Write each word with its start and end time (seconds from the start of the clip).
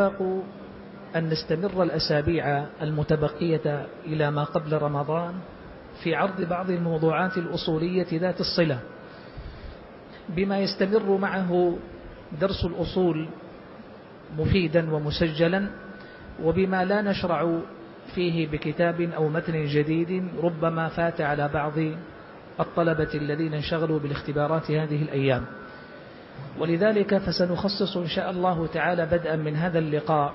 اتفاق 0.00 0.42
أن 1.16 1.28
نستمر 1.28 1.82
الأسابيع 1.82 2.64
المتبقية 2.82 3.86
إلى 4.06 4.30
ما 4.30 4.44
قبل 4.44 4.82
رمضان 4.82 5.34
في 6.02 6.14
عرض 6.14 6.40
بعض 6.42 6.70
الموضوعات 6.70 7.38
الأصولية 7.38 8.06
ذات 8.12 8.40
الصلة. 8.40 8.78
بما 10.28 10.58
يستمر 10.58 11.16
معه 11.16 11.78
درس 12.40 12.64
الأصول 12.64 13.28
مفيدا 14.38 14.94
ومسجلا 14.94 15.66
وبما 16.42 16.84
لا 16.84 17.02
نشرع 17.02 17.58
فيه 18.14 18.46
بكتاب 18.46 19.00
أو 19.00 19.28
متن 19.28 19.64
جديد 19.66 20.28
ربما 20.42 20.88
فات 20.88 21.20
على 21.20 21.48
بعض 21.48 21.78
الطلبة 22.60 23.10
الذين 23.14 23.54
انشغلوا 23.54 23.98
بالاختبارات 23.98 24.70
هذه 24.70 25.02
الأيام. 25.02 25.44
ولذلك 26.58 27.18
فسنخصص 27.18 27.96
إن 27.96 28.06
شاء 28.08 28.30
الله 28.30 28.66
تعالى 28.66 29.06
بدءا 29.06 29.36
من 29.36 29.56
هذا 29.56 29.78
اللقاء. 29.78 30.34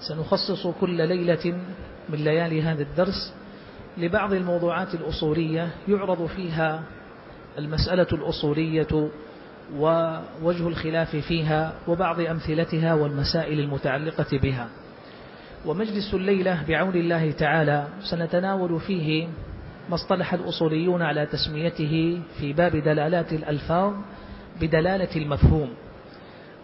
سنخصص 0.00 0.66
كل 0.66 1.08
ليلة 1.08 1.58
من 2.08 2.18
ليالي 2.18 2.62
هذا 2.62 2.82
الدرس 2.82 3.34
لبعض 3.98 4.32
الموضوعات 4.32 4.94
الأصولية 4.94 5.68
يعرض 5.88 6.26
فيها 6.26 6.82
المسألة 7.58 8.06
الأصولية 8.12 9.10
ووجه 9.76 10.68
الخلاف 10.68 11.16
فيها 11.16 11.72
وبعض 11.88 12.20
أمثلتها 12.20 12.94
والمسائل 12.94 13.60
المتعلقة 13.60 14.38
بها. 14.38 14.68
ومجلس 15.66 16.14
الليلة 16.14 16.64
بعون 16.68 16.94
الله 16.94 17.30
تعالى 17.30 17.88
سنتناول 18.10 18.80
فيه 18.80 19.28
ما 19.88 19.94
اصطلح 19.94 20.34
الأصوليون 20.34 21.02
على 21.02 21.26
تسميته 21.26 22.20
في 22.40 22.52
باب 22.52 22.76
دلالات 22.76 23.32
الألفاظ 23.32 23.92
بدلالة 24.60 25.16
المفهوم. 25.16 25.70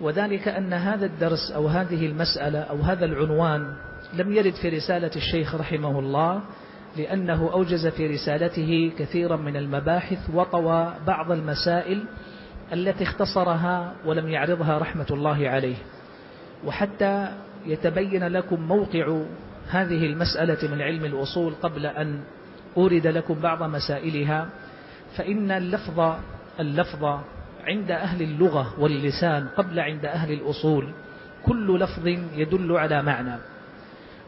وذلك 0.00 0.48
أن 0.48 0.72
هذا 0.72 1.06
الدرس 1.06 1.50
أو 1.54 1.66
هذه 1.66 2.06
المسألة 2.06 2.58
أو 2.58 2.76
هذا 2.76 3.04
العنوان 3.04 3.74
لم 4.14 4.32
يرد 4.32 4.54
في 4.54 4.68
رسالة 4.68 5.10
الشيخ 5.16 5.54
رحمه 5.54 5.98
الله 5.98 6.40
لأنه 6.96 7.50
أوجز 7.52 7.86
في 7.86 8.06
رسالته 8.06 8.92
كثيرا 8.98 9.36
من 9.36 9.56
المباحث 9.56 10.18
وطوى 10.34 10.94
بعض 11.06 11.32
المسائل 11.32 12.04
التي 12.72 13.04
اختصرها 13.04 13.94
ولم 14.04 14.28
يعرضها 14.28 14.78
رحمة 14.78 15.06
الله 15.10 15.48
عليه. 15.48 15.76
وحتى 16.64 17.28
يتبين 17.66 18.24
لكم 18.24 18.60
موقع 18.60 19.22
هذه 19.68 20.06
المسألة 20.06 20.74
من 20.74 20.82
علم 20.82 21.04
الأصول 21.04 21.54
قبل 21.62 21.86
أن 21.86 22.20
أورد 22.76 23.06
لكم 23.06 23.34
بعض 23.34 23.62
مسائلها 23.62 24.48
فإن 25.16 25.50
اللفظ 25.50 26.14
اللفظ 26.60 27.20
عند 27.66 27.90
أهل 27.90 28.22
اللغة 28.22 28.80
واللسان 28.80 29.48
قبل 29.56 29.80
عند 29.80 30.04
أهل 30.04 30.32
الأصول 30.32 30.92
كل 31.46 31.78
لفظ 31.78 32.06
يدل 32.36 32.76
على 32.76 33.02
معنى. 33.02 33.36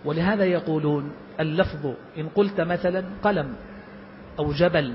ولهذا 0.05 0.45
يقولون 0.45 1.13
اللفظ 1.41 1.93
إن 2.19 2.29
قلت 2.29 2.61
مثلا 2.61 3.05
قلم 3.23 3.55
أو 4.39 4.53
جبل 4.53 4.95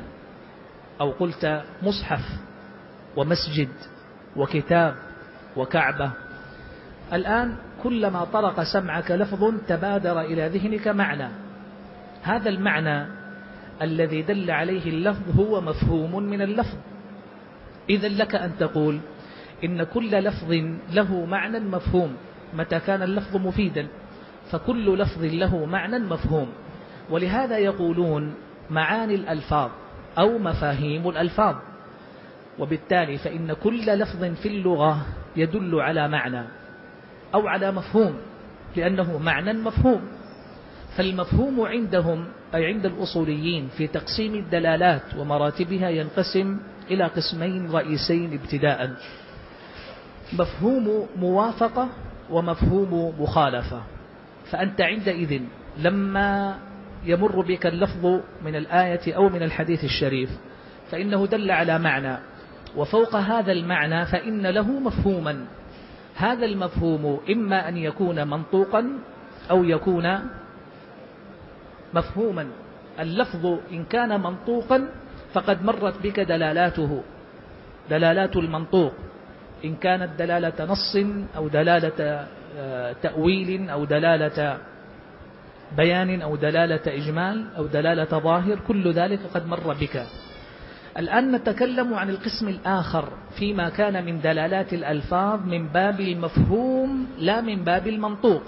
أو 1.02 1.12
قلت 1.12 1.64
مصحف 1.84 2.24
ومسجد 3.18 3.70
وكتاب 4.36 4.96
وكعبة. 5.58 6.12
الآن 7.14 7.56
كلما 7.84 8.24
طرق 8.24 8.64
سمعك 8.64 9.12
لفظ 9.12 9.54
تبادر 9.68 10.22
إلى 10.22 10.48
ذهنك 10.48 10.88
معنى. 10.88 11.28
هذا 12.24 12.50
المعنى 12.50 13.08
الذي 13.82 14.22
دل 14.22 14.52
عليه 14.52 14.90
اللفظ 14.90 15.40
هو 15.40 15.62
مفهوم 15.62 16.24
من 16.24 16.42
اللفظ. 16.42 16.78
إذا 17.90 18.08
لك 18.08 18.36
أن 18.36 18.52
تقول 18.60 19.00
إن 19.64 19.84
كل 19.84 20.12
لفظ 20.12 20.52
له 20.94 21.26
معنى 21.26 21.60
مفهوم 21.60 22.16
متى 22.54 22.80
كان 22.80 23.02
اللفظ 23.02 23.38
مفيدا 23.38 23.88
فكل 24.52 24.98
لفظ 24.98 25.24
له 25.24 25.66
معنى 25.66 26.00
مفهوم. 26.00 26.48
ولهذا 27.10 27.58
يقولون 27.58 28.34
معاني 28.70 29.16
الألفاظ 29.16 29.70
أو 30.18 30.38
مفاهيم 30.38 31.10
الألفاظ. 31.10 31.56
وبالتالي 32.60 33.18
فإن 33.18 33.54
كل 33.54 33.86
لفظ 33.86 34.24
في 34.24 34.48
اللغة 34.48 35.06
يدل 35.36 35.80
على 35.80 36.08
معنى 36.08 36.44
أو 37.34 37.48
على 37.48 37.72
مفهوم 37.72 38.14
لأنه 38.76 39.18
معنى 39.18 39.54
مفهوم. 39.54 40.02
فالمفهوم 40.98 41.62
عندهم 41.62 42.26
أي 42.56 42.66
عند 42.66 42.86
الأصوليين 42.86 43.68
في 43.78 43.88
تقسيم 43.88 44.36
الدلالات 44.36 45.16
ومراتبها 45.18 45.90
ينقسم 45.90 46.60
إلى 46.92 47.04
قسمين 47.04 47.72
رئيسين 47.72 48.34
ابتداء. 48.34 48.96
مفهوم 50.34 51.08
موافقة 51.16 51.90
ومفهوم 52.30 53.22
مخالفة. 53.22 53.82
فأنت 54.52 54.82
عندئذ 54.82 55.42
لما 55.78 56.58
يمر 57.06 57.42
بك 57.42 57.66
اللفظ 57.66 58.06
من 58.46 58.56
الآية 58.56 59.16
أو 59.16 59.30
من 59.30 59.44
الحديث 59.44 59.84
الشريف 59.84 60.30
فإنه 60.92 61.26
دل 61.28 61.52
على 61.52 61.80
معنى. 61.80 62.18
وفوق 62.76 63.16
هذا 63.16 63.52
المعنى 63.52 64.06
فإن 64.06 64.48
له 64.48 64.80
مفهوما. 64.80 65.46
هذا 66.16 66.46
المفهوم 66.46 67.20
إما 67.30 67.70
أن 67.70 67.78
يكون 67.78 68.28
منطوقا 68.28 68.90
أو 69.52 69.64
يكون 69.64 70.20
مفهوما. 71.94 72.48
اللفظ 73.00 73.46
إن 73.72 73.84
كان 73.84 74.22
منطوقا 74.22 74.90
فقد 75.34 75.64
مرت 75.64 76.04
بك 76.04 76.20
دلالاته 76.20 77.04
دلالات 77.90 78.36
المنطوق. 78.36 78.94
إن 79.66 79.76
كانت 79.76 80.10
دلالة 80.20 80.66
نص 80.66 80.96
أو 81.36 81.48
دلالة 81.48 82.28
آه، 82.58 82.96
تأويل 83.02 83.70
أو 83.70 83.86
دلالة 83.86 84.58
بيان 85.78 86.22
أو 86.22 86.36
دلالة 86.36 86.82
إجمال 86.88 87.46
أو 87.58 87.66
دلالة 87.66 88.20
ظاهر 88.20 88.60
كل 88.68 88.92
ذلك 88.92 89.20
قد 89.34 89.48
مر 89.48 89.74
بك. 89.74 90.04
الآن 90.98 91.32
نتكلم 91.32 91.94
عن 91.94 92.10
القسم 92.10 92.48
الآخر 92.48 93.10
فيما 93.40 93.70
كان 93.70 94.06
من 94.06 94.22
دلالات 94.22 94.74
الألفاظ 94.74 95.46
من 95.46 95.68
باب 95.68 96.00
المفهوم 96.00 97.08
لا 97.20 97.42
من 97.42 97.64
باب 97.64 97.88
المنطوق. 97.88 98.44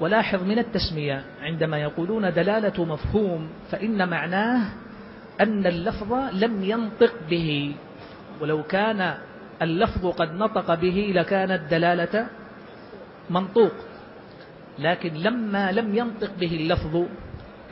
ولاحظ 0.00 0.42
من 0.42 0.58
التسمية 0.58 1.24
عندما 1.42 1.78
يقولون 1.78 2.32
دلالة 2.32 2.84
مفهوم 2.84 3.48
فإن 3.70 4.08
معناه 4.08 4.60
أن 5.40 5.66
اللفظ 5.66 6.12
لم 6.32 6.64
ينطق 6.64 7.14
به. 7.30 7.74
ولو 8.40 8.62
كان 8.62 9.14
اللفظ 9.62 10.06
قد 10.06 10.34
نطق 10.34 10.74
به 10.74 11.12
لكانت 11.14 11.70
دلالة 11.70 12.26
منطوق. 13.30 13.72
لكن 14.78 15.14
لما 15.14 15.72
لم 15.72 15.94
ينطق 15.94 16.30
به 16.40 16.56
اللفظ 16.56 17.04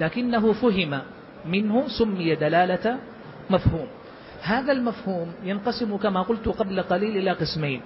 لكنه 0.00 0.52
فهم 0.52 1.00
منه 1.46 1.88
سمي 1.88 2.34
دلالة 2.34 2.98
مفهوم. 3.50 3.86
هذا 4.42 4.72
المفهوم 4.72 5.32
ينقسم 5.44 5.96
كما 5.96 6.22
قلت 6.22 6.48
قبل 6.48 6.82
قليل 6.82 7.16
إلى 7.16 7.30
قسمين. 7.30 7.80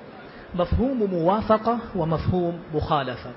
مفهوم 0.54 1.10
موافقة 1.10 1.78
ومفهوم 1.96 2.60
مخالفة. 2.74 3.30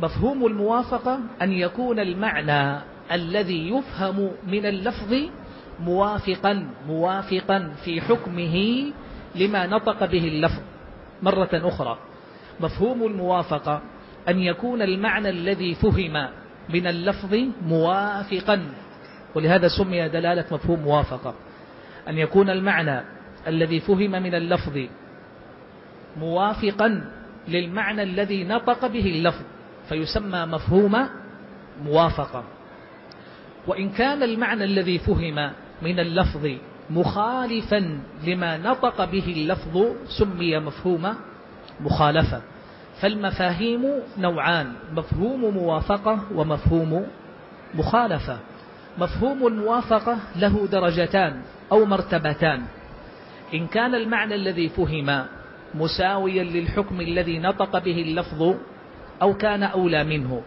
مفهوم 0.00 0.46
الموافقة 0.46 1.20
أن 1.42 1.52
يكون 1.52 1.98
المعنى 1.98 2.80
الذي 3.12 3.70
يفهم 3.70 4.30
من 4.46 4.66
اللفظ 4.66 5.14
موافقا 5.80 6.70
موافقا 6.86 7.72
في 7.84 8.00
حكمه 8.00 8.56
لما 9.34 9.66
نطق 9.66 10.04
به 10.04 10.28
اللفظ. 10.28 10.62
مرة 11.22 11.50
أخرى 11.52 11.98
مفهوم 12.60 13.06
الموافقة 13.06 13.82
أن 14.28 14.38
يكون 14.38 14.82
المعنى 14.82 15.28
الذي 15.28 15.74
فهم 15.74 16.28
من 16.68 16.86
اللفظ 16.86 17.34
موافقا. 17.62 18.62
ولهذا 19.34 19.68
سمي 19.68 20.08
دلالة 20.08 20.44
مفهوم 20.50 20.80
موافقة. 20.80 21.34
أن 22.08 22.18
يكون 22.18 22.50
المعنى 22.50 23.00
الذي 23.46 23.80
فهم 23.80 24.10
من 24.10 24.34
اللفظ 24.34 24.78
موافقا 26.16 27.10
للمعنى 27.48 28.02
الذي 28.02 28.44
نطق 28.44 28.86
به 28.86 29.06
اللفظ 29.06 29.44
فيسمى 29.88 30.46
مفهوم 30.46 31.08
موافقة. 31.84 32.44
وإن 33.66 33.90
كان 33.90 34.22
المعنى 34.22 34.64
الذي 34.64 34.98
فهم 34.98 35.50
من 35.82 36.00
اللفظ 36.00 36.46
مخالفا 36.90 38.00
لما 38.26 38.56
نطق 38.58 39.04
به 39.04 39.24
اللفظ 39.36 39.84
سمي 40.18 40.58
مفهوم 40.58 41.14
مخالفة. 41.80 42.42
فالمفاهيم 43.00 43.82
نوعان 44.18 44.72
مفهوم 44.96 45.54
موافقة 45.54 46.20
ومفهوم 46.34 47.06
مخالفة. 47.74 48.38
مفهوم 48.98 49.46
الموافقة 49.46 50.18
له 50.36 50.66
درجتان 50.66 51.42
أو 51.72 51.84
مرتبتان. 51.84 52.62
إن 53.54 53.66
كان 53.66 53.94
المعنى 53.94 54.34
الذي 54.34 54.68
فهم 54.68 55.24
مساويا 55.74 56.44
للحكم 56.44 57.00
الذي 57.00 57.38
نطق 57.38 57.78
به 57.78 58.02
اللفظ 58.02 58.54
أو 59.22 59.34
كان 59.34 59.62
أولى 59.62 60.04
منه 60.04 60.42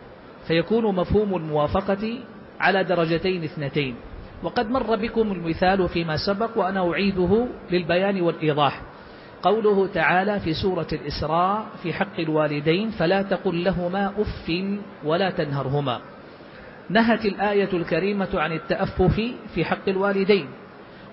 فيكون 0.47 0.95
مفهوم 0.95 1.35
الموافقة 1.35 2.19
على 2.59 2.83
درجتين 2.83 3.43
اثنتين. 3.43 3.95
وقد 4.43 4.69
مر 4.69 4.95
بكم 4.95 5.31
المثال 5.31 5.89
فيما 5.89 6.17
سبق 6.17 6.57
وأنا 6.57 6.91
أعيده 6.91 7.47
للبيان 7.71 8.21
والإيضاح. 8.21 8.81
قوله 9.43 9.87
تعالى 9.87 10.39
في 10.39 10.53
سورة 10.53 10.87
الإسراء 10.93 11.65
في 11.83 11.93
حق 11.93 12.19
الوالدين 12.19 12.89
فلا 12.89 13.21
تقل 13.21 13.63
لهما 13.63 14.13
أف 14.17 14.51
ولا 15.03 15.29
تنهرهما. 15.29 15.99
نهت 16.89 17.25
الآية 17.25 17.69
الكريمة 17.73 18.29
عن 18.33 18.51
التأفف 18.51 19.21
في 19.55 19.65
حق 19.65 19.89
الوالدين 19.89 20.47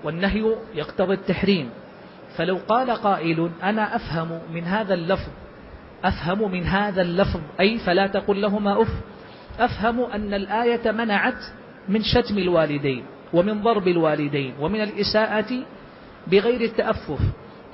والنهي 0.05 0.57
يقتضي 0.75 1.15
التحريم. 1.15 1.71
فلو 2.37 2.59
قال 2.69 2.91
قائل 2.91 3.51
أنا 3.63 3.97
أفهم 3.97 4.41
من 4.55 4.65
هذا 4.65 4.95
اللفظ 4.95 5.31
أفهم 6.05 6.53
من 6.53 6.65
هذا 6.65 7.03
اللفظ 7.03 7.41
أي 7.61 7.79
فلا 7.79 8.07
تقل 8.07 8.41
لهما 8.41 8.83
أف. 8.83 8.93
أفهم 9.59 10.01
أن 10.01 10.35
الآية 10.35 10.91
منعت 10.93 11.43
من 11.89 12.03
شتم 12.03 12.39
الوالدين. 12.39 13.05
ومن 13.33 13.63
ضرب 13.63 13.89
الوالدين 13.89 14.55
ومن 14.61 14.81
الإساءة 14.81 15.51
بغير 16.27 16.61
التأفف. 16.61 17.21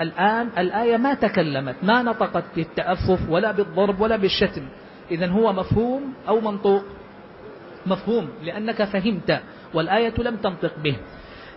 الآن 0.00 0.48
الآية 0.58 0.96
ما 0.96 1.14
تكلمت 1.14 1.76
ما 1.82 2.02
نطقت 2.02 2.44
بالتأفف 2.56 3.30
ولا 3.30 3.52
بالضرب 3.52 4.00
ولا 4.00 4.16
بالشتم. 4.16 4.62
إذا 5.10 5.26
هو 5.26 5.52
مفهوم 5.52 6.14
أو 6.28 6.40
منطوق؟ 6.40 6.82
مفهوم 7.86 8.28
لأنك 8.42 8.84
فهمت 8.84 9.40
والآية 9.74 10.14
لم 10.18 10.36
تنطق 10.36 10.78
به. 10.78 10.96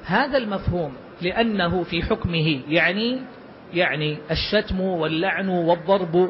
هذا 0.05 0.37
المفهوم 0.37 0.93
لأنه 1.21 1.83
في 1.83 2.01
حكمه 2.01 2.61
يعني 2.69 3.19
يعني 3.73 4.17
الشتم 4.31 4.81
واللعن 4.81 5.49
والضرب 5.49 6.29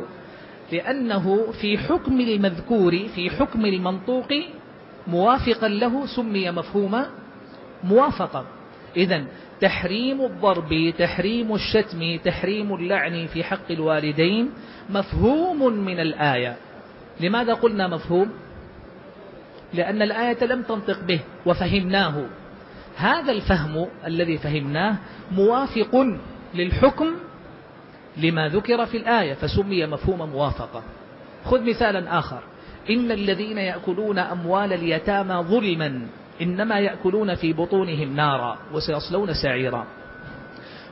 لأنه 0.72 1.52
في 1.62 1.78
حكم 1.78 2.22
المذكور 2.22 3.08
في 3.16 3.30
حكم 3.30 3.66
المنطوق 3.66 4.34
موافقا 5.08 5.68
له 5.68 6.06
سمي 6.06 6.52
مفهوم 6.52 7.06
موافقة. 7.84 8.46
إذا 8.98 9.26
تحريم 9.62 10.22
الضرب 10.22 10.94
تحريم 10.98 11.56
الشتم 11.56 12.18
تحريم 12.18 12.76
اللعن 12.76 13.26
في 13.26 13.44
حق 13.44 13.72
الوالدين 13.72 14.52
مفهوم 14.90 15.74
من 15.74 16.00
الآية. 16.00 16.58
لماذا 17.20 17.54
قلنا 17.54 17.88
مفهوم؟ 17.88 18.32
لأن 19.74 20.02
الآية 20.02 20.44
لم 20.44 20.62
تنطق 20.62 21.00
به 21.04 21.20
وفهمناه. 21.46 22.26
هذا 22.96 23.32
الفهم 23.32 23.88
الذي 24.06 24.38
فهمناه 24.38 24.96
موافق 25.32 26.06
للحكم 26.54 27.08
لما 28.18 28.48
ذكر 28.48 28.86
في 28.86 28.98
الآية 28.98 29.34
فسمي 29.34 29.86
مفهوم 29.86 30.30
موافقة. 30.30 30.84
خذ 31.46 31.70
مثالا 31.70 32.20
آخر. 32.20 32.40
إن 32.90 33.12
الذين 33.12 33.58
يأكلون 33.58 34.20
أموال 34.20 34.74
اليتامى 34.74 35.36
ظلما. 35.36 36.08
إنما 36.42 36.80
يأكلون 36.80 37.36
في 37.36 37.54
بطونهم 37.54 38.16
نارا 38.16 38.58
وسيصلون 38.74 39.34
سعيرا. 39.34 39.88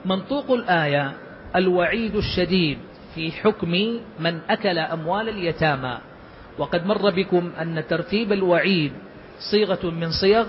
منطوق 0.05 0.51
الآية 0.51 1.13
الوعيد 1.55 2.15
الشديد 2.15 2.77
في 3.15 3.31
حكم 3.31 3.71
من 4.19 4.39
أكل 4.49 4.77
أموال 4.77 5.29
اليتامى. 5.29 5.97
وقد 6.57 6.85
مر 6.85 7.09
بكم 7.09 7.51
أن 7.61 7.83
ترتيب 7.89 8.31
الوعيد 8.31 8.91
صيغة 9.51 9.89
من 9.89 10.11
صيغ 10.11 10.47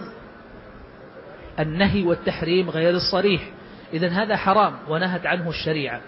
النهي 1.60 2.02
والتحريم 2.02 2.70
غير 2.70 2.94
الصريح. 2.94 3.50
إذا 3.92 4.08
هذا 4.08 4.36
حرام 4.36 4.72
ونهت 4.88 5.26
عنه 5.26 5.48
الشريعة. 5.48 6.00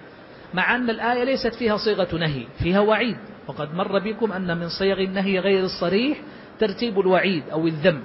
مع 0.55 0.77
أن 0.77 0.91
الآية 0.91 1.25
ليست 1.25 1.55
فيها 1.55 1.77
صيغة 1.77 2.17
نهي 2.17 2.45
فيها 2.59 2.81
وعيد. 2.81 3.17
وقد 3.47 3.75
مر 3.75 3.99
بكم 3.99 4.33
أن 4.33 4.57
من 4.59 4.69
صيغ 4.69 5.01
النهي 5.01 5.39
غير 5.39 5.65
الصريح 5.65 6.19
ترتيب 6.59 7.01
الوعيد 7.01 7.43
أو 7.53 7.67
الذم. 7.67 8.03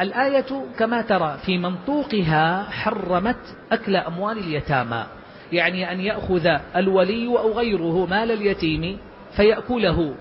الآية 0.00 0.64
كما 0.78 1.02
ترى 1.02 1.38
في 1.46 1.58
منطوقها 1.58 2.70
حرمت 2.70 3.56
أكل 3.72 3.96
أموال 3.96 4.38
اليتامى. 4.38 5.06
يعني 5.52 5.92
أن 5.92 6.00
يأخذ 6.00 6.46
الولي 6.76 7.26
أو 7.26 7.52
غيره 7.52 8.06
مال 8.06 8.30
اليتيم 8.30 8.98
فيأكله. 9.36 10.14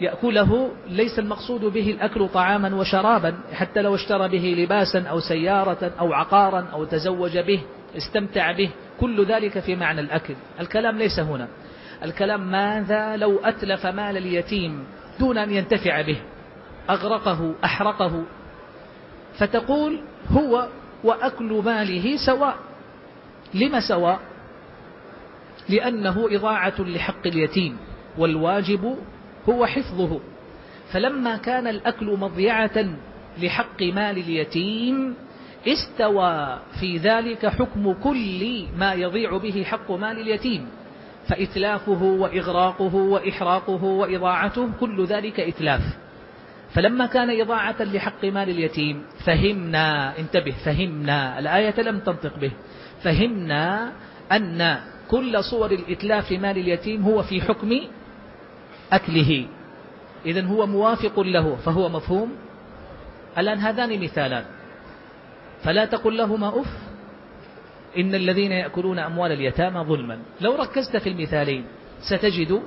يأكله 0.00 0.70
ليس 0.88 1.18
المقصود 1.18 1.60
به 1.60 1.90
الأكل 1.90 2.28
طعاما 2.28 2.74
وشرابا 2.76 3.34
حتى 3.52 3.82
لو 3.82 3.94
اشترى 3.94 4.28
به 4.28 4.62
لباسا 4.62 5.02
أو 5.02 5.20
سيارة 5.20 5.92
أو 6.00 6.12
عقارا 6.12 6.66
أو 6.72 6.84
تزوج 6.84 7.38
به 7.38 7.60
استمتع 7.96 8.52
به. 8.52 8.70
كل 9.00 9.26
ذلك 9.26 9.58
في 9.58 9.76
معنى 9.76 10.00
الأكل. 10.00 10.34
الكلام 10.60 10.98
ليس 10.98 11.20
هنا. 11.20 11.48
الكلام 12.04 12.50
ماذا 12.50 13.16
لو 13.16 13.38
أتلف 13.38 13.86
مال 13.86 14.16
اليتيم 14.16 14.84
دون 15.20 15.38
أن 15.38 15.52
ينتفع 15.52 16.02
به؟ 16.02 16.16
أغرقه 16.90 17.54
أحرقه. 17.64 18.24
فتقول 19.38 20.00
هو 20.30 20.68
وأكل 21.04 21.62
ماله 21.64 22.16
سواء. 22.26 22.56
لما 23.54 23.80
سواء؟ 23.88 24.20
لأنه 25.68 26.28
إضاعة 26.30 26.80
لحق 26.80 27.26
اليتيم 27.26 27.76
والواجب 28.18 28.96
هو 29.48 29.66
حفظه. 29.66 30.20
فلما 30.92 31.36
كان 31.36 31.66
الأكل 31.66 32.06
مضيعة 32.06 32.84
لحق 33.42 33.82
مال 33.82 34.18
اليتيم 34.18 35.14
استوى 35.68 36.58
في 36.80 36.96
ذلك 36.96 37.46
حكم 37.46 37.92
كل 37.92 38.66
ما 38.76 38.92
يضيع 38.92 39.36
به 39.36 39.64
حق 39.64 39.90
مال 39.90 40.20
اليتيم. 40.20 40.68
فإتلافه 41.28 42.02
وإغراقه 42.02 42.94
وإحراقه 42.94 43.84
وإضاعته 43.84 44.68
كل 44.80 45.04
ذلك 45.04 45.40
إتلاف. 45.40 45.82
فلما 46.74 47.06
كان 47.06 47.40
إضاعة 47.40 47.82
لحق 47.82 48.24
مال 48.24 48.48
اليتيم 48.50 49.02
فهمنا 49.24 50.18
انتبه 50.18 50.54
فهمنا 50.64 51.38
الآية 51.38 51.80
لم 51.80 51.98
تنطق 51.98 52.38
به 52.38 52.52
فهمنا 53.02 53.92
أن 54.32 54.78
كل 55.10 55.44
صور 55.44 55.70
الإتلاف 55.72 56.32
مال 56.32 56.58
اليتيم 56.58 57.02
هو 57.02 57.22
في 57.22 57.40
حكم 57.40 57.80
أكله. 58.92 59.46
إذن 60.26 60.46
هو 60.46 60.66
موافق 60.66 61.20
له 61.20 61.56
فهو 61.56 61.88
مفهوم. 61.88 62.32
الآن 63.38 63.58
هذان 63.58 64.00
مثالان. 64.00 64.44
فلا 65.64 65.84
تقل 65.84 66.16
لهما 66.16 66.60
أف 66.60 66.72
إن 67.98 68.14
الذين 68.14 68.52
يأكلون 68.52 68.98
أموال 68.98 69.32
اليتامى 69.32 69.80
ظلما. 69.80 70.18
لو 70.40 70.54
ركزت 70.56 70.96
في 70.96 71.08
المثالين 71.08 71.64
ستجد 72.00 72.62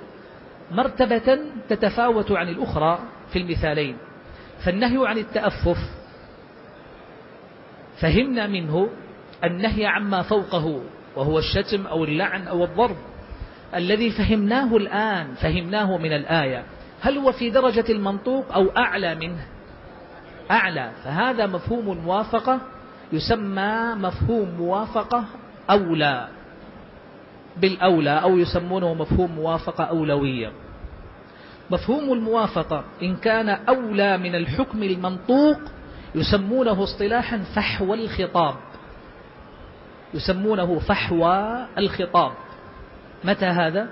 مرتبة 0.71 1.39
تتفاوت 1.69 2.31
عن 2.31 2.50
الأخرى. 2.50 3.00
في 3.31 3.39
المثالين. 3.39 3.98
فالنهي 4.66 5.07
عن 5.07 5.18
التأفف 5.18 5.78
فهمنا 8.01 8.48
منه 8.48 8.89
النهي 9.44 9.86
عما 9.86 10.22
فوقه 10.22 10.81
وهو 11.16 11.39
الشتم 11.39 11.88
أو 11.88 12.04
اللعن 12.04 12.48
أو 12.48 12.63
الضرب. 12.63 12.98
الذي 13.75 14.10
فهمناه 14.10 14.78
الآن 14.78 15.33
فهمناه 15.33 15.98
من 15.98 16.13
الآية. 16.13 16.63
هل 17.01 17.18
هو 17.18 17.31
في 17.31 17.50
درجة 17.50 17.85
المنطوق 17.90 18.54
أو 18.54 18.69
أعلى 18.78 19.16
منه؟ 19.16 19.47
أعلى. 20.52 20.92
فهذا 21.04 21.47
مفهوم 21.47 21.97
موافقة 21.97 22.59
يسمى 23.14 23.95
مفهوم 23.95 24.50
موافقة 24.50 25.26
أولى. 25.69 26.28
بالأولى 27.57 28.21
أو 28.23 28.38
يسمونه 28.38 28.94
مفهوم 28.94 29.31
موافقة 29.31 29.83
أولوية. 29.83 30.52
مفهوم 31.71 32.13
الموافقة. 32.13 32.83
إن 33.01 33.16
كان 33.16 33.49
أولى 33.49 34.18
من 34.18 34.35
الحكم 34.35 34.83
المنطوق 34.83 35.57
يسمونه 36.16 36.83
اصطلاحا 36.83 37.37
فحوى 37.56 38.06
الخطاب. 38.06 38.56
يسمونه 40.13 40.80
فحوى 40.80 41.68
الخطاب. 41.78 42.31
متى 43.23 43.45
هذا؟ 43.45 43.87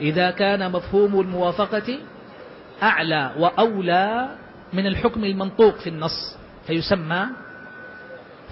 إذا 0.00 0.30
كان 0.30 0.72
مفهوم 0.72 1.20
الموافقة 1.20 1.98
أعلى 2.82 3.30
وأولى 3.38 4.28
من 4.72 4.86
الحكم 4.86 5.24
المنطوق 5.24 5.76
في 5.76 5.88
النص 5.88 6.36
فيسمى 6.66 7.26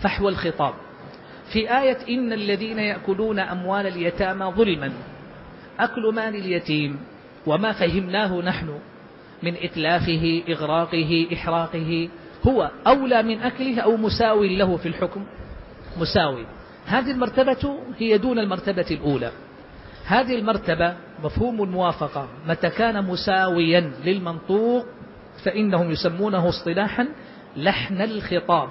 فحوى 0.02 0.28
الخطاب. 0.28 0.74
في 1.52 1.78
آية 1.78 1.98
إن 2.08 2.32
الذين 2.32 2.78
يأكلون 2.78 3.38
أموال 3.38 3.86
اليتامى 3.86 4.46
ظلما 4.46 4.92
أكل 5.80 6.14
مال 6.14 6.34
اليتيم 6.36 7.00
وما 7.46 7.72
فهمناه 7.72 8.40
نحن 8.40 8.78
من 9.42 9.54
إتلافه 9.56 10.42
إغراقه 10.48 11.26
إحراقه. 11.32 12.08
هو 12.46 12.70
أولى 12.86 13.22
من 13.22 13.40
أكله 13.40 13.80
أو 13.80 13.96
مساوي 13.96 14.56
له 14.56 14.76
في 14.76 14.88
الحكم؟ 14.88 15.24
مساوي 16.00 16.46
هذه 16.86 17.10
المرتبة 17.10 17.78
هي 17.98 18.18
دون 18.18 18.38
المرتبة 18.38 18.86
الأولى. 18.90 19.32
هذه 20.06 20.38
المرتبة 20.38 20.96
مفهوم 21.24 21.62
الموافقة 21.62 22.28
متى 22.48 22.70
كان 22.70 23.04
مساويا 23.04 23.92
للمنطوق 24.04 24.86
فإنهم 25.44 25.90
يسمونه 25.90 26.48
اصطلاحا 26.48 27.08
لحن 27.56 28.02
الخطاب. 28.02 28.68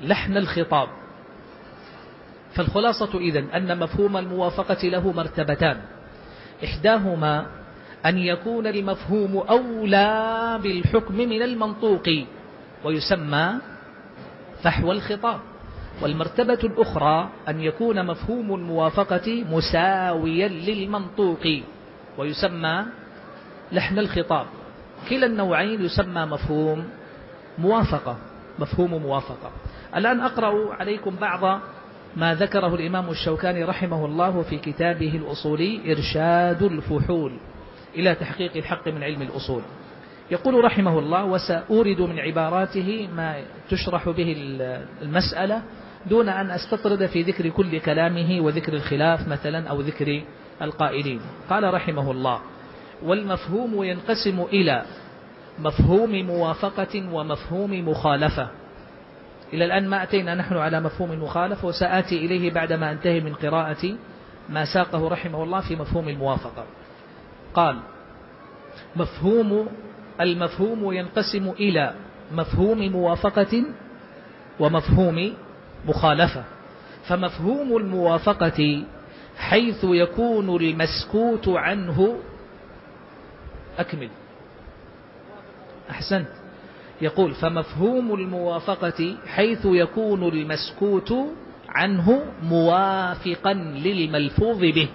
لحن 0.00 0.36
الخطاب. 0.36 0.88
فالخلاصة 2.54 3.18
إذن 3.18 3.44
أن 3.44 3.78
مفهوم 3.78 4.16
الموافقة 4.16 4.88
له 4.88 5.12
مرتبتان. 5.12 5.80
إحداهما 6.64 7.46
أن 8.06 8.18
يكون 8.18 8.66
المفهوم 8.66 9.36
أولى 9.36 10.58
بالحكم 10.62 11.14
من 11.14 11.42
المنطوق 11.42 12.08
ويسمى 12.84 13.54
فحوى 14.62 14.92
الخطاب. 14.92 15.40
والمرتبة 16.02 16.58
الأخرى 16.64 17.28
أن 17.48 17.60
يكون 17.60 18.06
مفهوم 18.06 18.54
الموافقة 18.54 19.44
مساويا 19.50 20.48
للمنطوق 20.48 21.44
ويسمى 22.18 22.84
لحن 23.72 23.98
الخطاب. 23.98 24.46
كلا 25.10 25.26
النوعين 25.26 25.84
يسمى 25.84 26.24
مفهوم 26.24 26.84
موافقة 27.58 28.16
مفهوم 28.58 28.94
موافقة. 29.02 29.50
الآن 29.96 30.20
أقرأ 30.20 30.74
عليكم 30.74 31.16
بعض 31.20 31.60
ما 32.16 32.34
ذكره 32.34 32.74
الإمام 32.74 33.10
الشوكاني 33.10 33.64
رحمه 33.64 34.06
الله 34.06 34.42
في 34.42 34.58
كتابه 34.58 35.16
الأصولي 35.16 35.92
إرشاد 35.92 36.62
الفحول 36.62 37.32
إلى 37.94 38.14
تحقيق 38.14 38.56
الحق 38.56 38.88
من 38.88 39.02
علم 39.02 39.22
الأصول. 39.22 39.62
يقول 40.30 40.64
رحمه 40.64 40.98
الله 40.98 41.24
وسأورد 41.24 42.00
من 42.00 42.18
عباراته 42.18 43.08
ما 43.16 43.36
تشرح 43.70 44.08
به 44.08 44.36
المسألة 45.02 45.62
دون 46.06 46.28
أن 46.28 46.50
أستطرد 46.50 47.06
في 47.06 47.22
ذكر 47.22 47.48
كل 47.48 47.78
كلامه 47.78 48.40
وذكر 48.40 48.72
الخلاف 48.72 49.28
مثلا 49.28 49.68
أو 49.68 49.80
ذكر 49.80 50.22
القائلين. 50.62 51.20
قال 51.50 51.74
رحمه 51.74 52.10
الله 52.10 52.40
والمفهوم 53.02 53.84
ينقسم 53.84 54.40
إلى 54.52 54.82
مفهوم 55.58 56.10
موافقة 56.26 57.14
ومفهوم 57.14 57.88
مخالفة. 57.88 58.48
إلى 59.52 59.64
الآن 59.64 59.88
ما 59.88 60.02
أتينا 60.02 60.34
نحن 60.34 60.56
على 60.56 60.80
مفهوم 60.80 61.12
المخالفة 61.12 61.68
وسآتي 61.68 62.16
إليه 62.16 62.50
بعدما 62.50 62.92
أنتهي 62.92 63.20
من 63.20 63.34
قراءة 63.34 63.96
ما 64.48 64.64
ساقه 64.64 65.08
رحمه 65.08 65.42
الله 65.42 65.60
في 65.60 65.76
مفهوم 65.76 66.08
الموافقة. 66.08 66.64
قال 67.54 67.76
مفهوم 68.96 69.68
المفهوم 70.20 70.92
ينقسم 70.92 71.50
إلى 71.50 71.94
مفهوم 72.32 72.78
موافقة 72.78 73.64
ومفهوم 74.60 75.34
مخالفة. 75.86 76.44
فمفهوم 77.04 77.76
الموافقة 77.76 78.82
حيث 79.36 79.84
يكون 79.84 80.56
المسكوت 80.56 81.48
عنه 81.48 82.18
أكمل. 83.78 84.08
أحسنت. 85.90 86.39
يقول 87.02 87.34
فمفهوم 87.34 88.14
الموافقة 88.14 89.16
حيث 89.26 89.66
يكون 89.66 90.28
المسكوت 90.28 91.14
عنه 91.68 92.22
موافقا 92.42 93.52
للملفوظ 93.54 94.60
به. 94.60 94.88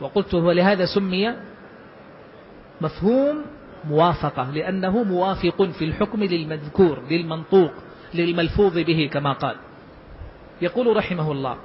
وقلت 0.00 0.34
ولهذا 0.34 0.84
سمي 0.84 1.34
مفهوم 2.80 3.42
موافقة 3.84 4.50
لأنه 4.50 5.02
موافق 5.02 5.62
في 5.62 5.84
الحكم 5.84 6.24
للمذكور 6.24 7.02
للمنطوق 7.10 7.72
للملفوظ 8.14 8.78
به 8.78 9.10
كما 9.12 9.32
قال. 9.32 9.56
يقول 10.62 10.96
رحمه 10.96 11.32
الله 11.32 11.56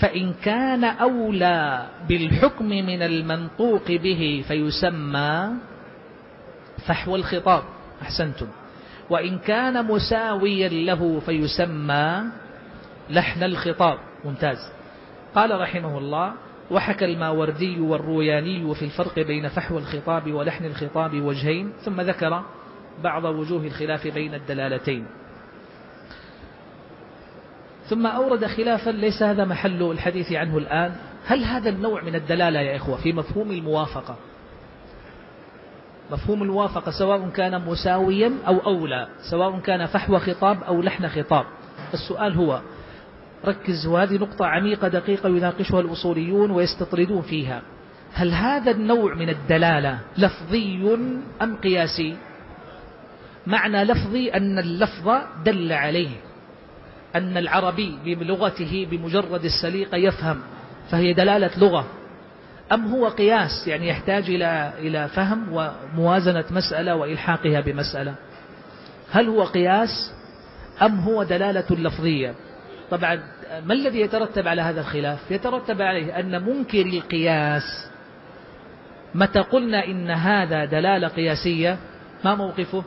فإن 0.00 0.32
كان 0.32 0.84
أولى 0.84 1.86
بالحكم 2.08 2.68
من 2.68 3.02
المنطوق 3.02 3.86
به 3.92 4.44
فيسمى 4.48 5.48
فحوى 6.86 7.14
الخطاب. 7.14 7.62
أحسنتم. 8.02 8.46
وإن 9.10 9.38
كان 9.38 9.86
مساويا 9.86 10.68
له 10.68 11.20
فيسمى 11.20 12.24
لحن 13.10 13.42
الخطاب. 13.42 13.98
ممتاز. 14.24 14.58
قال 15.34 15.60
رحمه 15.60 15.98
الله 15.98 16.32
وحكى 16.70 17.04
الماوردي 17.04 17.80
والروياني 17.80 18.74
في 18.74 18.84
الفرق 18.84 19.18
بين 19.18 19.48
فحوى 19.48 19.78
الخطاب 19.78 20.32
ولحن 20.32 20.64
الخطاب 20.64 21.20
وجهين 21.20 21.72
ثم 21.84 22.00
ذكر 22.00 22.42
بعض 23.04 23.24
وجوه 23.24 23.66
الخلاف 23.66 24.06
بين 24.06 24.34
الدلالتين. 24.34 25.06
ثم 27.88 28.06
أورد 28.06 28.46
خلافا 28.46 28.90
ليس 28.90 29.22
هذا 29.22 29.44
محل 29.44 29.82
الحديث 29.82 30.32
عنه 30.32 30.58
الآن. 30.58 30.94
هل 31.26 31.44
هذا 31.44 31.70
النوع 31.70 32.02
من 32.02 32.14
الدلالة 32.14 32.60
يا 32.60 32.76
إخوة 32.76 32.96
في 32.96 33.12
مفهوم 33.12 33.50
الموافقة؟ 33.50 34.16
مفهوم 36.14 36.42
الموافقة 36.42 36.90
سواء 36.90 37.28
كان 37.28 37.64
مساويا 37.64 38.32
أو 38.46 38.58
أولى 38.58 39.08
سواء 39.30 39.58
كان 39.58 39.86
فحوى 39.86 40.18
خطاب 40.18 40.62
أو 40.62 40.82
لحن 40.82 41.08
خطاب. 41.08 41.44
السؤال 41.94 42.34
هو 42.34 42.60
ركز 43.44 43.86
وهذه 43.86 44.14
نقطة 44.14 44.46
عميقة 44.46 44.88
دقيقة 44.88 45.28
يناقشها 45.28 45.80
الأصوليون 45.80 46.50
ويستطردون 46.50 47.22
فيها. 47.22 47.62
هل 48.12 48.32
هذا 48.32 48.70
النوع 48.70 49.14
من 49.14 49.28
الدلالة 49.28 49.98
لفظي 50.18 50.98
أم 51.42 51.56
قياسي؟ 51.56 52.16
معنى 53.46 53.84
لفظي 53.84 54.28
أن 54.28 54.58
اللفظ 54.58 55.10
دل 55.44 55.72
عليه 55.72 56.16
أن 57.14 57.36
العربي 57.36 58.14
بلغته 58.14 58.86
بمجرد 58.90 59.44
السليقة 59.44 59.96
يفهم 59.96 60.38
فهي 60.90 61.12
دلالة 61.12 61.50
لغة. 61.58 61.86
أم 62.72 62.86
هو 62.86 63.08
قياس؟ 63.08 63.66
يعني 63.66 63.88
يحتاج 63.88 64.30
إلى 64.30 64.72
إلى 64.78 65.08
فهم 65.08 65.46
وموازنة 65.52 66.44
مسألة 66.50 66.96
وإلحاقها 66.96 67.60
بمسألة. 67.60 68.14
هل 69.10 69.28
هو 69.28 69.42
قياس 69.42 70.12
أم 70.82 71.00
هو 71.00 71.22
دلالة 71.22 71.66
لفظية؟ 71.70 72.34
طبعا 72.90 73.22
ما 73.64 73.74
الذي 73.74 74.00
يترتب 74.00 74.48
على 74.48 74.62
هذا 74.62 74.80
الخلاف؟ 74.80 75.30
يترتب 75.30 75.82
عليه 75.82 76.20
أن 76.20 76.44
منكر 76.44 76.86
القياس. 76.86 77.88
متى 79.14 79.40
قلنا 79.40 79.84
إن 79.84 80.10
هذا 80.10 80.64
دلالة 80.64 81.08
قياسية 81.08 81.78
ما 82.24 82.34
موقفه؟ 82.34 82.84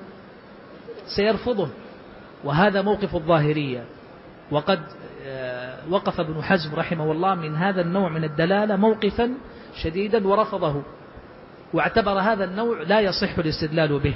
سيرفضه. 1.16 1.70
وهذا 2.44 2.82
موقف 2.82 3.16
الظاهرية. 3.16 3.84
وقد 4.52 4.80
آه، 5.28 5.78
وقف 5.90 6.20
ابن 6.20 6.44
حزم 6.44 6.76
رحمه 6.76 7.12
الله 7.12 7.36
من 7.36 7.56
هذا 7.56 7.82
النوع 7.82 8.10
من 8.10 8.24
الدلالة 8.24 8.76
موقفا 8.76 9.34
شديدا 9.84 10.28
ورفضه. 10.28 10.84
واعتبر 11.74 12.20
هذا 12.20 12.44
النوع 12.44 12.82
لا 12.82 13.00
يصح 13.00 13.38
الاستدلال 13.38 14.00
به. 14.00 14.14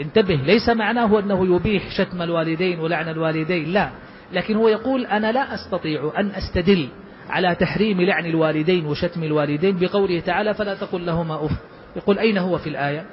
انتبه 0.00 0.34
ليس 0.34 0.68
معناه 0.68 1.18
أنه 1.18 1.56
يبيح 1.56 1.90
شتم 1.90 2.22
الوالدين 2.22 2.80
ولعن 2.80 3.08
الوالدين 3.08 3.72
لا. 3.72 3.90
لكن 4.32 4.56
هو 4.56 4.68
يقول 4.68 5.06
أنا 5.06 5.32
لا 5.32 5.54
أستطيع 5.54 6.12
أن 6.18 6.30
أستدل 6.30 6.88
على 7.30 7.54
تحريم 7.54 8.00
لعن 8.00 8.26
الوالدين 8.26 8.86
وشتم 8.86 9.24
الوالدين 9.24 9.78
بقوله 9.78 10.20
تعالى 10.20 10.54
فلا 10.54 10.74
تقل 10.74 11.06
لهما 11.06 11.44
أف. 11.44 11.52
يقول 11.96 12.18
أين 12.18 12.38
هو 12.38 12.58
في 12.58 12.68
الآية؟ 12.68 13.06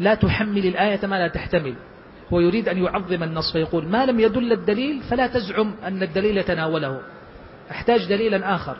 لا 0.00 0.14
تحمل 0.14 0.66
الآية 0.66 1.06
ما 1.06 1.16
لا 1.16 1.28
تحتمل. 1.28 1.74
هو 2.32 2.40
يريد 2.40 2.68
أن 2.68 2.84
يعظم 2.84 3.22
النص 3.22 3.52
فيقول 3.52 3.88
ما 3.88 4.06
لم 4.06 4.20
يدل 4.20 4.52
الدليل 4.52 5.00
فلا 5.10 5.26
تزعم 5.26 5.74
أن 5.84 6.02
الدليل 6.02 6.44
تناوله. 6.44 7.00
أحتاج 7.70 8.08
دليلا 8.08 8.54
آخر. 8.54 8.76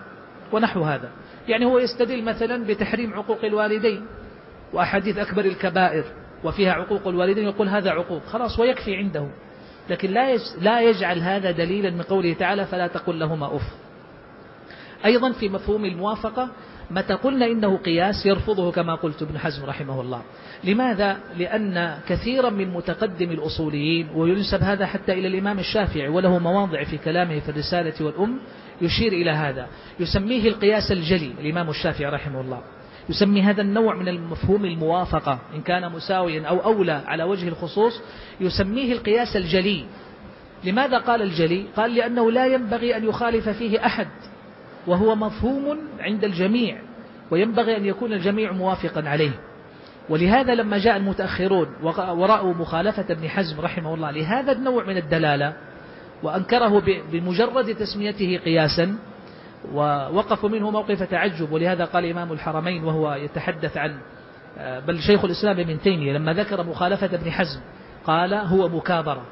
ونحو 0.53 0.83
هذا. 0.83 1.11
يعني 1.49 1.65
هو 1.65 1.79
يستدل 1.79 2.23
مثلا 2.25 2.67
بتحريم 2.67 3.15
عقوق 3.15 3.45
الوالدين 3.45 4.07
وأحاديث 4.73 5.19
أكبر 5.19 5.45
الكبائر 5.45 6.05
وفيها 6.45 6.73
عقوق 6.73 7.09
الوالدين 7.09 7.45
يقول 7.45 7.69
هذا 7.69 7.91
عقوق. 7.91 8.23
خلاص 8.27 8.59
ويكفي 8.59 8.97
عنده. 8.97 9.29
لكن 9.91 10.11
لا 10.11 10.37
لا 10.61 10.81
يجعل 10.81 11.19
هذا 11.19 11.51
دليلا 11.51 11.91
من 11.91 12.03
قوله 12.03 12.33
تعالى 12.33 12.67
فلا 12.67 12.87
تقل 12.87 13.19
لهما 13.19 13.57
أف. 13.57 13.63
أيضا 15.05 15.33
في 15.33 15.49
مفهوم 15.49 15.85
الموافقة 15.85 16.49
متى 16.91 17.15
قلنا 17.15 17.47
إنه 17.47 17.77
قياس 17.77 18.27
يرفضه 18.27 18.73
كما 18.73 18.95
قلت 18.95 19.23
ابن 19.23 19.39
حزم 19.39 19.65
رحمه 19.65 20.01
الله. 20.01 20.23
لماذا؟ 20.65 21.17
لأن 21.39 21.99
كثيرا 22.09 22.51
من 22.51 22.71
متقدم 22.71 23.31
الأصوليين 23.31 24.09
وينسب 24.15 24.63
هذا 24.63 24.87
حتى 24.87 25.13
إلى 25.13 25.29
الإمام 25.29 25.59
الشافعي 25.59 26.09
وله 26.09 26.39
مواضع 26.39 26.85
في 26.85 26.99
كلامه 26.99 27.41
في 27.41 27.49
الرسالة 27.49 28.05
والأم 28.07 28.39
يشير 28.81 29.13
إلى 29.13 29.31
هذا. 29.31 29.67
يسميه 30.01 30.49
القياس 30.49 30.93
الجلي 30.93 31.33
الإمام 31.41 31.71
الشافعي 31.71 32.07
رحمه 32.07 32.41
الله. 32.41 32.61
يسمي 33.09 33.43
هذا 33.43 33.63
النوع 33.63 33.95
من 33.95 34.09
المفهوم 34.09 34.65
الموافقة 34.65 35.39
إن 35.55 35.61
كان 35.61 35.93
مساويا 35.93 36.47
أو 36.47 36.65
أولى 36.65 37.03
على 37.07 37.23
وجه 37.23 37.49
الخصوص 37.49 38.01
يسميه 38.41 38.93
القياس 38.93 39.37
الجلي. 39.37 39.85
لماذا 40.65 40.99
قال 40.99 41.23
الجلي؟ 41.23 41.67
قال 41.77 41.95
لأنه 41.95 42.31
لا 42.31 42.47
ينبغي 42.47 42.97
أن 42.97 43.05
يخالف 43.09 43.49
فيه 43.49 43.87
أحد 43.87 44.09
وهو 44.87 45.15
مفهوم 45.15 45.79
عند 46.01 46.25
الجميع 46.25 46.79
وينبغي 47.31 47.77
أن 47.77 47.87
يكون 47.87 48.13
الجميع 48.13 48.53
موافقا 48.53 49.09
عليه. 49.09 49.41
ولهذا 50.09 50.55
لما 50.55 50.79
جاء 50.79 50.97
المتأخرون 50.97 51.69
ورأوا 51.83 52.55
مخالفة 52.55 53.05
ابن 53.11 53.29
حزم 53.29 53.61
رحمه 53.61 53.95
الله 53.95 54.11
لهذا 54.11 54.53
النوع 54.53 54.85
من 54.85 54.97
الدلالة 54.97 55.53
وأنكره 56.23 56.83
بمجرد 57.13 57.75
تسميته 57.75 58.41
قياسا 58.45 58.97
ووقفوا 59.73 60.49
منه 60.49 60.71
موقف 60.71 61.03
تعجب. 61.03 61.53
ولهذا 61.53 61.85
قال 61.85 62.11
إمام 62.11 62.33
الحرمين 62.33 62.85
وهو 62.85 63.15
يتحدث 63.15 63.77
عن 63.77 63.99
بل 64.87 65.03
شيخ 65.03 65.25
الإسلام 65.25 65.61
ابن 65.61 65.81
تيمية 65.81 66.13
لما 66.13 66.33
ذكر 66.33 66.63
مخالفة 66.63 67.07
ابن 67.07 67.31
حزم 67.31 67.61
قال 68.05 68.35
هو 68.35 68.69
مكابرة. 68.69 69.23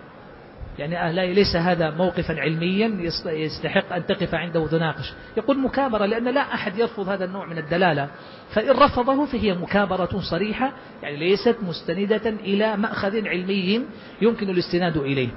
يعني 0.78 1.34
ليس 1.34 1.56
هذا 1.56 1.90
موقفا 1.90 2.40
علميا 2.40 3.10
يستحق 3.26 3.92
أن 3.92 4.06
تقف 4.06 4.34
عنده 4.34 4.60
وتناقش 4.60 5.12
يقول 5.36 5.58
مكابرة 5.58 6.06
لأن 6.06 6.28
لا 6.34 6.40
أحد 6.40 6.78
يرفض 6.78 7.08
هذا 7.08 7.24
النوع 7.24 7.46
من 7.46 7.58
الدلالة. 7.58 8.08
فإن 8.54 8.70
رفضه 8.70 9.26
فهي 9.26 9.54
مكابرة 9.54 10.20
صريحة 10.30 10.72
يعني 11.02 11.16
ليست 11.16 11.56
مستندة 11.62 12.30
إلى 12.30 12.76
مأخذ 12.76 13.28
علمي 13.28 13.80
يمكن 14.22 14.50
الاستناد 14.50 14.96
إليه. 14.96 15.28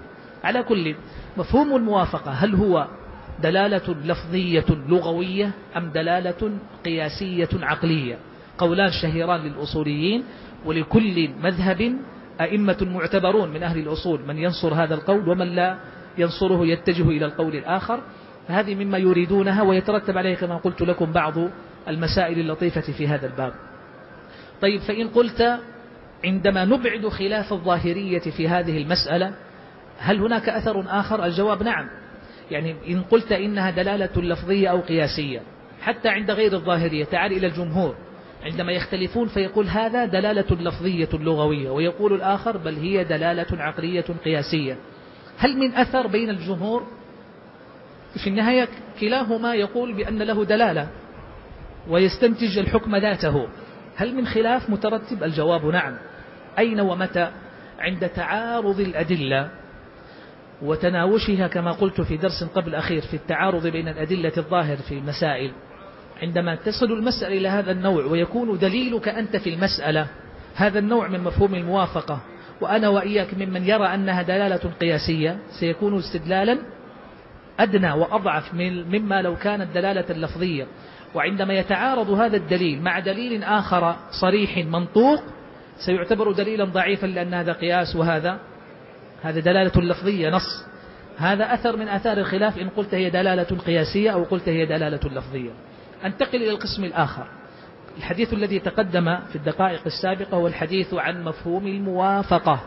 على 0.43 0.63
كل 0.63 0.95
مفهوم 1.37 1.75
الموافقة 1.75 2.31
هل 2.31 2.55
هو 2.55 2.87
دلالة 3.43 3.95
لفظية 4.05 4.65
لغوية 4.87 5.51
أم 5.77 5.91
دلالة 5.91 6.51
قياسية 6.85 7.49
عقلية؟ 7.53 8.17
قولان 8.57 8.91
شهيران 8.91 9.39
للأصوليين 9.39 10.23
ولكل 10.65 11.29
مذهب 11.43 11.95
أئمة 12.41 12.77
معتبرون 12.81 13.49
من 13.49 13.63
أهل 13.63 13.79
الأصول 13.79 14.19
من 14.27 14.37
ينصر 14.37 14.73
هذا 14.73 14.95
القول 14.95 15.29
ومن 15.29 15.47
لا 15.47 15.77
ينصره 16.17 16.65
يتجه 16.65 17.09
إلى 17.09 17.25
القول 17.25 17.55
الآخر. 17.55 17.99
فهذه 18.47 18.75
مما 18.75 18.97
يريدونها 18.97 19.63
ويترتب 19.63 20.17
عليه 20.17 20.35
كما 20.35 20.57
قلت 20.57 20.81
لكم 20.81 21.11
بعض 21.11 21.33
المسائل 21.87 22.39
اللطيفة 22.39 22.81
في 22.81 23.07
هذا 23.07 23.27
الباب. 23.27 23.53
طيب 24.61 24.81
فإن 24.81 25.07
قلت 25.07 25.59
عندما 26.25 26.65
نبعد 26.65 27.07
خلاف 27.07 27.53
الظاهرية 27.53 28.19
في 28.19 28.47
هذه 28.47 28.81
المسألة 28.81 29.33
هل 29.97 30.19
هناك 30.19 30.49
أثر 30.49 30.99
آخر؟ 30.99 31.25
الجواب 31.25 31.63
نعم. 31.63 31.89
يعني 32.51 32.75
إن 32.89 33.01
قلت 33.01 33.31
إنها 33.31 33.71
دلالة 33.71 34.21
لفظية 34.21 34.67
أو 34.67 34.79
قياسية 34.79 35.41
حتى 35.81 36.09
عند 36.09 36.31
غير 36.31 36.53
الظاهرية 36.53 37.03
تعال 37.03 37.31
إلى 37.31 37.47
الجمهور. 37.47 37.95
عندما 38.43 38.71
يختلفون 38.71 39.27
فيقول 39.27 39.67
هذا 39.67 40.05
دلالة 40.05 40.55
لفظية 40.55 41.09
لغوية 41.13 41.69
ويقول 41.69 42.13
الآخر 42.13 42.57
بل 42.57 42.75
هي 42.75 43.03
دلالة 43.03 43.63
عقلية 43.63 44.05
قياسية. 44.25 44.77
هل 45.37 45.57
من 45.57 45.75
أثر 45.75 46.07
بين 46.07 46.29
الجمهور؟ 46.29 46.83
في 48.23 48.27
النهاية 48.27 48.67
كلاهما 48.99 49.55
يقول 49.55 49.93
بأن 49.93 50.21
له 50.21 50.45
دلالة 50.45 50.87
ويستنتج 51.89 52.57
الحكم 52.57 52.95
ذاته. 52.95 53.47
هل 53.95 54.15
من 54.15 54.27
خلاف 54.27 54.69
مترتب؟ 54.69 55.23
الجواب 55.23 55.65
نعم. 55.65 55.97
أين 56.59 56.79
ومتى؟ 56.79 57.31
عند 57.79 58.09
تعارض 58.09 58.79
الأدلة. 58.79 59.49
وتناوشها 60.63 61.47
كما 61.47 61.71
قلت 61.71 62.01
في 62.01 62.17
درس 62.17 62.43
قبل 62.43 62.75
أخير 62.75 63.01
في 63.01 63.13
التعارض 63.13 63.67
بين 63.67 63.87
الأدلة 63.87 64.31
الظاهر 64.37 64.77
في 64.77 64.93
المسائل. 64.93 65.51
عندما 66.21 66.55
تصل 66.55 66.91
المسألة 66.91 67.37
إلى 67.37 67.47
هذا 67.47 67.71
النوع 67.71 68.05
ويكون 68.05 68.57
دليلك 68.57 69.07
أنت 69.07 69.35
في 69.35 69.53
المسألة 69.53 70.07
هذا 70.55 70.79
النوع 70.79 71.07
من 71.07 71.19
مفهوم 71.19 71.55
الموافقة. 71.55 72.19
وأنا 72.61 72.89
وإياك 72.89 73.33
ممن 73.33 73.63
يرى 73.63 73.85
أنها 73.85 74.21
دلالة 74.21 74.71
قياسية 74.81 75.37
سيكون 75.59 75.97
استدلالا 75.97 76.57
أدنى 77.59 77.91
وأضعف 77.91 78.53
مما 78.53 79.21
لو 79.21 79.35
كانت 79.35 79.73
دلالة 79.73 80.13
لفظية. 80.13 80.67
وعندما 81.15 81.53
يتعارض 81.53 82.09
هذا 82.09 82.37
الدليل 82.37 82.81
مع 82.81 82.99
دليل 82.99 83.43
آخر 83.43 83.95
صريح 84.21 84.57
منطوق 84.57 85.23
سيعتبر 85.85 86.31
دليلا 86.31 86.65
ضعيفا 86.65 87.07
لأن 87.07 87.33
هذا 87.33 87.53
قياس 87.53 87.95
وهذا 87.95 88.39
هذا 89.23 89.39
دلالة 89.39 89.81
لفظية 89.81 90.29
نص. 90.29 90.65
هذا 91.17 91.53
أثر 91.53 91.77
من 91.77 91.87
أثار 91.87 92.17
الخلاف 92.17 92.59
إن 92.59 92.69
قلت 92.69 92.93
هي 92.93 93.09
دلالة 93.09 93.57
قياسية 93.65 94.09
أو 94.09 94.23
قلت 94.23 94.49
هي 94.49 94.65
دلالة 94.65 95.09
لفظية. 95.09 95.51
أنتقل 96.05 96.35
إلى 96.35 96.49
القسم 96.49 96.83
الآخر. 96.83 97.27
الحديث 97.97 98.33
الذي 98.33 98.59
تقدم 98.59 99.17
في 99.17 99.35
الدقائق 99.35 99.81
السابقة 99.85 100.37
هو 100.37 100.47
الحديث 100.47 100.93
عن 100.93 101.23
مفهوم 101.23 101.67
الموافقة 101.67 102.59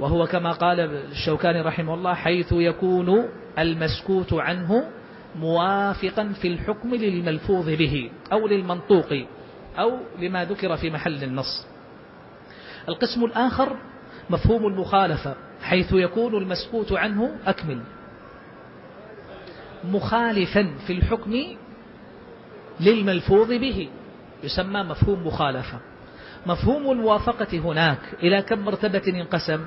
وهو 0.00 0.26
كما 0.26 0.52
قال 0.52 0.80
الشوكاني 0.80 1.60
رحمه 1.60 1.94
الله 1.94 2.14
حيث 2.14 2.52
يكون 2.52 3.28
المسكوت 3.58 4.32
عنه 4.32 4.84
موافقا 5.36 6.32
في 6.42 6.48
الحكم 6.48 6.94
للملفوظ 6.94 7.68
به 7.68 8.10
أو 8.32 8.46
للمنطوق 8.46 9.12
أو 9.78 9.98
لما 10.18 10.44
ذكر 10.44 10.76
في 10.76 10.90
محل 10.90 11.24
النص. 11.24 11.66
القسم 12.88 13.24
الآخر 13.24 13.76
مفهوم 14.30 14.66
المخالفة. 14.66 15.34
حيث 15.70 15.92
يكون 15.92 16.34
المسكوت 16.34 16.92
عنه 16.92 17.36
أكمل. 17.46 17.80
مخالفا 19.84 20.74
في 20.86 20.92
الحكم 20.92 21.42
للملفوظ 22.80 23.48
به. 23.48 23.88
يسمى 24.44 24.82
مفهوم 24.82 25.26
مخالفة. 25.26 25.78
مفهوم 26.46 26.90
الموافقة 26.90 27.58
هناك 27.58 27.98
إلى 28.22 28.42
كم 28.42 28.58
مرتبة 28.58 29.02
انقسم؟ 29.08 29.64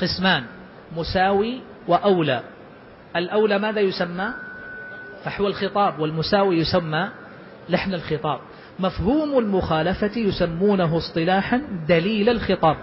قسمان 0.00 0.44
مساوي 0.96 1.60
وأولى. 1.88 2.42
الأولى 3.16 3.58
ماذا 3.58 3.80
يسمى؟ 3.80 4.28
فحوى 5.24 5.46
الخطاب 5.46 5.98
والمساوي 5.98 6.58
يسمى 6.58 7.08
لحن 7.68 7.94
الخطاب. 7.94 8.40
مفهوم 8.78 9.38
المخالفة 9.38 10.20
يسمونه 10.20 10.96
اصطلاحا 10.96 11.62
دليل 11.88 12.28
الخطاب. 12.28 12.76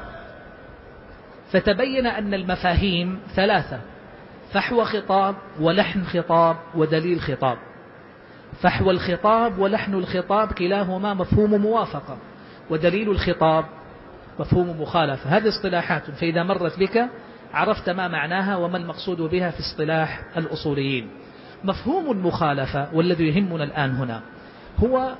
فتبين 1.51 2.07
أن 2.07 2.33
المفاهيم 2.33 3.19
ثلاثة 3.35 3.79
فحوى 4.53 4.85
خطاب 4.85 5.35
ولحن 5.59 6.03
خطاب 6.03 6.57
ودليل 6.75 7.21
خطاب. 7.21 7.57
فحوى 8.61 8.91
الخطاب 8.91 9.59
ولحن 9.59 9.93
الخطاب 9.93 10.51
كلاهما 10.51 11.13
مفهوم 11.13 11.61
موافقة 11.61 12.17
ودليل 12.69 13.09
الخطاب 13.09 13.65
مفهوم 14.39 14.81
مخالفة. 14.81 15.37
هذه 15.37 15.47
اصطلاحات 15.47 16.11
فإذا 16.11 16.43
مرت 16.43 16.79
بك 16.79 17.05
عرفت 17.53 17.89
ما 17.89 18.07
معناها 18.07 18.55
وما 18.55 18.77
المقصود 18.77 19.21
بها 19.21 19.51
في 19.51 19.59
اصطلاح 19.59 20.23
الأصوليين. 20.37 21.09
مفهوم 21.63 22.11
المخالفة 22.11 22.87
والذي 22.93 23.27
يهمنا 23.27 23.63
الآن 23.63 23.91
هنا 23.91 24.21
هو 24.83 25.15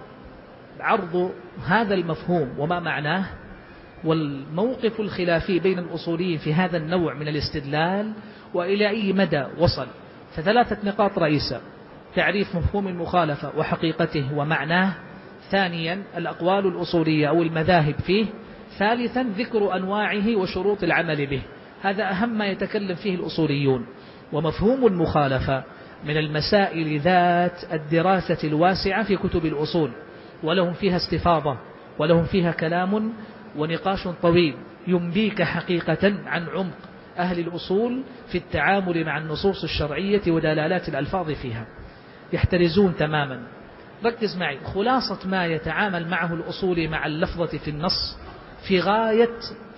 عرض 0.79 1.31
هذا 1.65 1.93
المفهوم 1.93 2.49
وما 2.57 2.79
معناه 2.79 3.25
والموقف 4.03 4.99
الخلافي 4.99 5.59
بين 5.59 5.79
الأصوليين 5.79 6.37
في 6.37 6.53
هذا 6.53 6.77
النوع 6.77 7.13
من 7.13 7.27
الاستدلال 7.27 8.11
وإلى 8.53 8.89
أي 8.89 9.13
مدى 9.13 9.43
وصل؟ 9.57 9.87
فثلاثة 10.35 10.77
نقاط 10.83 11.19
رئيسة. 11.19 11.61
تعريف 12.15 12.55
مفهوم 12.55 12.87
المخالفة 12.87 13.51
وحقيقته 13.57 14.37
ومعناه. 14.37 14.93
ثانيا 15.51 16.03
الأقوال 16.17 16.67
الأصولية 16.67 17.29
أو 17.29 17.41
المذاهب 17.41 17.95
فيه. 17.95 18.25
ثالثا 18.77 19.23
ذكر 19.37 19.75
أنواعه 19.75 20.35
وشروط 20.35 20.83
العمل 20.83 21.27
به. 21.27 21.41
هذا 21.81 22.11
أهم 22.11 22.37
ما 22.37 22.47
يتكلم 22.47 22.95
فيه 22.95 23.15
الأصوليون. 23.15 23.85
ومفهوم 24.33 24.87
المخالفة 24.87 25.63
من 26.05 26.17
المسائل 26.17 26.99
ذات 26.99 27.73
الدراسة 27.73 28.47
الواسعة 28.47 29.03
في 29.03 29.17
كتب 29.17 29.45
الأصول. 29.45 29.91
ولهم 30.43 30.73
فيها 30.73 30.95
استفاضة 30.95 31.57
ولهم 31.99 32.23
فيها 32.23 32.51
كلام 32.51 33.13
ونقاش 33.55 34.07
طويل 34.21 34.55
ينبيك 34.87 35.41
حقيقة 35.43 36.13
عن 36.25 36.47
عمق 36.49 36.77
أهل 37.17 37.39
الأصول 37.39 38.03
في 38.31 38.37
التعامل 38.37 39.05
مع 39.05 39.17
النصوص 39.17 39.63
الشرعية 39.63 40.21
ودلالات 40.27 40.89
الألفاظ 40.89 41.31
فيها. 41.31 41.67
يحترزون 42.33 42.95
تماما. 42.95 43.47
ركز 44.05 44.37
معي. 44.37 44.59
خلاصة 44.59 45.27
ما 45.29 45.45
يتعامل 45.45 46.09
معه 46.09 46.33
الأصول 46.33 46.87
مع 46.87 47.05
اللفظة 47.05 47.57
في 47.57 47.67
النص 47.67 48.17
في 48.67 48.79
غاية 48.79 49.29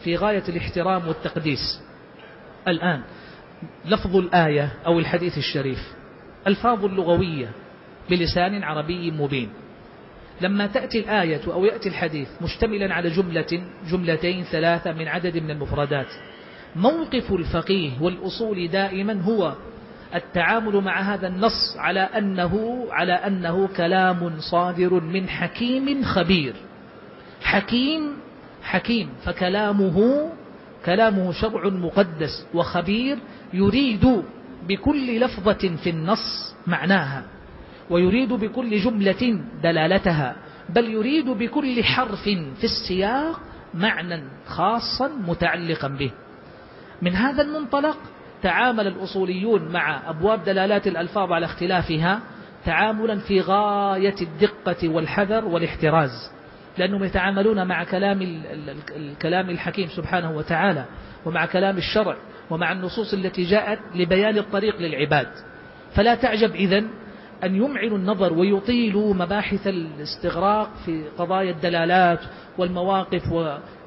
في 0.04 0.16
غاية 0.16 0.44
الاحترام 0.50 1.08
والتقديس. 1.08 1.82
الآن 2.68 3.02
لفظ 3.86 4.16
الآية 4.16 4.74
أو 4.86 5.00
الحديث 5.00 5.38
الشريف. 5.38 5.94
ألفاظ 6.48 6.86
لغوية 6.86 7.52
بلسان 8.10 8.64
عربي 8.64 9.12
مبين. 9.12 9.50
لما 10.42 10.68
تأتي 10.68 11.00
الآية 11.00 11.42
أو 11.48 11.66
يأتي 11.66 11.90
الحديث 11.90 12.28
مشتملا 12.42 12.94
على 12.94 13.10
جملة 13.10 13.62
جملتين 13.92 14.44
ثلاثة 14.44 14.94
من 14.94 15.08
عدد 15.08 15.38
من 15.38 15.52
المفردات 15.52 16.08
موقف 16.76 17.34
الفقيه 17.34 17.92
والأصول 18.02 18.68
دائما 18.68 19.22
هو 19.22 19.56
التعامل 20.16 20.82
مع 20.82 21.02
هذا 21.02 21.28
النص 21.28 21.78
على 21.78 22.00
أنه 22.00 22.86
على 22.92 23.14
أنه 23.14 23.68
كلام 23.68 24.40
صادر 24.40 24.94
من 24.94 25.30
حكيم 25.30 26.04
خبير. 26.04 26.54
حكيم 27.42 28.02
حكيم 28.64 29.10
فكلامه 29.24 30.30
كلامه 30.86 31.32
شرع 31.32 31.70
مقدس 31.70 32.46
وخبير 32.54 33.18
يريد 33.54 34.24
بكل 34.68 35.20
لفظة 35.20 35.76
في 35.84 35.90
النص 35.90 36.56
معناها. 36.68 37.24
ويريد 37.90 38.34
بكل 38.34 38.78
جملة 38.80 39.42
دلالتها 39.64 40.36
بل 40.70 40.90
يريد 40.90 41.30
بكل 41.30 41.84
حرف 41.84 42.24
في 42.60 42.64
السياق 42.64 43.40
معنى 43.74 44.24
خاصا 44.48 45.08
متعلقا 45.28 45.88
به. 45.88 46.12
من 47.02 47.16
هذا 47.16 47.42
المنطلق 47.42 47.98
تعامل 48.44 48.88
الأصوليون 48.88 49.72
مع 49.72 50.10
أبواب 50.10 50.44
دلالات 50.44 50.88
الألفاظ 50.88 51.32
على 51.32 51.46
اختلافها 51.46 52.20
تعاملا 52.66 53.20
في 53.20 53.42
غاية 53.42 54.16
الدقة 54.22 54.90
والحذر 54.90 55.46
والاحتراز 55.46 56.32
لأنهم 56.78 57.04
يتعاملون 57.04 57.68
مع 57.68 57.84
كلام 57.84 58.42
الكلام 58.96 59.50
الحكيم 59.50 59.88
سبحانه 59.88 60.32
وتعالى 60.32 60.86
ومع 61.26 61.46
كلام 61.46 61.78
الشرع 61.78 62.16
ومع 62.50 62.72
النصوص 62.72 63.14
التي 63.14 63.44
جاءت 63.44 63.80
لبيان 63.96 64.38
الطريق 64.38 64.82
للعباد. 64.82 65.28
فلا 65.96 66.16
تعجب 66.16 66.56
إذن 66.56 66.88
أن 67.44 67.56
يمعنوا 67.56 67.98
النظر 67.98 68.34
ويطيلوا 68.34 69.14
مباحث 69.14 69.68
الاستغراق 69.68 70.70
في 70.86 71.04
قضايا 71.18 71.52
الدلالات 71.52 72.20
والمواقف 72.58 73.24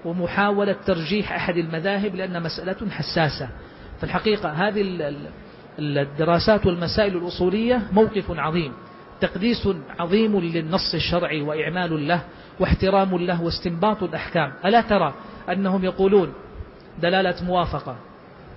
ومحاولة 0.05 0.77
ترجيح 0.87 1.33
أحد 1.33 1.57
المذاهب 1.57 2.15
لأن 2.15 2.43
مسألة 2.43 2.91
حساسة. 2.91 3.49
في 3.99 4.05
الحقيقة 4.05 4.49
هذه 4.51 5.13
الدراسات 5.79 6.67
والمسائل 6.67 7.17
الأصولية 7.17 7.83
موقف 7.93 8.31
عظيم 8.31 8.73
تقديس 9.21 9.69
عظيم 9.99 10.41
للنص 10.41 10.95
الشرعي 10.95 11.43
وإعمال 11.43 12.09
له 12.09 12.21
واحترام 12.61 13.17
له 13.17 13.43
واستنباط 13.43 14.03
الأحكام. 14.03 14.53
ألا 14.65 14.81
ترى 14.81 15.15
أنهم 15.49 15.85
يقولون 15.85 16.33
دلالة 17.03 17.45
موافقة 17.45 17.97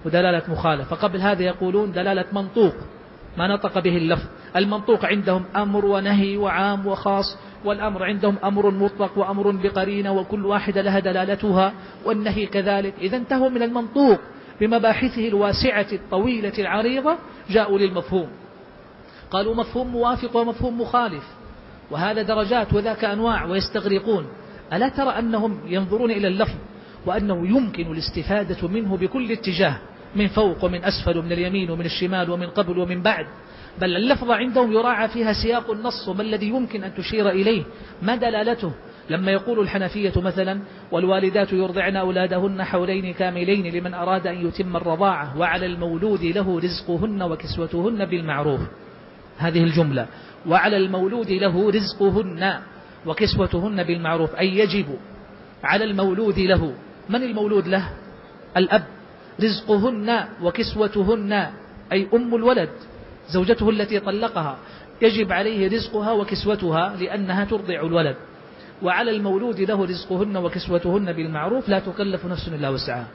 ودلالة 0.05 0.43
مخالفة؟ 0.47 0.95
قبل 0.95 1.21
هذا 1.21 1.43
يقولون 1.43 1.91
دلالة 1.91 2.25
منطوق 2.34 2.73
ما 3.38 3.47
نطق 3.47 3.79
به 3.79 3.97
اللفظ. 3.97 4.25
المنطوق 4.56 5.06
عندهم 5.06 5.46
أمر 5.56 5.86
ونهي 5.86 6.38
وعام 6.38 6.88
وخاص 6.88 7.38
والأمر 7.65 8.04
عندهم 8.04 8.36
أمر 8.44 8.72
مطلق 8.72 9.18
وأمر 9.18 9.52
بقرينة 9.52 10.12
وكل 10.12 10.46
واحدة 10.46 10.82
لها 10.82 11.00
دلالتها 11.00 11.74
والنهي 12.06 12.46
كذلك. 12.46 12.94
إذا 13.02 13.18
انتهوا 13.18 13.50
من 13.50 13.63
المنطوق 13.63 14.20
بمباحثه 14.62 15.28
الواسعة 15.28 15.88
الطويلة 15.91 16.54
العريضة 16.60 17.18
جاءوا 17.50 17.80
للمفهوم. 17.80 18.28
قالوا 19.32 19.56
مفهوم 19.56 19.88
موافق 19.88 20.36
ومفهوم 20.38 20.82
مخالف 20.82 21.24
وهذا 21.91 22.22
درجات 22.22 22.74
وذاك 22.74 23.06
أنواع 23.06 23.46
ويستغرقون. 23.46 24.26
ألا 24.74 24.89
ترى 24.89 25.10
أنهم 25.10 25.60
ينظرون 25.65 26.12
إلى 26.12 26.28
اللفظ 26.28 26.56
وأنه 27.06 27.48
يمكن 27.48 27.91
الاستفادة 27.91 28.68
منه 28.68 28.98
بكل 28.98 29.32
اتجاه؟ 29.32 29.78
من 30.15 30.28
فوق 30.28 30.63
ومن 30.63 30.84
أسفل 30.84 31.17
ومن 31.17 31.32
اليمين 31.32 31.71
ومن 31.71 31.86
الشمال 31.86 32.30
ومن 32.30 32.47
قبل 32.47 32.80
ومن 32.80 33.01
بعد. 33.01 33.25
بل 33.82 33.95
اللفظة 33.95 34.36
عندهم 34.36 34.71
يراعى 34.71 35.08
فيها 35.08 35.34
سياق 35.34 35.71
النص 35.71 36.08
وما 36.08 36.21
الذي 36.21 36.47
يمكن 36.47 36.84
أن 36.84 36.95
تشير 36.95 37.30
إليه. 37.30 37.63
ما 38.01 38.15
دلالته؟ 38.15 38.71
لما 39.10 39.32
يقول 39.32 39.60
الحنفية 39.60 40.13
مثلا 40.17 40.60
والوالدات 40.91 41.54
يرضعن 41.54 41.95
أولادهن 41.95 42.63
حولين 42.63 43.13
كاملين 43.13 43.73
لمن 43.73 43.93
أراد 43.93 44.28
أن 44.28 44.47
يتم 44.47 44.75
الرضاعة 44.75 45.38
وعلى 45.38 45.65
المولود 45.65 46.23
له 46.23 46.60
رزقهن 46.60 47.21
وكسوتهن 47.21 48.06
بالمعروف. 48.06 48.62
هذه 49.38 49.63
الجملة. 49.63 50.08
وعلى 50.47 50.78
المولود 50.78 51.32
له 51.32 51.71
رزقهن 51.71 52.60
وكسوتهن 53.06 53.84
بالمعروف 53.84 54.36
أي 54.36 54.58
يجب. 54.58 54.97
على 55.63 55.84
المولود 55.84 56.39
له. 56.39 56.73
من 57.10 57.23
المولود 57.23 57.67
له؟ 57.67 57.89
الأب. 58.58 58.94
رزقهن 59.43 60.26
وكسوتهن 60.41 61.48
أي 61.91 62.08
أم 62.13 62.36
الولد 62.36 62.69
زوجته 63.30 63.69
التي 63.69 64.00
طلقها 64.00 64.58
يجب 65.02 65.32
عليه 65.32 65.67
رزقها 65.67 66.12
وكسوتها 66.12 66.95
لأنها 67.00 67.45
ترضع 67.45 67.82
الولد. 67.82 68.15
وعلى 68.82 69.12
المولود 69.12 69.60
له 69.60 69.86
رزقهن 69.86 70.38
وكسوتهن 70.38 71.13
بالمعروف 71.13 71.69
لا 71.69 71.80
تكلف 71.80 72.26
نفس 72.26 72.48
إلا 72.48 72.69
وسعها. 72.69 73.08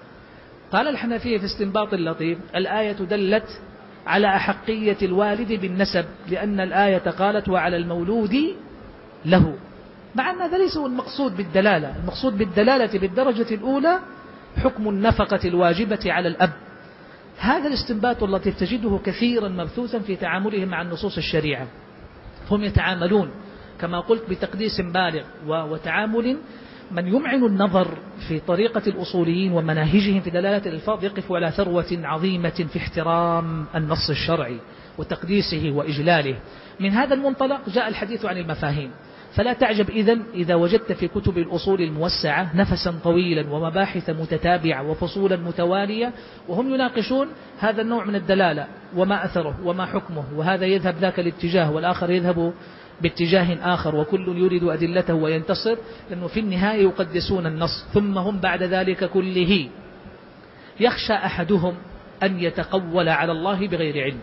قال 0.72 0.88
الحنفية 0.88 1.38
في 1.38 1.44
استنباط 1.44 1.94
اللطيف 1.94 2.38
الآية 2.56 2.92
دلت 2.92 3.61
على 4.06 4.26
أحقية 4.37 4.96
الوالد 5.02 5.52
بالنسب 5.52 6.04
لأن 6.28 6.61
الآية 6.61 7.11
قالت 7.11 7.48
وعلى 7.48 7.76
المولود 7.76 8.37
له. 9.24 9.54
مع 10.14 10.30
أن 10.30 10.40
هذا 10.40 10.59
ليس 10.59 10.76
هو 10.76 10.87
المقصود 10.87 11.37
بالدلالة 11.37 11.96
المقصود 12.02 12.38
بالدلالة 12.38 12.98
بالدرجة 12.98 13.54
الأولى 13.54 13.98
حكم 14.56 14.88
النفقة 14.88 15.40
الواجبة 15.48 16.12
على 16.12 16.28
الأب. 16.28 16.52
هذا 17.38 17.66
الاستنباط 17.68 18.22
التي 18.22 18.52
تجده 18.52 19.00
كثيرا 19.04 19.48
مبثوثا 19.48 19.98
في 19.98 20.16
تعاملهم 20.16 20.68
مع 20.68 20.82
النصوص 20.82 21.16
الشريعة. 21.16 21.66
هم 22.50 22.64
يتعاملون 22.64 23.30
كما 23.80 24.00
قلت 24.00 24.30
بتقديس 24.30 24.80
بالغ 24.80 25.24
وتعامل 25.46 26.36
من 26.90 27.06
يمعن 27.06 27.44
النظر 27.44 27.98
في 28.28 28.40
طريقة 28.40 28.82
الأصوليين 28.86 29.52
ومناهجهم 29.52 30.20
في 30.20 30.30
دلالة 30.30 30.66
الألفاظ 30.66 31.04
يقف 31.04 31.32
على 31.32 31.50
ثروة 31.50 31.86
عظيمة 31.92 32.66
في 32.72 32.78
احترام 32.78 33.66
النص 33.74 34.10
الشرعي 34.10 34.58
وتقديسه 34.98 35.70
وإجلاله. 35.70 36.36
من 36.80 36.90
هذا 36.90 37.14
المنطلق 37.14 37.68
جاء 37.68 37.88
الحديث 37.88 38.24
عن 38.24 38.36
المفاهيم. 38.36 38.90
فلا 39.34 39.52
تعجب 39.52 39.90
إذن 39.90 40.22
إذا 40.34 40.54
وجدت 40.54 40.92
في 40.92 41.08
كتب 41.08 41.38
الأصول 41.38 41.82
الموسعة 41.82 42.56
نفسا 42.56 42.94
طويلا 43.04 43.54
ومباحث 43.54 44.10
متتابعة 44.10 44.90
وفصولا 44.90 45.36
متوالية 45.36 46.12
وهم 46.48 46.74
يناقشون 46.74 47.28
هذا 47.58 47.82
النوع 47.82 48.04
من 48.04 48.14
الدلالة 48.14 48.66
وما 48.96 49.24
أثره 49.24 49.56
وما 49.64 49.86
حكمه 49.86 50.24
وهذا 50.36 50.66
يذهب 50.66 50.94
ذاك 51.00 51.20
الاتجاه 51.20 51.70
والآخر 51.70 52.10
يذهب 52.10 52.52
باتجاه 53.02 53.74
آخر 53.74 53.96
وكل 53.96 54.38
يريد 54.38 54.64
أدلته 54.64 55.14
وينتصر 55.14 55.76
لأنه 56.10 56.26
في 56.26 56.40
النهاية 56.40 56.82
يقدسون 56.82 57.46
النص 57.46 57.84
ثم 57.94 58.18
هم 58.18 58.38
بعد 58.38 58.62
ذلك 58.62 59.04
كله. 59.04 59.68
يخشى 60.80 61.12
أحدهم 61.12 61.74
أن 62.22 62.40
يتقول 62.40 63.08
على 63.08 63.32
الله 63.32 63.66
بغير 63.68 64.04
علم. 64.04 64.18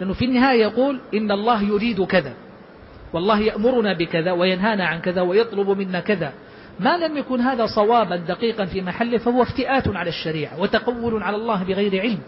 لأنه 0.00 0.12
في 0.12 0.24
النهاية 0.24 0.62
يقول 0.62 1.00
إن 1.14 1.30
الله 1.30 1.62
يريد 1.62 2.04
كذا. 2.04 2.32
والله 3.12 3.40
يأمرنا 3.40 3.92
بكذا 3.92 4.32
وينهانا 4.32 4.86
عن 4.86 5.00
كذا 5.00 5.20
ويطلب 5.22 5.70
منا 5.70 6.00
كذا. 6.00 6.32
ما 6.80 6.96
لم 6.96 7.16
يكن 7.16 7.40
هذا 7.40 7.66
صوابا 7.66 8.16
دقيقا 8.16 8.64
في 8.64 8.82
محله 8.82 9.18
فهو 9.18 9.42
افتئات 9.42 9.88
على 9.88 10.08
الشريعة 10.08 10.60
وتقول 10.60 11.22
على 11.22 11.36
الله 11.36 11.64
بغير 11.64 12.00
علم. 12.00 12.18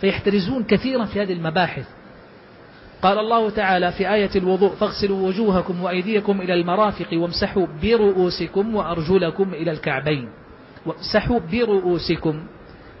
فيحترزون 0.00 0.64
كثيرا 0.64 1.04
في 1.04 1.22
هذه 1.22 1.32
المباحث. 1.32 1.86
قال 3.02 3.18
الله 3.18 3.50
تعالى 3.50 3.92
في 3.92 4.14
آية 4.14 4.30
الوضوء 4.36 4.70
فاغسلوا 4.70 5.28
وجوهكم 5.28 5.82
وأيديكم 5.82 6.40
إلى 6.40 6.54
المرافق 6.54 7.08
وامسحوا 7.12 7.66
برؤوسكم 7.82 8.74
وأرجلكم 8.74 9.54
إلى 9.54 9.70
الكعبين. 9.70 10.28
وامسحوا 10.86 11.40
برؤوسكم. 11.52 12.46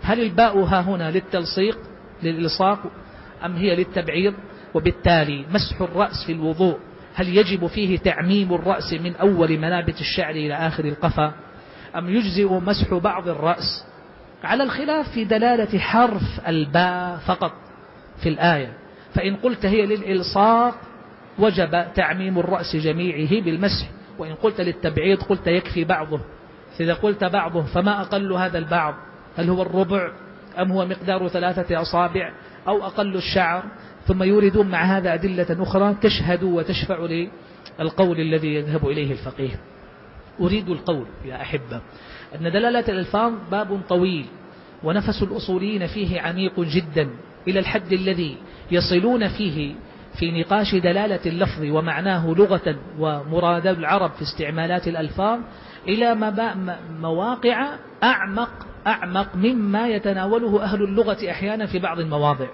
هل 0.02 0.20
الباء 0.20 0.58
ها 0.58 0.80
هنا 0.80 1.10
للتلصيق 1.10 1.78
للإلصاق 2.22 2.78
أم 3.44 3.56
هي 3.56 3.76
للتبعيض؟ 3.76 4.34
وبالتالي 4.74 5.44
مسح 5.50 5.80
الرأس 5.80 6.24
في 6.26 6.32
الوضوء. 6.32 6.78
هل 7.14 7.36
يجب 7.36 7.66
فيه 7.66 7.98
تعميم 7.98 8.54
الرأس 8.54 8.92
من 8.92 9.16
أول 9.16 9.58
منابت 9.58 10.00
الشعر 10.00 10.30
إلى 10.30 10.54
آخر 10.54 10.84
القفا؟ 10.84 11.32
أم 11.96 12.08
يجزئ 12.08 12.48
مسح 12.48 12.94
بعض 12.94 13.28
الرأس؟ 13.28 13.84
على 14.44 14.62
الخلاف 14.62 15.10
في 15.10 15.24
دلالة 15.24 15.78
حرف 15.78 16.48
الباء 16.48 17.16
فقط 17.26 17.52
في 18.22 18.28
الآية. 18.28 18.72
فإن 19.14 19.36
قلت 19.36 19.66
هي 19.66 19.86
للإلصاق 19.86 20.74
وجب 21.38 21.86
تعميم 21.94 22.38
الرأس 22.38 22.76
جميعه 22.76 23.44
بالمسح. 23.44 23.86
وإن 24.18 24.34
قلت 24.34 24.60
للتبعيض 24.60 25.22
قلت 25.22 25.46
يكفي 25.46 25.84
بعضه. 25.84 26.20
إذا 26.80 26.94
قلت 26.94 27.24
بعضه 27.24 27.62
فما 27.62 28.00
أقل 28.00 28.32
هذا 28.32 28.58
البعض؟ 28.58 28.94
هل 29.36 29.50
هو 29.50 29.62
الربع؟ 29.62 30.12
أم 30.58 30.72
هو 30.72 30.86
مقدار 30.86 31.28
ثلاثة 31.28 31.80
أصابع؟ 31.82 32.32
أو 32.68 32.86
أقل 32.86 33.16
الشعر؟ 33.16 33.64
ثم 34.06 34.22
يوردون 34.22 34.68
مع 34.68 34.84
هذا 34.84 35.14
أدلة 35.14 35.62
أخرى 35.62 35.94
تشهد 36.02 36.42
وتشفع 36.42 37.06
للقول 37.78 38.20
الذي 38.20 38.54
يذهب 38.54 38.88
إليه 38.88 39.12
الفقيه. 39.12 39.60
أريد 40.40 40.68
القول 40.68 41.06
يا 41.24 41.42
أحبة. 41.42 41.80
أن 42.34 42.52
دلالة 42.52 42.84
الألفاظ 42.88 43.32
باب 43.50 43.80
طويل 43.88 44.26
ونفس 44.82 45.22
الأصوليين 45.22 45.86
فيه 45.86 46.20
عميق 46.20 46.60
جدا 46.60 47.08
إلى 47.48 47.58
الحد 47.58 47.92
الذي 47.92 48.36
يصلون 48.70 49.28
فيه 49.28 49.74
في 50.18 50.40
نقاش 50.40 50.74
دلالة 50.74 51.20
اللفظ 51.26 51.62
ومعناه 51.64 52.34
لغة 52.38 52.76
ومراد 52.98 53.66
العرب 53.66 54.10
في 54.10 54.22
استعمالات 54.22 54.88
الألفاظ 54.88 55.40
إلى 55.88 56.32
مواقع 57.00 57.68
أعمق 58.02 58.50
أعمق 58.86 59.36
مما 59.36 59.88
يتناوله 59.88 60.62
أهل 60.62 60.82
اللغة 60.82 61.30
أحيانا 61.30 61.66
في 61.66 61.78
بعض 61.78 62.00
المواضع. 62.00 62.46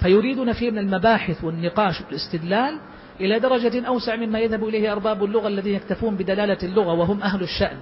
فيريدون 0.00 0.52
فيه 0.52 0.70
من 0.70 0.78
المباحث 0.78 1.44
والنقاش 1.44 2.00
والاستدلال 2.00 2.78
إلى 3.20 3.38
درجة 3.38 3.86
أوسع 3.86 4.16
مما 4.16 4.38
يذهب 4.38 4.64
إليه 4.64 4.92
أرباب 4.92 5.24
اللغة 5.24 5.48
الذين 5.48 5.74
يكتفون 5.74 6.14
بدلالة 6.16 6.58
اللغة 6.62 6.92
وهم 6.92 7.22
أهل 7.22 7.42
الشأن. 7.42 7.76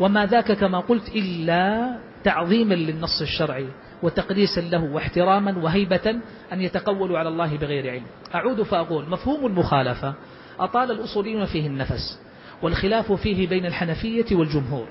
وما 0.00 0.26
ذاك 0.26 0.52
كما 0.52 0.80
قلت 0.80 1.08
إلا 1.08 1.90
تعظيما 2.24 2.74
للنص 2.74 3.20
الشرعي 3.20 3.66
وتقديسا 4.02 4.60
له 4.60 4.84
واحتراما 4.84 5.58
وهيبة 5.58 6.20
أن 6.52 6.60
يتقولوا 6.60 7.18
على 7.18 7.28
الله 7.28 7.56
بغير 7.56 7.90
علم. 7.90 8.06
أعود 8.34 8.62
فأقول 8.62 9.08
مفهوم 9.08 9.46
المخالفة 9.46 10.14
أطال 10.60 10.90
الأصوليون 10.90 11.44
فيه 11.44 11.66
النفس 11.66 12.20
والخلاف 12.62 13.12
فيه 13.12 13.48
بين 13.48 13.66
الحنفية 13.66 14.36
والجمهور. 14.36 14.86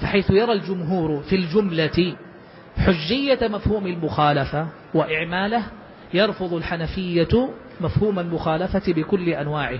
فحيث 0.00 0.30
يرى 0.30 0.52
الجمهور 0.52 1.20
في 1.20 1.36
الجملة 1.36 2.16
حجية 2.78 3.48
مفهوم 3.48 3.86
المخالفة 3.86 4.66
وإعماله 4.94 5.62
يرفض 6.14 6.54
الحنفية 6.54 7.48
مفهوم 7.80 8.18
المخالفة 8.18 8.92
بكل 8.92 9.28
أنواعه. 9.28 9.78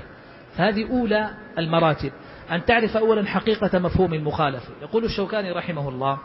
فهذه 0.56 0.90
أولى 0.90 1.30
المراتب. 1.58 2.12
أن 2.50 2.64
تعرف 2.64 2.96
أولا 2.96 3.26
حقيقة 3.26 3.78
مفهوم 3.78 4.14
المخالفة. 4.14 4.68
يقول 4.82 5.04
الشوكاني 5.04 5.52
رحمه 5.52 5.88
الله 5.88 6.18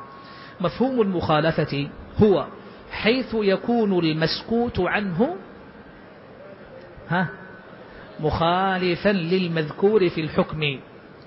مفهوم 0.61 1.01
المخالفة 1.01 1.87
هو 2.23 2.47
حيث 2.91 3.33
يكون 3.33 3.99
المسكوت 3.99 4.79
عنه 4.79 5.35
ها 7.09 7.27
مخالفا 8.19 9.09
للمذكور 9.09 10.09
في 10.09 10.21
الحكم 10.21 10.79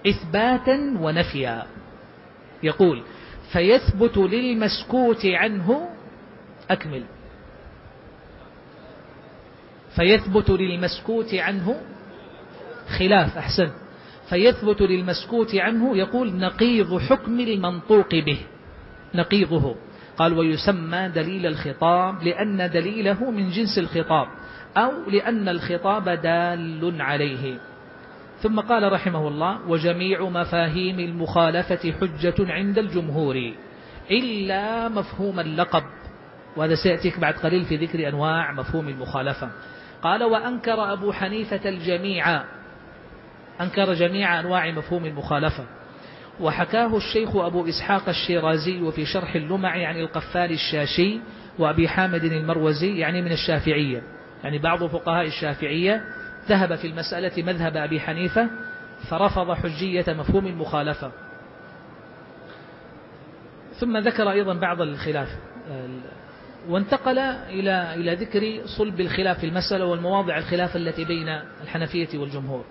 إثباتا 0.07 0.97
ونفيا. 1.01 1.67
يقول 2.63 3.03
فيثبت 3.53 4.17
للمسكوت 4.17 5.27
عنه 5.27 5.89
أكمل. 6.71 7.05
فيثبت 9.97 10.51
للمسكوت 10.51 11.35
عنه 11.35 11.81
خلاف 12.99 13.39
أحسن. 13.39 13.71
فيثبت 14.29 14.83
للمسكوت 14.83 15.55
عنه 15.55 15.97
يقول 15.97 16.37
نقيض 16.37 16.99
حكم 16.99 17.41
المنطوق 17.41 18.15
به 18.15 18.39
نقيضه. 19.15 19.77
قال 20.17 20.39
ويسمى 20.39 21.09
دليل 21.09 21.47
الخطاب 21.47 22.23
لأن 22.23 22.71
دليله 22.71 23.31
من 23.31 23.51
جنس 23.51 23.79
الخطاب 23.79 24.27
أو 24.77 25.11
لأن 25.11 25.49
الخطاب 25.49 26.09
دال 26.09 27.03
عليه. 27.03 27.59
ثم 28.43 28.61
قال 28.61 28.93
رحمه 28.93 29.29
الله 29.29 29.69
وجميع 29.69 30.29
مفاهيم 30.29 31.01
المخالفة 31.01 31.93
حجة 31.93 32.35
عند 32.53 32.79
الجمهور 32.79 33.53
إلا 34.11 34.89
مفهوم 34.89 35.41
اللقب. 35.41 35.83
وهذا 36.57 36.75
سيأتيك 36.75 37.19
بعد 37.19 37.35
قليل 37.35 37.65
في 37.65 37.77
ذكر 37.77 38.09
أنواع 38.09 38.53
مفهوم 38.53 38.89
المخالفة. 38.89 39.51
قال 40.03 40.25
وأنكر 40.25 40.93
أبو 40.93 41.13
حنيفة 41.13 41.69
الجميع. 41.69 42.43
أنكر 43.61 43.95
جميع 43.95 44.41
أنواع 44.41 44.71
مفهوم 44.71 45.05
المخالفة. 45.05 45.65
وحكاه 46.41 46.97
الشيخ 46.97 47.37
أبو 47.37 47.69
إسحاق 47.69 48.09
الشيرازي 48.09 48.83
وفي 48.83 49.07
شرح 49.07 49.35
اللمع 49.35 49.87
عن 49.87 49.97
القفال 49.97 50.53
الشاشي 50.53 51.21
وأبي 51.59 51.89
حامد 51.89 52.25
المروزي 52.25 52.99
يعني 52.99 53.23
من 53.23 53.33
الشافعية. 53.33 54.03
يعني 54.45 54.59
بعض 54.59 54.85
فقهاء 54.85 55.27
الشافعية 55.27 56.05
ذهب 56.49 56.75
في 56.75 56.87
المسألة 56.87 57.43
مذهب 57.43 57.77
أبي 57.77 58.01
حنيفة 58.01 58.51
فرفض 59.11 59.53
حجية 59.53 60.05
مفهوم 60.09 60.47
المخالفة. 60.47 61.13
ثم 63.75 63.97
ذكر 63.97 64.31
أيضا 64.31 64.55
بعض 64.55 64.81
الخلاف. 64.81 65.29
وانتقل 66.69 67.19
إلى 67.19 67.95
إلى 67.95 68.15
ذكر 68.15 68.67
صلب 68.79 69.01
الخلاف 69.01 69.39
في 69.39 69.47
المسألة 69.47 69.85
والمواضع 69.85 70.39
الخلاف 70.39 70.77
التي 70.77 71.05
بين 71.05 71.29
الحنفية 71.63 72.19
والجمهور. 72.19 72.65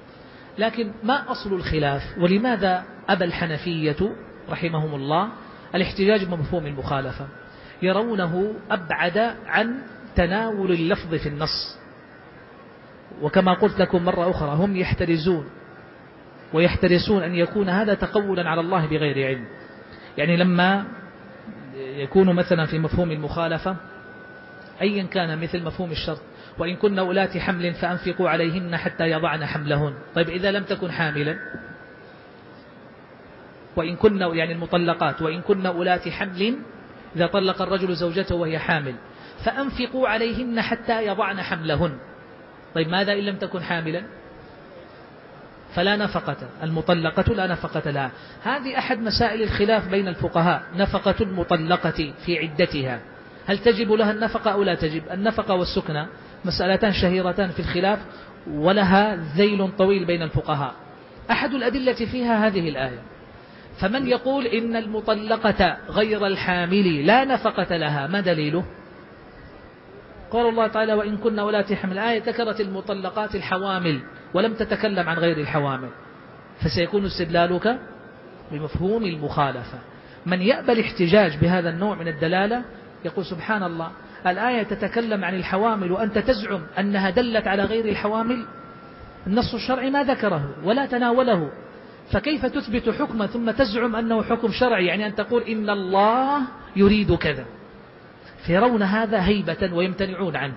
لكن 0.57 0.91
ما 1.03 1.31
أصل 1.31 1.53
الخلاف؟ 1.53 2.01
ولماذا 2.17 2.83
أبى 3.09 3.25
الحنفية 3.25 4.15
رحمهم 4.49 4.95
الله؟ 4.95 5.29
الاحتجاج 5.75 6.25
بمفهوم 6.25 6.65
المخالفة. 6.65 7.27
يرونه 7.81 8.53
أبعد 8.71 9.17
عن 9.47 9.75
تناول 10.15 10.71
اللفظ 10.71 11.15
في 11.15 11.29
النص. 11.29 11.77
وكما 13.21 13.53
قلت 13.53 13.79
لكم 13.79 14.05
مرة 14.05 14.29
أخرى 14.29 14.55
هم 14.55 14.75
يحترزون 14.75 15.49
ويحترسون 16.53 17.23
أن 17.23 17.35
يكون 17.35 17.69
هذا 17.69 17.93
تقولا 17.93 18.49
على 18.49 18.61
الله 18.61 18.85
بغير 18.85 19.27
علم. 19.27 19.45
يعني 20.17 20.37
لما 20.37 20.85
يكون 21.89 22.35
مثلا 22.35 22.65
في 22.65 22.79
مفهوم 22.79 23.11
المخالفة؟ 23.11 23.75
أيا 24.81 25.03
كان 25.03 25.41
مثل 25.41 25.63
مفهوم 25.63 25.91
الشرط. 25.91 26.21
وإن 26.57 26.75
كن 26.75 26.99
أولات 26.99 27.37
حمل 27.37 27.73
فأنفقوا 27.73 28.29
عليهن 28.29 28.77
حتى 28.77 29.11
يضعن 29.11 29.45
حملهن. 29.45 29.93
طيب 30.15 30.29
إذا 30.29 30.51
لم 30.51 30.63
تكن 30.63 30.91
حاملا. 30.91 31.37
وإن 33.75 33.95
كن 33.95 34.21
يعني 34.21 34.53
المطلقات. 34.53 35.21
وإن 35.21 35.41
كن 35.41 35.65
أولات 35.65 36.09
حمل 36.09 36.55
إذا 37.15 37.27
طلق 37.27 37.61
الرجل 37.61 37.95
زوجته 37.95 38.35
وهي 38.35 38.59
حامل 38.59 38.95
فأنفقوا 39.45 40.07
عليهن 40.07 40.61
حتى 40.61 41.05
يضعن 41.05 41.41
حملهن. 41.41 41.97
طيب 42.75 42.87
ماذا 42.87 43.13
إن 43.13 43.19
لم 43.19 43.35
تكن 43.35 43.61
حاملا؟ 43.63 44.03
فلا 45.75 45.95
نفقة 45.95 46.37
المطلقة 46.63 47.33
لا 47.33 47.47
نفقة 47.47 47.91
لها. 47.91 48.11
هذه 48.43 48.77
أحد 48.77 48.99
مسائل 48.99 49.41
الخلاف 49.43 49.87
بين 49.87 50.07
الفقهاء 50.07 50.63
نفقة 50.75 51.15
المطلقة 51.21 52.13
في 52.25 52.39
عدتها. 52.39 52.99
هل 53.47 53.57
تجب 53.57 53.91
لها 53.91 54.11
النفقة 54.11 54.51
أو 54.51 54.63
لا 54.63 54.75
تجب؟ 54.75 55.03
النفقة 55.11 55.55
والسكنة 55.55 56.07
مسألتان 56.45 56.93
شهيرتان 56.93 57.49
في 57.49 57.59
الخلاف 57.59 57.99
ولها 58.47 59.15
ذيل 59.15 59.71
طويل 59.77 60.05
بين 60.05 60.21
الفقهاء. 60.21 60.73
أحد 61.31 61.53
الأدلة 61.53 61.93
فيها 61.93 62.47
هذه 62.47 62.69
الآية. 62.69 62.99
فمن 63.79 64.07
يقول 64.07 64.45
إن 64.45 64.75
المطلقة 64.75 65.77
غير 65.89 66.27
الحامل 66.27 67.05
لا 67.05 67.25
نفقة 67.25 67.77
لها 67.77 68.07
ما 68.07 68.19
دليله؟ 68.19 68.65
قال 70.31 70.49
الله 70.49 70.67
تعالى 70.67 70.93
وإن 70.93 71.17
كنا 71.17 71.43
ولا 71.43 71.61
تحمل. 71.61 71.93
الآية 71.93 72.23
ذكرت 72.23 72.61
المطلقات 72.61 73.35
الحوامل. 73.35 74.01
ولم 74.33 74.53
تتكلم 74.53 75.09
عن 75.09 75.17
غير 75.17 75.37
الحوامل. 75.37 75.89
فسيكون 76.61 77.05
استدلالك 77.05 77.79
بمفهوم 78.51 79.03
المخالفة. 79.03 79.79
من 80.25 80.41
يأبى 80.41 80.71
الاحتجاج 80.71 81.37
بهذا 81.37 81.69
النوع 81.69 81.95
من 81.95 82.07
الدلالة 82.07 82.63
يقول 83.05 83.25
سبحان 83.25 83.63
الله 83.63 83.91
الآية 84.27 84.63
تتكلم 84.63 85.25
عن 85.25 85.35
الحوامل 85.35 85.91
وأنت 85.91 86.17
تزعم 86.17 86.61
أنها 86.79 87.09
دلت 87.09 87.47
على 87.47 87.63
غير 87.63 87.85
الحوامل؟ 87.85 88.45
النص 89.27 89.53
الشرعي 89.53 89.89
ما 89.89 90.03
ذكره 90.03 90.55
ولا 90.63 90.85
تناوله. 90.85 91.51
فكيف 92.11 92.45
تثبت 92.45 92.89
حكما 92.89 93.27
ثم 93.27 93.51
تزعم 93.51 93.95
أنه 93.95 94.23
حكم 94.23 94.51
شرعي؟ 94.51 94.85
يعني 94.85 95.07
أن 95.07 95.15
تقول 95.15 95.43
إن 95.43 95.69
الله 95.69 96.41
يريد 96.75 97.15
كذا. 97.15 97.45
فيرون 98.45 98.83
هذا 98.83 99.25
هيبة 99.25 99.69
ويمتنعون 99.73 100.35
عنه. 100.35 100.55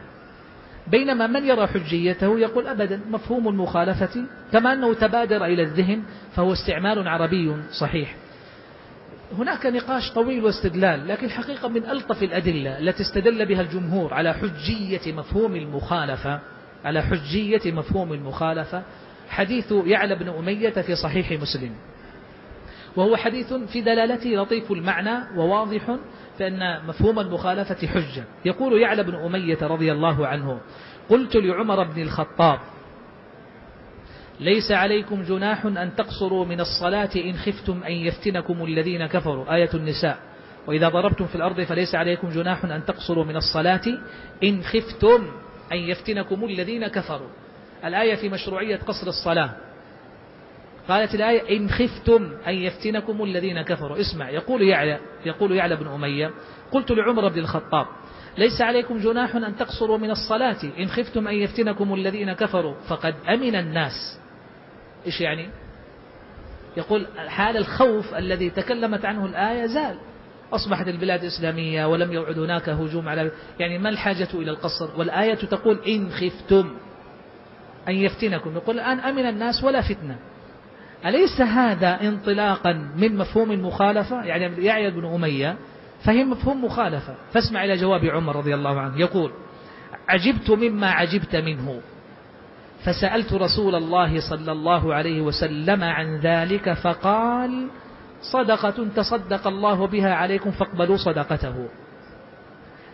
بينما 0.86 1.26
من 1.26 1.44
يرى 1.44 1.66
حجيته 1.66 2.38
يقول 2.38 2.66
أبدا 2.66 3.00
مفهوم 3.10 3.48
المخالفة 3.48 4.24
كما 4.52 4.72
أنه 4.72 4.94
تبادر 4.94 5.44
إلى 5.44 5.62
الذهن 5.62 6.02
فهو 6.36 6.52
استعمال 6.52 7.08
عربي 7.08 7.56
صحيح. 7.80 8.16
هناك 9.38 9.66
نقاش 9.66 10.12
طويل 10.12 10.44
واستدلال 10.44 11.08
لكن 11.08 11.26
الحقيقة 11.26 11.68
من 11.68 11.84
ألطف 11.84 12.22
الأدلة 12.22 12.78
التي 12.78 13.02
استدل 13.02 13.46
بها 13.46 13.60
الجمهور 13.60 14.14
على 14.14 14.34
حجية 14.34 15.12
مفهوم 15.12 15.56
المخالفة 15.56 16.40
على 16.84 17.02
حجية 17.02 17.72
مفهوم 17.72 18.12
المخالفة 18.12 18.82
حديث 19.28 19.72
يعلى 19.86 20.14
بن 20.14 20.28
أمية 20.28 20.70
في 20.70 20.96
صحيح 20.96 21.32
مسلم. 21.32 21.70
وهو 22.96 23.16
حديث 23.16 23.52
في 23.52 23.80
دلالته 23.80 24.30
لطيف 24.30 24.72
المعنى 24.72 25.36
وواضح 25.36 25.96
فإن 26.38 26.86
مفهوم 26.86 27.18
المخالفة 27.18 27.86
حجة. 27.86 28.24
يقول 28.44 28.80
يعلى 28.80 29.02
بن 29.02 29.14
أمية 29.14 29.58
رضي 29.62 29.92
الله 29.92 30.26
عنه 30.26 30.60
قلت 31.08 31.36
لعمر 31.36 31.84
بن 31.84 32.02
الخطاب 32.02 32.58
ليس 34.40 34.72
عليكم 34.72 35.22
جناح 35.22 35.66
أن 35.66 35.90
تقصروا 35.96 36.44
من 36.44 36.60
الصلاة 36.60 37.10
إن 37.16 37.36
خفتم 37.36 37.82
أن 37.82 37.92
يفتنكم 37.92 38.64
الذين 38.64 39.06
كفروا. 39.06 39.54
آية 39.54 39.70
النساء. 39.74 40.18
وإذا 40.66 40.88
ضربتم 40.88 41.26
في 41.26 41.34
الأرض 41.34 41.60
فليس 41.60 41.94
عليكم 41.94 42.28
جناح 42.28 42.64
أن 42.64 42.84
تقصروا 42.84 43.24
من 43.24 43.36
الصلاة 43.36 43.80
إن 44.44 44.62
خفتم 44.62 45.26
أن 45.72 45.76
يفتنكم 45.76 46.44
الذين 46.44 46.86
كفروا. 46.86 47.28
الآية 47.84 48.14
في 48.14 48.28
مشروعية 48.28 48.76
قصر 48.76 49.06
الصلاة. 49.06 49.50
قالت 50.88 51.14
الآية 51.14 51.56
إن 51.56 51.70
خفتم 51.70 52.32
أن 52.46 52.54
يفتنكم 52.54 53.22
الذين 53.22 53.62
كفروا. 53.62 54.00
اسمع 54.00 54.30
يقول 54.30 54.62
يعلى 54.62 54.98
يقول 55.26 55.52
يعلى 55.52 55.76
بن 55.76 55.86
أمية 55.86 56.30
قلت 56.72 56.90
لعمر 56.90 57.28
بن 57.28 57.38
الخطاب 57.38 57.86
ليس 58.38 58.60
عليكم 58.60 58.98
جناح 58.98 59.36
أن 59.36 59.56
تقصروا 59.56 59.98
من 59.98 60.10
الصلاة 60.10 60.56
إن 60.78 60.88
خفتم 60.88 61.28
أن 61.28 61.34
يفتنكم 61.34 61.94
الذين 61.94 62.32
كفروا 62.32 62.74
فقد 62.88 63.14
أمن 63.28 63.56
الناس. 63.56 64.20
إيش 65.06 65.20
يعني؟ 65.20 65.48
يقول 66.76 67.06
حال 67.28 67.56
الخوف 67.56 68.14
الذي 68.14 68.50
تكلمت 68.50 69.04
عنه 69.04 69.26
الآية 69.26 69.66
زال. 69.66 69.98
أصبحت 70.52 70.88
البلاد 70.88 71.24
إسلامية 71.24 71.86
ولم 71.86 72.12
يعد 72.12 72.38
هناك 72.38 72.68
هجوم 72.68 73.08
على 73.08 73.30
يعني 73.58 73.78
ما 73.78 73.88
الحاجة 73.88 74.28
إلى 74.34 74.50
القصر؟ 74.50 74.98
والآية 74.98 75.34
تقول 75.34 75.78
إن 75.86 76.10
خفتم 76.10 76.74
أن 77.88 77.94
يفتنكم. 77.94 78.54
يقول 78.54 78.74
الآن 78.74 79.00
أمن 79.00 79.28
الناس 79.28 79.64
ولا 79.64 79.80
فتنة. 79.80 80.18
أليس 81.06 81.40
هذا 81.40 82.08
انطلاقا 82.08 82.72
من 82.96 83.16
مفهوم 83.16 83.52
المخالفة؟ 83.52 84.24
يعني 84.24 84.64
يعيا 84.64 84.90
بن 84.90 85.04
أمية 85.14 85.56
فهم 86.04 86.30
مفهوم 86.30 86.64
مخالفة. 86.64 87.14
فاسمع 87.32 87.64
إلى 87.64 87.76
جواب 87.76 88.04
عمر 88.04 88.36
رضي 88.36 88.54
الله 88.54 88.80
عنه. 88.80 89.00
يقول 89.00 89.30
عجبت 90.08 90.50
مما 90.50 90.90
عجبت 90.90 91.36
منه. 91.36 91.80
فسألت 92.84 93.32
رسول 93.32 93.74
الله 93.74 94.30
صلى 94.30 94.52
الله 94.52 94.94
عليه 94.94 95.20
وسلم 95.20 95.84
عن 95.84 96.20
ذلك 96.20 96.72
فقال 96.72 97.68
صدقة 98.32 98.88
تصدق 98.96 99.46
الله 99.46 99.86
بها 99.86 100.14
عليكم 100.14 100.50
فاقبلوا 100.50 100.96
صدقته. 100.96 101.68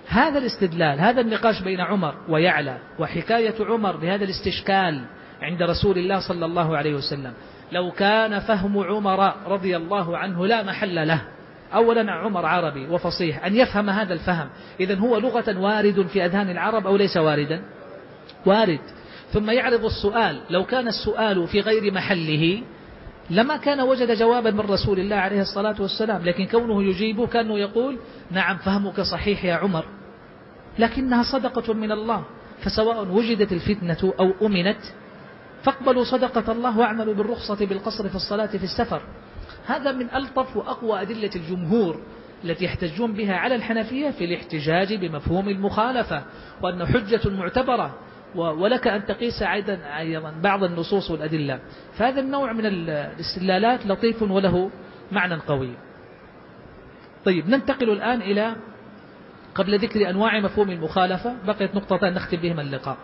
هذا 0.08 0.38
الاستدلال 0.38 1.00
هذا 1.00 1.20
النقاش 1.20 1.62
بين 1.62 1.80
عمر 1.80 2.14
ويعلى 2.28 2.78
وحكاية 2.98 3.54
عمر 3.60 3.96
بهذا 3.96 4.24
الاستشكال 4.24 5.04
عند 5.42 5.62
رسول 5.62 5.98
الله 5.98 6.28
صلى 6.28 6.46
الله 6.46 6.76
عليه 6.76 6.94
وسلم. 6.94 7.32
لو 7.72 7.90
كان 7.90 8.38
فهم 8.38 8.78
عمر 8.78 9.34
رضي 9.46 9.76
الله 9.76 10.18
عنه 10.18 10.46
لا 10.46 10.62
محل 10.62 11.08
له. 11.08 11.22
أولا 11.74 12.12
عمر 12.12 12.46
عربي 12.46 12.86
وفصيح 12.86 13.44
أن 13.44 13.56
يفهم 13.56 13.90
هذا 13.90 14.14
الفهم. 14.14 14.48
إذا 14.80 14.94
هو 14.94 15.18
لغة 15.18 15.58
وارد 15.58 16.06
في 16.06 16.24
أذهان 16.24 16.50
العرب 16.50 16.86
أو 16.86 16.96
ليس 16.96 17.16
واردا؟ 17.16 17.62
وارد. 18.46 18.80
ثم 19.32 19.50
يعرض 19.50 19.84
السؤال 19.84 20.40
لو 20.50 20.64
كان 20.64 20.88
السؤال 20.88 21.46
في 21.46 21.60
غير 21.60 21.92
محله 21.92 22.62
لما 23.30 23.56
كان 23.56 23.80
وجد 23.80 24.18
جوابا 24.18 24.50
من 24.50 24.60
رسول 24.60 25.00
الله 25.00 25.16
عليه 25.16 25.40
الصلاة 25.40 25.74
والسلام 25.80 26.22
لكن 26.24 26.46
كونه 26.46 26.82
يجيبه 26.82 27.26
كأنه 27.26 27.58
يقول 27.58 27.98
نعم 28.30 28.56
فهمك 28.56 29.00
صحيح 29.00 29.44
يا 29.44 29.54
عمر. 29.54 29.84
لكنها 30.78 31.22
صدقة 31.22 31.74
من 31.74 31.92
الله 31.92 32.24
فسواء 32.62 33.06
وجدت 33.08 33.52
الفتنة 33.52 34.12
أو 34.20 34.46
أمنت 34.46 34.80
فاقبلوا 35.62 36.04
صدقة 36.04 36.52
الله 36.52 36.78
واعملوا 36.78 37.14
بالرخصة 37.14 37.66
بالقصر 37.66 38.08
في 38.08 38.14
الصلاة 38.14 38.46
في 38.46 38.64
السفر. 38.64 39.02
هذا 39.66 39.92
من 39.92 40.10
ألطف 40.14 40.56
وأقوى 40.56 41.02
أدلة 41.02 41.30
الجمهور 41.36 42.00
التي 42.44 42.64
يحتجون 42.64 43.12
بها 43.12 43.34
على 43.36 43.54
الحنفية 43.54 44.10
في 44.10 44.24
الاحتجاج 44.24 44.94
بمفهوم 44.94 45.48
المخالفة 45.48 46.22
وأنه 46.62 46.86
حجة 46.86 47.20
معتبرة 47.30 47.98
ولك 48.34 48.86
أن 48.86 49.06
تقيس 49.06 49.42
أيضا 49.42 50.34
بعض 50.42 50.64
النصوص 50.64 51.10
والأدلة. 51.10 51.60
فهذا 51.94 52.20
النوع 52.20 52.52
من 52.52 52.66
الاستلالات 52.66 53.86
لطيف 53.86 54.22
وله 54.22 54.70
معنى 55.12 55.34
قوي. 55.34 55.70
طيب 57.24 57.48
ننتقل 57.48 57.90
الآن 57.90 58.22
إلى 58.22 58.56
قبل 59.54 59.78
ذكر 59.78 60.10
أنواع 60.10 60.40
مفهوم 60.40 60.70
المخالفة 60.70 61.36
بقيت 61.46 61.74
نقطتان 61.74 62.14
نختم 62.14 62.36
بهما 62.36 62.62
اللقاء. 62.62 62.96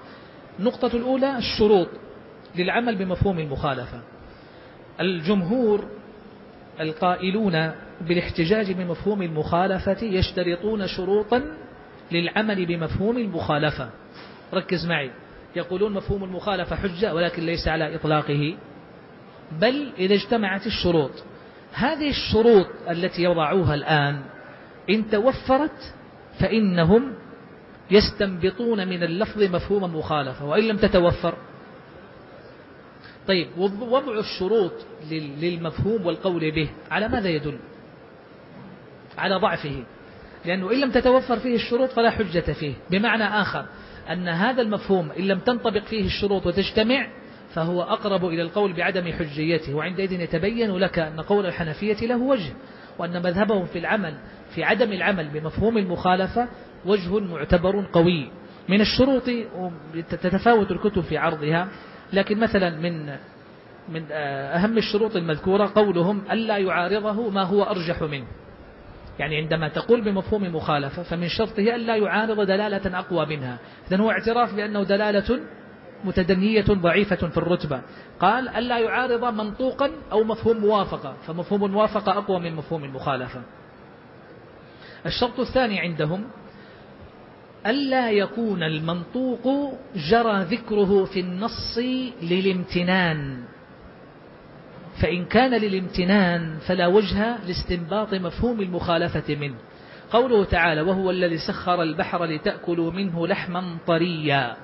النقطة 0.59 0.97
الأولى 0.97 1.39
الشروط. 1.39 1.89
للعمل 2.57 2.97
بمفهوم 2.97 3.39
المخالفة. 3.39 4.01
الجمهور 5.01 5.89
القائلون 6.81 7.73
بالاحتجاج 8.01 8.73
بمفهوم 8.73 9.23
المخالفة 9.23 10.03
يشترطون 10.03 10.87
شروطا 10.87 11.43
للعمل 12.13 12.67
بمفهوم 12.67 13.19
المخالفة. 13.19 13.91
ركز 14.55 14.87
معي. 14.87 15.11
يقولون 15.57 15.93
مفهوم 15.93 16.25
المخالفة 16.25 16.77
حجة 16.77 17.15
ولكن 17.15 17.47
ليس 17.47 17.69
على 17.69 17.95
إطلاقه. 17.95 18.55
بل 19.61 19.93
إذا 19.99 20.15
اجتمعت 20.15 20.67
الشروط. 20.67 21.11
هذه 21.73 22.11
الشروط 22.11 22.67
التي 22.91 23.23
يضعوها 23.23 23.75
الآن 23.75 24.23
إن 24.91 25.11
توفرت 25.11 25.95
فإنهم 26.41 27.13
يستنبطون 27.91 28.89
من 28.89 29.03
اللفظ 29.03 29.43
مفهوم 29.43 29.97
مخالفة 29.97 30.45
وإن 30.45 30.65
لم 30.65 30.77
تتوفر 30.77 31.35
طيب 33.29 33.47
وضع 33.81 34.19
الشروط 34.19 34.73
للمفهوم 35.11 36.07
والقول 36.07 36.51
به 36.51 36.69
على 36.91 37.09
ماذا 37.09 37.29
يدل؟ 37.29 37.59
على 39.19 39.37
ضعفه. 39.37 39.85
لأنه 40.45 40.73
إن 40.73 40.81
لم 40.81 40.91
تتوفر 40.91 41.39
فيه 41.39 41.55
الشروط 41.55 41.91
فلا 41.91 42.11
حجة 42.11 42.53
فيه. 42.53 42.75
بمعنى 42.91 43.25
آخر 43.25 43.67
أن 44.11 44.29
هذا 44.29 44.63
المفهوم 44.63 45.11
إن 45.11 45.25
لم 45.25 45.39
تنطبق 45.39 45.83
فيه 45.83 46.07
الشروط 46.07 46.47
وتجتمع 46.47 47.07
فهو 47.55 47.83
أقرب 47.83 48.25
إلى 48.25 48.43
القول 48.43 48.73
بعدم 48.73 49.13
حجيته 49.13 49.75
وعندئذ 49.75 50.13
يتبين 50.13 50.77
لك 50.77 50.99
أن 50.99 51.21
قول 51.21 51.47
الحنفية 51.47 52.07
له 52.07 52.17
وجه 52.17 52.53
وأن 52.99 53.23
مذهبهم 53.23 53.67
في 53.67 53.79
العمل 53.79 54.15
في 54.55 54.65
عدم 54.65 54.93
العمل 54.93 55.29
بمفهوم 55.29 55.79
المخالفة 55.79 56.49
وجه 56.87 57.19
معتبر 57.19 57.87
قوي. 57.93 58.31
من 58.69 58.81
الشروط 58.81 59.23
تتفاوت 60.11 60.71
الكتب 60.71 61.01
في 61.03 61.17
عرضها 61.17 61.69
لكن 62.15 62.41
مثلا 62.41 62.71
من 62.71 63.17
من 63.89 64.07
أهم 64.13 64.79
الشروط 64.79 65.17
المذكورة 65.17 65.73
قولهم 65.75 66.23
ألا 66.31 66.59
يعارضه 66.59 67.31
ما 67.31 67.43
هو 67.43 67.63
أرجح 67.63 68.03
منه. 68.03 68.27
يعني 69.19 69.37
عندما 69.37 69.69
تقول 69.69 70.01
بمفهوم 70.01 70.57
مخالفة 70.57 71.03
فمن 71.03 71.29
شرطه 71.29 71.75
ألا 71.75 71.97
يعارض 71.97 72.41
دلالة 72.41 72.99
أقوى 72.99 73.27
منها. 73.27 73.59
إذن 73.89 74.01
هو 74.01 74.11
اعتراف 74.11 74.55
بأنه 74.55 74.83
دلالة 74.83 75.41
متدنية 76.05 76.65
ضعيفة 76.69 77.29
في 77.29 77.37
الرتبة. 77.37 77.83
قال 78.21 78.49
ألا 78.49 78.79
يعارض 78.79 79.25
منطوقا 79.25 79.91
أو 80.13 80.25
مفهوم 80.25 80.57
موافقة 80.57 81.15
فمفهوم 81.27 81.65
الموافقة 81.65 82.19
أقوى 82.19 82.41
من 82.41 82.55
مفهوم 82.55 82.85
المخالفة 82.85 83.43
الشرط 85.07 85.41
الثاني 85.41 85.81
عندهم 85.81 86.25
ألا 87.67 88.11
يكون 88.11 88.63
المنطوق 88.63 89.75
جرى 90.11 90.43
ذكره 90.43 91.05
في 91.05 91.21
النص 91.21 91.79
للامتنان. 92.23 93.45
فإن 95.03 95.25
كان 95.25 95.51
للامتنان 95.51 96.59
فلا 96.67 96.87
وجه 96.87 97.37
لاستنباط 97.47 98.15
مفهوم 98.15 98.61
المخالفة 98.61 99.35
منه. 99.35 99.55
قوله 100.11 100.45
تعالى 100.45 100.81
وهو 100.81 101.11
الذي 101.11 101.39
سخر 101.39 101.83
البحر 101.83 102.25
لتأكلوا 102.25 102.91
منه 102.91 103.27
لحما 103.27 103.77
طريا 103.87 104.57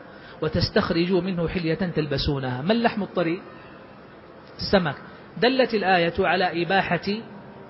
وتستخرجوا 0.42 1.20
منه 1.20 1.48
حلية 1.48 1.74
تلبسونها. 1.74 2.62
ما 2.62 2.72
اللحم 2.72 3.02
الطري؟ 3.02 3.42
السمك. 4.58 4.94
دلت 5.36 5.74
الآية 5.74 6.14
على 6.18 6.62
إباحة 6.62 7.08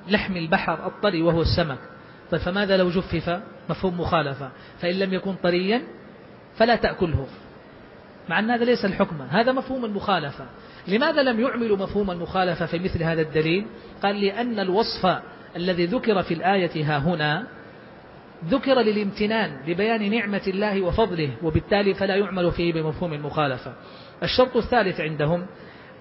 لحم 0.08 0.36
البحر 0.36 0.86
الطري 0.86 1.22
وهو 1.22 1.42
السمك. 1.42 1.78
طيب 2.30 2.40
فماذا 2.40 2.76
لو 2.76 2.90
جفف 2.90 3.40
مفهوم 3.70 4.00
مخالفة؟ 4.00 4.50
فإن 4.80 4.94
لم 4.94 5.14
يكن 5.14 5.34
طريا 5.34 5.82
فلا 6.56 6.76
تأكله. 6.76 7.26
مع 8.28 8.38
أن 8.38 8.50
هذا 8.50 8.64
ليس 8.64 8.84
الحكم 8.84 9.22
هذا 9.22 9.52
مفهوم 9.52 9.84
المخالفة. 9.84 10.46
لماذا 10.88 11.22
لم 11.22 11.40
يعملوا 11.40 11.76
مفهوم 11.76 12.10
المخالفة 12.10 12.66
في 12.66 12.78
مثل 12.78 13.02
هذا 13.02 13.22
الدليل؟ 13.22 13.66
قال 14.02 14.20
لأن 14.20 14.60
الوصف 14.60 15.22
الذي 15.56 15.86
ذكر 15.86 16.22
في 16.22 16.34
الآية 16.34 16.84
ها 16.84 16.98
هنا 16.98 17.46
ذكر 18.44 18.74
للامتنان 18.74 19.60
لبيان 19.66 20.10
نعمة 20.10 20.42
الله 20.46 20.82
وفضله 20.82 21.30
وبالتالي 21.42 21.94
فلا 21.94 22.16
يعمل 22.16 22.52
فيه 22.52 22.72
بمفهوم 22.72 23.12
المخالفة. 23.12 23.74
الشرط 24.22 24.56
الثالث 24.56 25.00
عندهم 25.00 25.46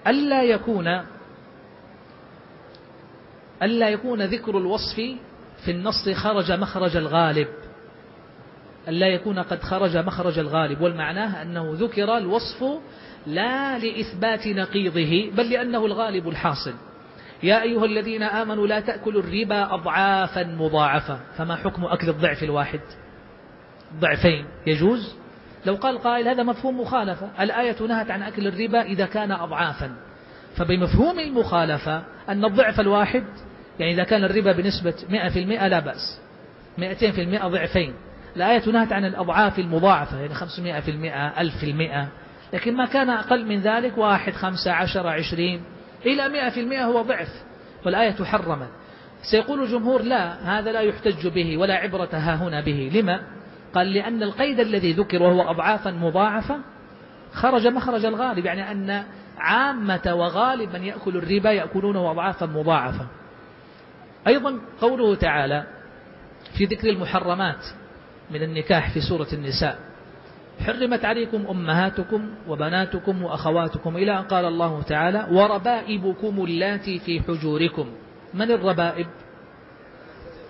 ألا 0.06 0.42
يكون 0.42 1.02
ألا 3.62 3.88
يكون 3.88 4.22
ذكر 4.22 4.58
الوصف 4.58 5.00
في 5.64 5.70
النص 5.70 6.08
خرج 6.08 6.52
مخرج 6.52 6.96
الغالب. 6.96 7.48
ألا 8.88 9.06
يكون 9.06 9.38
قد 9.38 9.62
خرج 9.62 9.96
مخرج 9.96 10.38
الغالب. 10.38 10.80
والمعناه 10.80 11.42
أنه 11.42 11.72
ذكر 11.74 12.16
الوصف 12.16 12.64
لا 13.26 13.78
لإثبات 13.78 14.46
نقيضه 14.46 15.30
بل 15.36 15.50
لأنه 15.50 15.86
الغالب 15.86 16.28
الحاصل. 16.28 16.74
يا 17.42 17.62
أيها 17.62 17.84
الذين 17.84 18.22
آمنوا 18.22 18.66
لا 18.66 18.80
تأكلوا 18.80 19.22
الربا 19.22 19.74
أضعافا 19.74 20.44
مضاعفة. 20.44 21.20
فما 21.36 21.56
حكم 21.56 21.84
أكل 21.84 22.08
الضعف 22.08 22.42
الواحد؟ 22.42 22.80
ضعفين. 24.00 24.46
يجوز؟ 24.66 25.14
لو 25.66 25.74
قال 25.74 25.98
قائل 25.98 26.28
هذا 26.28 26.42
مفهوم 26.42 26.80
مخالفة. 26.80 27.30
الآية 27.40 27.82
نهت 27.82 28.10
عن 28.10 28.22
أكل 28.22 28.46
الربا 28.46 28.82
إذا 28.82 29.06
كان 29.06 29.32
أضعافا. 29.32 29.96
فبمفهوم 30.56 31.18
المخالفة 31.20 32.02
أن 32.28 32.44
الضعف 32.44 32.80
الواحد 32.80 33.24
يعني 33.80 33.92
إذا 33.92 34.04
كان 34.04 34.24
الربا 34.24 34.52
بنسبة 34.52 34.94
100% 35.08 35.66
لا 35.66 35.80
بأس. 35.80 36.20
200% 36.78 37.46
ضعفين. 37.46 37.94
الآية 38.36 38.68
نهت 38.70 38.92
عن 38.92 39.04
الأضعاف 39.04 39.58
المضاعفة 39.58 40.20
يعني 40.20 40.34
500% 40.34 41.38
1000% 41.38 42.08
لكن 42.52 42.76
ما 42.76 42.86
كان 42.86 43.10
أقل 43.10 43.46
من 43.46 43.60
ذلك 43.60 43.98
واحد 43.98 44.32
خمسة 44.32 44.72
عشر 44.72 45.06
عشرين. 45.06 45.62
إلى 46.06 46.28
مئة 46.28 46.48
في 46.48 46.60
المئة 46.60 46.84
هو 46.84 47.02
ضعف 47.02 47.28
والآية 47.86 48.24
حرمت 48.24 48.68
سيقول 49.30 49.62
الجمهور 49.62 50.02
لا 50.02 50.58
هذا 50.58 50.72
لا 50.72 50.80
يحتج 50.80 51.26
به 51.26 51.56
ولا 51.56 51.74
عبرة 51.74 52.08
ها 52.12 52.34
هنا 52.34 52.60
به. 52.60 52.90
لما؟ 52.94 53.20
قال 53.74 53.92
لأن 53.92 54.22
القيد 54.22 54.60
الذي 54.60 54.92
ذكر 54.92 55.22
وهو 55.22 55.50
أضعافا 55.50 55.90
مضاعفة 55.90 56.58
خرج 57.32 57.66
مخرج 57.66 58.04
الغالب 58.04 58.44
يعني 58.44 58.70
أن 58.70 59.04
عامة 59.38 60.14
وغالب 60.14 60.76
من 60.76 60.84
يأكل 60.84 61.16
الربا 61.16 61.50
يأكلونه 61.50 62.10
أضعافا 62.10 62.46
مضاعفة. 62.46 63.06
أيضا 64.26 64.60
قوله 64.80 65.14
تعالى 65.14 65.66
في 66.58 66.64
ذكر 66.64 66.88
المحرمات 66.88 67.66
من 68.30 68.42
النكاح 68.42 68.90
في 68.90 69.00
سورة 69.00 69.28
النساء 69.32 69.78
حرمت 70.66 71.04
عليكم 71.04 71.46
أمهاتكم 71.46 72.30
وبناتكم 72.48 73.22
وأخواتكم 73.22 73.96
إلى 73.96 74.18
أن 74.18 74.24
قال 74.24 74.44
الله 74.44 74.82
تعالى 74.82 75.26
وربائبكم 75.30 76.44
اللاتي 76.44 76.98
في 76.98 77.20
حجوركم 77.20 77.86
من 78.34 78.50
الربائب؟ 78.50 79.06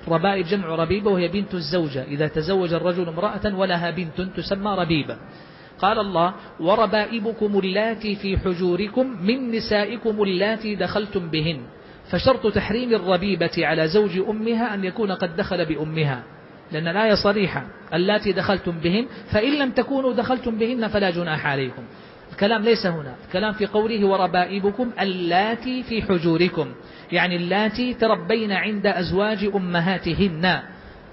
ربائب 0.08 0.46
جمع 0.46 0.66
ربيبة 0.66 1.10
وهي 1.10 1.28
بنت 1.28 1.54
الزوجة 1.54 2.02
إذا 2.02 2.28
تزوج 2.28 2.72
الرجل 2.72 3.08
امرأة 3.08 3.54
ولها 3.54 3.90
بنت 3.90 4.20
تسمى 4.20 4.74
ربيبة 4.74 5.16
قال 5.78 5.98
الله 5.98 6.34
وربائبكم 6.60 7.58
اللاتي 7.58 8.16
في 8.16 8.38
حجوركم 8.38 9.06
من 9.22 9.50
نسائكم 9.50 10.22
اللاتي 10.22 10.74
دخلتم 10.74 11.30
بهن 11.30 11.60
فشرط 12.10 12.54
تحريم 12.54 12.94
الربيبة 12.94 13.50
على 13.58 13.88
زوج 13.88 14.18
أمها 14.28 14.74
أن 14.74 14.84
يكون 14.84 15.12
قد 15.12 15.36
دخل 15.36 15.66
بأمها 15.66 16.22
لأن 16.72 16.88
الآية 16.88 17.14
صريحة 17.14 17.66
اللاتي 17.94 18.32
دخلتم 18.32 18.72
بهن 18.72 19.06
فإن 19.32 19.58
لم 19.58 19.70
تكونوا 19.70 20.12
دخلتم 20.12 20.58
بهن 20.58 20.88
فلا 20.88 21.10
جناح 21.10 21.46
عليكم. 21.46 21.82
الكلام 22.32 22.62
ليس 22.62 22.86
هنا 22.86 23.14
الكلام 23.26 23.52
في 23.52 23.66
قوله 23.66 24.06
وربائبكم 24.06 24.90
اللاتي 25.00 25.82
في 25.82 26.02
حجوركم 26.02 26.66
يعني 27.12 27.36
اللاتي 27.36 27.94
تربين 27.94 28.52
عند 28.52 28.86
أزواج 28.86 29.50
أمهاتهن 29.54 30.60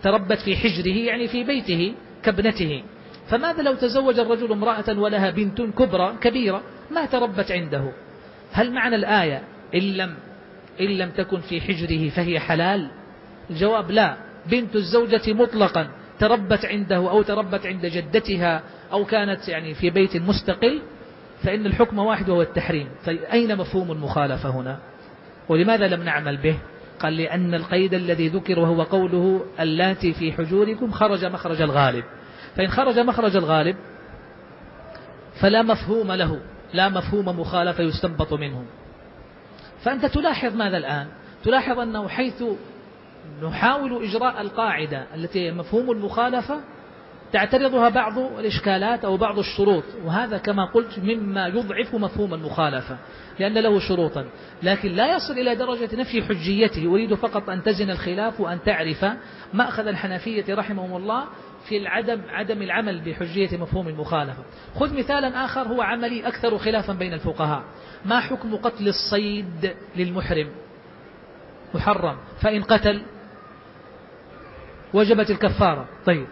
تربت 0.03 0.37
في 0.37 0.55
حجره 0.55 0.97
يعني 0.97 1.27
في 1.27 1.43
بيته 1.43 1.93
كابنته. 2.23 2.83
فماذا 3.29 3.61
لو 3.63 3.73
تزوج 3.73 4.19
الرجل 4.19 4.51
امرأة 4.51 4.99
ولها 4.99 5.29
بنت 5.29 5.61
كبرى 5.61 6.15
كبيرة 6.21 6.61
ما 6.91 7.05
تربت 7.05 7.51
عنده؟ 7.51 7.91
هل 8.51 8.73
معنى 8.73 8.95
الآية 8.95 9.41
إن 9.75 9.81
لم, 9.81 10.15
إن 10.81 10.85
لم 10.85 11.09
تكن 11.09 11.39
في 11.39 11.61
حجره 11.61 12.09
فهي 12.09 12.39
حلال؟ 12.39 12.91
الجواب 13.49 13.91
لا. 13.91 14.17
بنت 14.45 14.75
الزوجة 14.75 15.33
مطلقا 15.33 15.87
تربت 16.19 16.65
عنده 16.65 16.95
أو 16.95 17.21
تربت 17.21 17.65
عند 17.65 17.85
جدتها 17.85 18.63
أو 18.91 19.05
كانت 19.05 19.47
يعني 19.47 19.73
في 19.73 19.89
بيت 19.89 20.17
مستقل 20.17 20.81
فإن 21.43 21.65
الحكم 21.65 21.99
واحد 21.99 22.29
وهو 22.29 22.41
التحريم. 22.41 22.89
فأين 23.03 23.57
مفهوم 23.57 23.91
المخالفة 23.91 24.49
هنا؟ 24.49 24.79
ولماذا 25.49 25.87
لم 25.87 26.03
نعمل 26.03 26.37
به؟ 26.37 26.57
قال 26.99 27.17
لأن 27.17 27.53
القيد 27.53 27.93
الذي 27.93 28.27
ذكر 28.27 28.59
وهو 28.59 28.83
قوله 28.83 29.45
اللاتي 29.59 30.13
في 30.13 30.31
حجوركم 30.33 30.91
خرج 30.91 31.25
مخرج 31.25 31.61
الغالب. 31.61 32.03
فإن 32.55 32.67
خرج 32.67 32.99
مخرج 32.99 33.35
الغالب 33.35 33.75
فلا 35.41 35.61
مفهوم 35.61 36.11
له 36.11 36.39
لا 36.73 36.89
مفهوم 36.89 37.39
مخالفة 37.39 37.83
يستنبط 37.83 38.33
منه. 38.33 38.65
فأنت 39.83 40.05
تلاحظ 40.05 40.55
ماذا 40.55 40.77
الآن؟ 40.77 41.07
تلاحظ 41.43 41.79
أنه 41.79 42.07
حيث 42.07 42.43
نحاول 43.43 44.03
إجراء 44.03 44.41
القاعدة 44.41 45.05
التي 45.15 45.51
مفهوم 45.51 45.91
المخالفة 45.91 46.61
تعترضها 47.31 47.89
بعض 47.89 48.19
الإشكالات 48.19 49.05
أو 49.05 49.17
بعض 49.17 49.39
الشروط 49.39 49.83
وهذا 50.05 50.37
كما 50.37 50.65
قلت 50.65 50.99
مما 50.99 51.47
يضعف 51.47 51.95
مفهوم 51.95 52.33
المخالفة 52.33 52.97
لأن 53.39 53.53
له 53.53 53.79
شروطا 53.79 54.25
لكن 54.63 54.91
لا 54.91 55.15
يصل 55.15 55.33
إلى 55.33 55.55
درجة 55.55 55.95
نفي 55.95 56.23
حجيته 56.23 56.85
أريد 56.87 57.13
فقط 57.13 57.49
أن 57.49 57.63
تزن 57.63 57.89
الخلاف 57.89 58.39
وأن 58.41 58.59
تعرف 58.65 59.05
مأخذ 59.53 59.87
الحنفية 59.87 60.55
رحمهم 60.55 60.95
الله 60.97 61.23
في 61.69 61.77
العدم 61.77 62.21
عدم 62.29 62.61
العمل 62.61 63.01
بحجية 63.01 63.57
مفهوم 63.57 63.87
المخالفة. 63.87 64.43
خذ 64.75 64.97
مثالا 64.97 65.45
آخر 65.45 65.61
هو 65.61 65.81
عملي 65.81 66.27
أكثر 66.27 66.57
خلافا 66.57 66.93
بين 66.93 67.13
الفقهاء. 67.13 67.63
ما 68.05 68.19
حكم 68.19 68.55
قتل 68.55 68.87
الصيد 68.87 69.75
للمحرم؟ 69.95 70.47
محرم. 71.75 72.17
فإن 72.41 72.63
قتل 72.63 73.01
وجبت 74.93 75.29
الكفارة. 75.29 75.87
طيب 76.05 76.27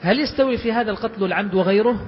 هل 0.00 0.20
يستوي 0.20 0.58
في 0.58 0.72
هذا 0.72 0.90
القتل 0.90 1.24
العمد 1.24 1.54
وغيره؟ 1.54 2.06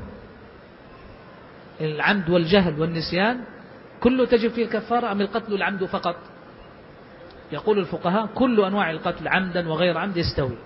العمد 1.80 2.30
والجهل 2.30 2.80
والنسيان؟ 2.80 3.40
كله 4.00 4.26
تجب 4.26 4.50
فيه 4.50 4.64
الكفارة 4.64 5.12
أم 5.12 5.20
القتل 5.20 5.54
العمد 5.54 5.84
فقط؟ 5.84 6.16
يقول 7.52 7.78
الفقهاء 7.78 8.26
كل 8.26 8.64
أنواع 8.64 8.90
القتل 8.90 9.28
عمدا 9.28 9.68
وغير 9.68 9.98
عمد 9.98 10.16
يستوي. 10.16 10.56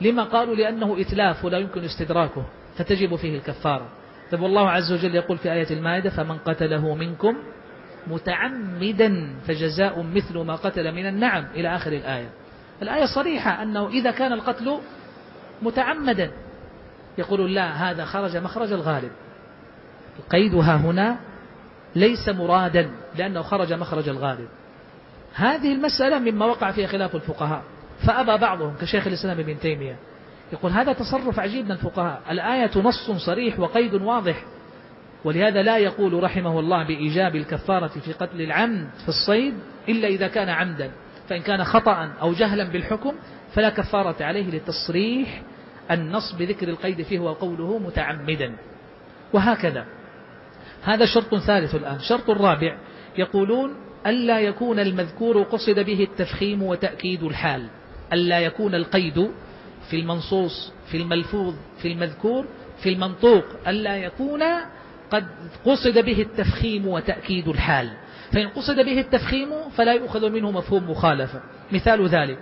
لما 0.00 0.24
قالوا 0.24 0.54
لأنه 0.54 1.00
إتلاف 1.00 1.44
ولا 1.44 1.58
يمكن 1.58 1.84
استدراكه 1.84 2.44
فتجب 2.76 3.16
فيه 3.16 3.38
الكفارة. 3.38 3.88
طيب 4.32 4.40
والله 4.40 4.70
عز 4.70 4.92
وجل 4.92 5.14
يقول 5.14 5.38
في 5.38 5.52
آية 5.52 5.70
المائدة 5.70 6.10
فمن 6.10 6.38
قتله 6.38 6.94
منكم 6.94 7.36
متعمدا 8.06 9.34
فجزاء 9.46 10.02
مثل 10.02 10.38
ما 10.38 10.54
قتل 10.54 10.92
من 10.92 11.06
النعم. 11.06 11.46
إلى 11.54 11.76
آخر 11.76 11.92
الآية. 11.92 12.28
الآية 12.82 13.04
صريحة 13.14 13.62
أنه 13.62 13.88
إذا 13.88 14.10
كان 14.10 14.32
القتل 14.32 14.78
متعمدا 15.62 16.30
يقول 17.18 17.54
لا 17.54 17.90
هذا 17.90 18.04
خرج 18.04 18.36
مخرج 18.36 18.72
الغالب. 18.72 19.10
قيدها 20.30 20.76
هنا 20.76 21.16
ليس 21.96 22.28
مرادا 22.28 22.90
لأنه 23.16 23.42
خرج 23.42 23.72
مخرج 23.72 24.08
الغالب. 24.08 24.48
هذه 25.34 25.72
المسألة 25.72 26.18
مما 26.18 26.46
وقع 26.46 26.70
فيها 26.70 26.86
خلاف 26.86 27.16
الفقهاء. 27.16 27.62
فأبى 28.06 28.36
بعضهم 28.36 28.74
كشيخ 28.80 29.06
الإسلام 29.06 29.38
ابن 29.38 29.58
تيمية. 29.58 29.96
يقول 30.52 30.72
هذا 30.72 30.92
تصرف 30.92 31.38
عجيب 31.38 31.64
من 31.64 31.72
الفقهاء. 31.72 32.22
الآية 32.30 32.70
نص 32.76 33.10
صريح 33.10 33.60
وقيد 33.60 33.94
واضح. 33.94 34.44
ولهذا 35.24 35.62
لا 35.62 35.78
يقول 35.78 36.22
رحمه 36.22 36.60
الله 36.60 36.86
بإيجاب 36.86 37.36
الكفارة 37.36 37.88
في 37.88 38.12
قتل 38.12 38.40
العمد 38.40 38.88
في 39.02 39.08
الصيد 39.08 39.54
إلا 39.88 40.08
إذا 40.08 40.28
كان 40.28 40.48
عمدا. 40.48 40.90
فإن 41.28 41.42
كان 41.42 41.64
خطأ 41.64 42.10
أو 42.20 42.32
جهلا 42.32 42.64
بالحكم 42.64 43.14
فلا 43.54 43.70
كفارة 43.70 44.24
عليه 44.24 44.50
لتصريح 44.50 45.42
النص 45.90 46.32
بذكر 46.38 46.68
القيد 46.68 47.02
فيه 47.02 47.18
وقوله 47.18 47.78
متعمدا. 47.78 48.52
وهكذا. 49.32 49.84
هذا 50.82 51.06
شرط 51.06 51.34
ثالث 51.34 51.74
الآن. 51.74 51.98
شرط 51.98 52.30
الرابع. 52.30 52.78
يقولون 53.18 53.76
ألا 54.06 54.40
يكون 54.40 54.78
المذكور 54.78 55.42
قصد 55.42 55.80
به 55.80 56.02
التفخيم 56.02 56.62
وتأكيد 56.62 57.22
الحال. 57.22 57.66
ألا 58.12 58.40
يكون 58.40 58.74
القيد 58.74 59.30
في 59.90 59.96
المنصوص 59.96 60.72
في 60.90 60.96
الملفوظ 60.96 61.54
في 61.82 61.88
المذكور 61.88 62.46
في 62.82 62.88
المنطوق 62.88 63.44
ألا 63.68 63.96
يكون 63.96 64.42
قد 65.10 65.26
قصد 65.64 65.98
به 65.98 66.22
التفخيم 66.22 66.86
وتأكيد 66.86 67.48
الحال. 67.48 67.90
فإن 68.32 68.48
قصد 68.48 68.76
به 68.76 69.00
التفخيم 69.00 69.48
فلا 69.76 69.92
يؤخذ 69.92 70.30
منه 70.30 70.50
مفهوم 70.50 70.90
مخالفة. 70.90 71.40
مثال 71.72 72.08
ذلك. 72.08 72.38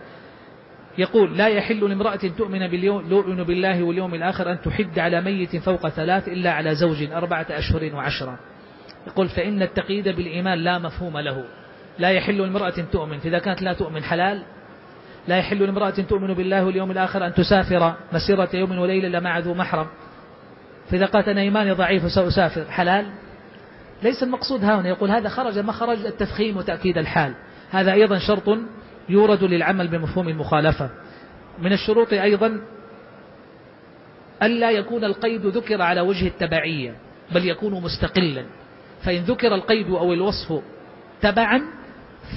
يقول 0.99 1.39
لا 1.39 1.49
يحل 1.49 1.89
لامرأة 1.89 2.17
تؤمن, 2.39 2.67
باليوم 2.69 3.45
بالله 3.45 3.83
واليوم 3.83 4.14
الآخر 4.14 4.53
أن 4.53 4.61
تحد 4.61 4.99
على 4.99 5.21
ميت 5.21 5.57
فوق 5.57 5.89
ثلاث 5.89 6.29
إلا 6.29 6.53
على 6.53 6.75
زوج 6.75 7.03
أربعة 7.03 7.47
أشهر 7.51 7.95
وعشرة. 7.95 8.39
يقول 9.07 9.29
فإن 9.29 9.62
التقييد 9.62 10.09
بالإيمان 10.09 10.59
لا 10.59 10.79
مفهوم 10.79 11.19
له. 11.19 11.45
لا 11.99 12.11
يحل 12.11 12.39
لامرأة 12.39 12.75
تؤمن. 12.93 13.19
فإذا 13.19 13.39
كانت 13.39 13.62
لا 13.62 13.73
تؤمن 13.73 14.03
حلال 14.03 14.43
لا 15.29 15.37
يحل 15.37 15.62
لامرأة 15.62 15.91
تؤمن 15.91 16.35
بالله 16.35 16.64
واليوم 16.64 16.91
الآخر 16.91 17.27
أن 17.27 17.35
تسافر 17.35 17.95
مسيرة 18.12 18.49
يوم 18.55 18.79
وليلة 18.79 19.09
إلا 19.09 19.20
مع 19.20 19.39
ذو 19.39 19.55
محرم. 19.55 19.87
فإذا 20.91 21.07
قالت 21.07 21.29
أنا 21.29 21.41
إيماني 21.41 21.72
ضعيف 21.72 22.05
وسأسافر 22.05 22.64
حلال؟ 22.70 23.07
ليس 24.03 24.22
المقصود 24.22 24.64
هنا 24.64 24.89
يقول 24.89 25.11
هذا 25.11 25.29
خرج 25.29 25.59
مخرج 25.59 26.07
التفخيم 26.07 26.57
وتأكيد 26.57 26.99
الحال. 26.99 27.35
هذا 27.70 27.93
أيضا 27.93 28.18
شرط 28.18 28.59
يورد 29.09 29.45
للعمل 29.45 29.89
بمفهوم 29.89 30.29
المخالفة. 30.29 30.91
من 31.59 31.72
الشروط 31.72 32.12
أيضا 32.12 32.61
ألا 34.43 34.70
يكون 34.70 35.05
القيد 35.05 35.47
ذكر 35.47 35.83
على 35.83 36.01
وجه 36.01 36.27
التبعية 36.27 36.95
بل 37.33 37.49
يكون 37.49 37.83
مستقلا. 37.83 38.45
فإن 39.03 39.22
ذكر 39.22 39.55
القيد 39.55 39.91
أو 39.91 40.12
الوصف 40.12 40.62
تبعا 41.22 41.62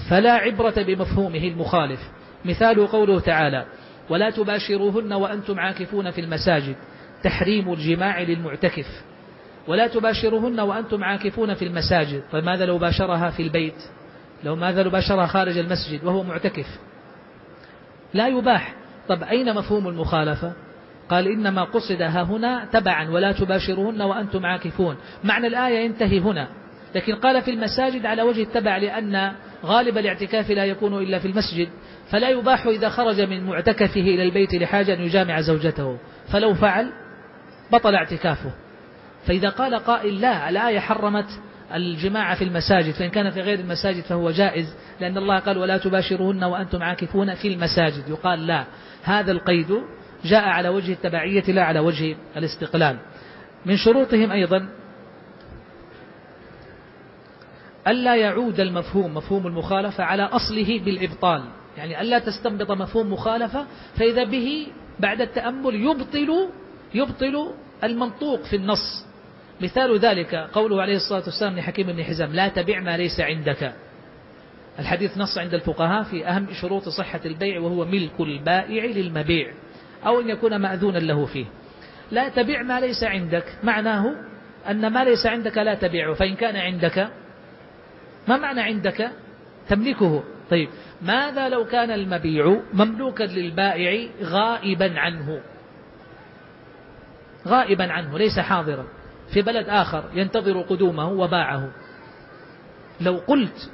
فلا 0.09 0.31
عبرة 0.31 0.73
بمفهومه 0.77 1.43
المخالف. 1.43 1.99
مثال 2.45 2.87
قوله 2.87 3.19
تعالى 3.19 3.65
ولا 4.09 4.29
تباشروهن 4.29 5.13
وأنتم 5.13 5.59
عاكفون 5.59 6.11
في 6.11 6.21
المساجد 6.21 6.75
تحريم 7.23 7.73
الجماع 7.73 8.21
للمعتكف. 8.21 8.87
ولا 9.67 9.87
تباشروهن 9.87 10.59
وأنتم 10.59 11.03
عاكفون 11.03 11.53
في 11.53 11.65
المساجد 11.65 12.23
فماذا 12.31 12.65
لو 12.65 12.77
باشرها 12.77 13.29
في 13.29 13.43
البيت؟ 13.43 13.83
لو 14.43 14.55
ماذا 14.55 14.83
لو 14.83 14.89
باشرها 14.89 15.25
خارج 15.27 15.57
المسجد 15.57 16.03
وهو 16.03 16.23
معتكف؟ 16.23 16.67
لا 18.13 18.27
يباح. 18.27 18.75
طب 19.09 19.23
أين 19.23 19.55
مفهوم 19.55 19.87
المخالفة؟ 19.87 20.53
قال 21.09 21.27
إنما 21.27 21.63
قصد 21.63 22.01
ها 22.01 22.23
هنا 22.23 22.65
تبعا 22.65 23.09
ولا 23.09 23.31
تباشرهن 23.31 24.01
وأنتم 24.01 24.45
عاكفون. 24.45 24.97
معنى 25.23 25.47
الآية 25.47 25.85
ينتهي 25.85 26.19
هنا. 26.19 26.47
لكن 26.95 27.15
قال 27.15 27.41
في 27.41 27.51
المساجد 27.51 28.05
على 28.05 28.21
وجه 28.21 28.43
التبع 28.43 28.77
لأن 28.77 29.31
غالب 29.65 29.97
الاعتكاف 29.97 30.51
لا 30.51 30.65
يكون 30.65 31.03
إلا 31.03 31.19
في 31.19 31.27
المسجد 31.27 31.69
فلا 32.11 32.29
يباح 32.29 32.65
إذا 32.65 32.89
خرج 32.89 33.21
من 33.21 33.43
معتكفه 33.43 34.01
إلى 34.01 34.23
البيت 34.23 34.53
لحاجة 34.53 34.93
أن 34.93 35.01
يجامع 35.01 35.41
زوجته 35.41 35.97
فلو 36.31 36.53
فعل 36.53 36.91
بطل 37.71 37.95
اعتكافه. 37.95 38.51
فإذا 39.27 39.49
قال 39.49 39.75
قائل 39.75 40.21
لا 40.21 40.49
الآية 40.49 40.79
حرمت 40.79 41.39
الجماعة 41.73 42.35
في 42.35 42.43
المساجد 42.43 42.91
فإن 42.93 43.09
كان 43.09 43.29
في 43.29 43.41
غير 43.41 43.59
المساجد 43.59 44.03
فهو 44.03 44.31
جائز 44.31 44.75
لأن 44.99 45.17
الله 45.17 45.39
قال 45.39 45.57
ولا 45.57 45.77
تباشرهن 45.77 46.43
وأنتم 46.43 46.83
عاكفون 46.83 47.35
في 47.35 47.47
المساجد. 47.47 48.09
يقال 48.09 48.47
لا 48.47 48.63
هذا 49.03 49.31
القيد 49.31 49.81
جاء 50.25 50.43
على 50.43 50.69
وجه 50.69 50.93
التبعية 50.93 51.43
لا 51.47 51.63
على 51.63 51.79
وجه 51.79 52.15
الاستقلال. 52.37 52.97
من 53.65 53.77
شروطهم 53.77 54.31
أيضا 54.31 54.69
ألا 57.87 58.15
يعود 58.15 58.59
المفهوم 58.59 59.13
مفهوم 59.13 59.47
المخالفة 59.47 60.03
على 60.03 60.23
أصله 60.23 60.79
بالإبطال. 60.79 61.43
يعني 61.77 62.01
ألا 62.01 62.19
تستنبط 62.19 62.71
مفهوم 62.71 63.13
مخالفة 63.13 63.65
فإذا 63.95 64.23
به 64.23 64.67
بعد 64.99 65.21
التأمل 65.21 65.75
يبطل 65.75 66.49
يبطل 66.93 67.53
المنطوق 67.83 68.43
في 68.43 68.55
النص. 68.55 69.05
مثال 69.61 69.99
ذلك 69.99 70.35
قوله 70.35 70.81
عليه 70.81 70.95
الصلاة 70.95 71.23
والسلام 71.25 71.55
لحكيم 71.55 71.87
بن 71.87 72.03
حزام 72.03 72.33
لا 72.33 72.47
تبع 72.47 72.79
ما 72.79 72.97
ليس 72.97 73.19
عندك. 73.19 73.73
الحديث 74.79 75.17
نص 75.17 75.37
عند 75.37 75.53
الفقهاء 75.53 76.03
في 76.03 76.27
أهم 76.27 76.47
شروط 76.61 76.89
صحة 76.89 77.21
البيع 77.25 77.59
وهو 77.59 77.85
ملك 77.85 78.19
البائع 78.19 78.85
للمبيع 78.85 79.51
أو 80.05 80.19
أن 80.19 80.29
يكون 80.29 80.55
مأذونا 80.55 80.97
له 80.97 81.25
فيه. 81.25 81.45
لا 82.11 82.29
تبع 82.29 82.61
ما 82.61 82.79
ليس 82.79 83.03
عندك 83.03 83.45
معناه 83.63 84.15
أن 84.69 84.87
ما 84.87 85.03
ليس 85.03 85.25
عندك 85.25 85.57
لا 85.57 85.73
تبيعه 85.73 86.13
فإن 86.13 86.35
كان 86.35 86.55
عندك 86.55 87.09
ما 88.27 88.37
معنى 88.37 88.61
عندك؟ 88.61 89.11
تملكه. 89.69 90.23
طيب 90.49 90.69
ماذا 91.01 91.49
لو 91.49 91.65
كان 91.65 91.91
المبيع 91.91 92.61
مملوكا 92.73 93.23
للبائع 93.23 94.09
غائبا 94.23 94.99
عنه؟ 94.99 95.41
غائبا 97.47 97.91
عنه 97.91 98.17
ليس 98.17 98.39
حاضرا 98.39 98.85
في 99.33 99.41
بلد 99.41 99.69
آخر 99.69 100.03
ينتظر 100.13 100.61
قدومه 100.61 101.09
وباعه. 101.09 101.69
لو 103.01 103.17
قلت 103.27 103.71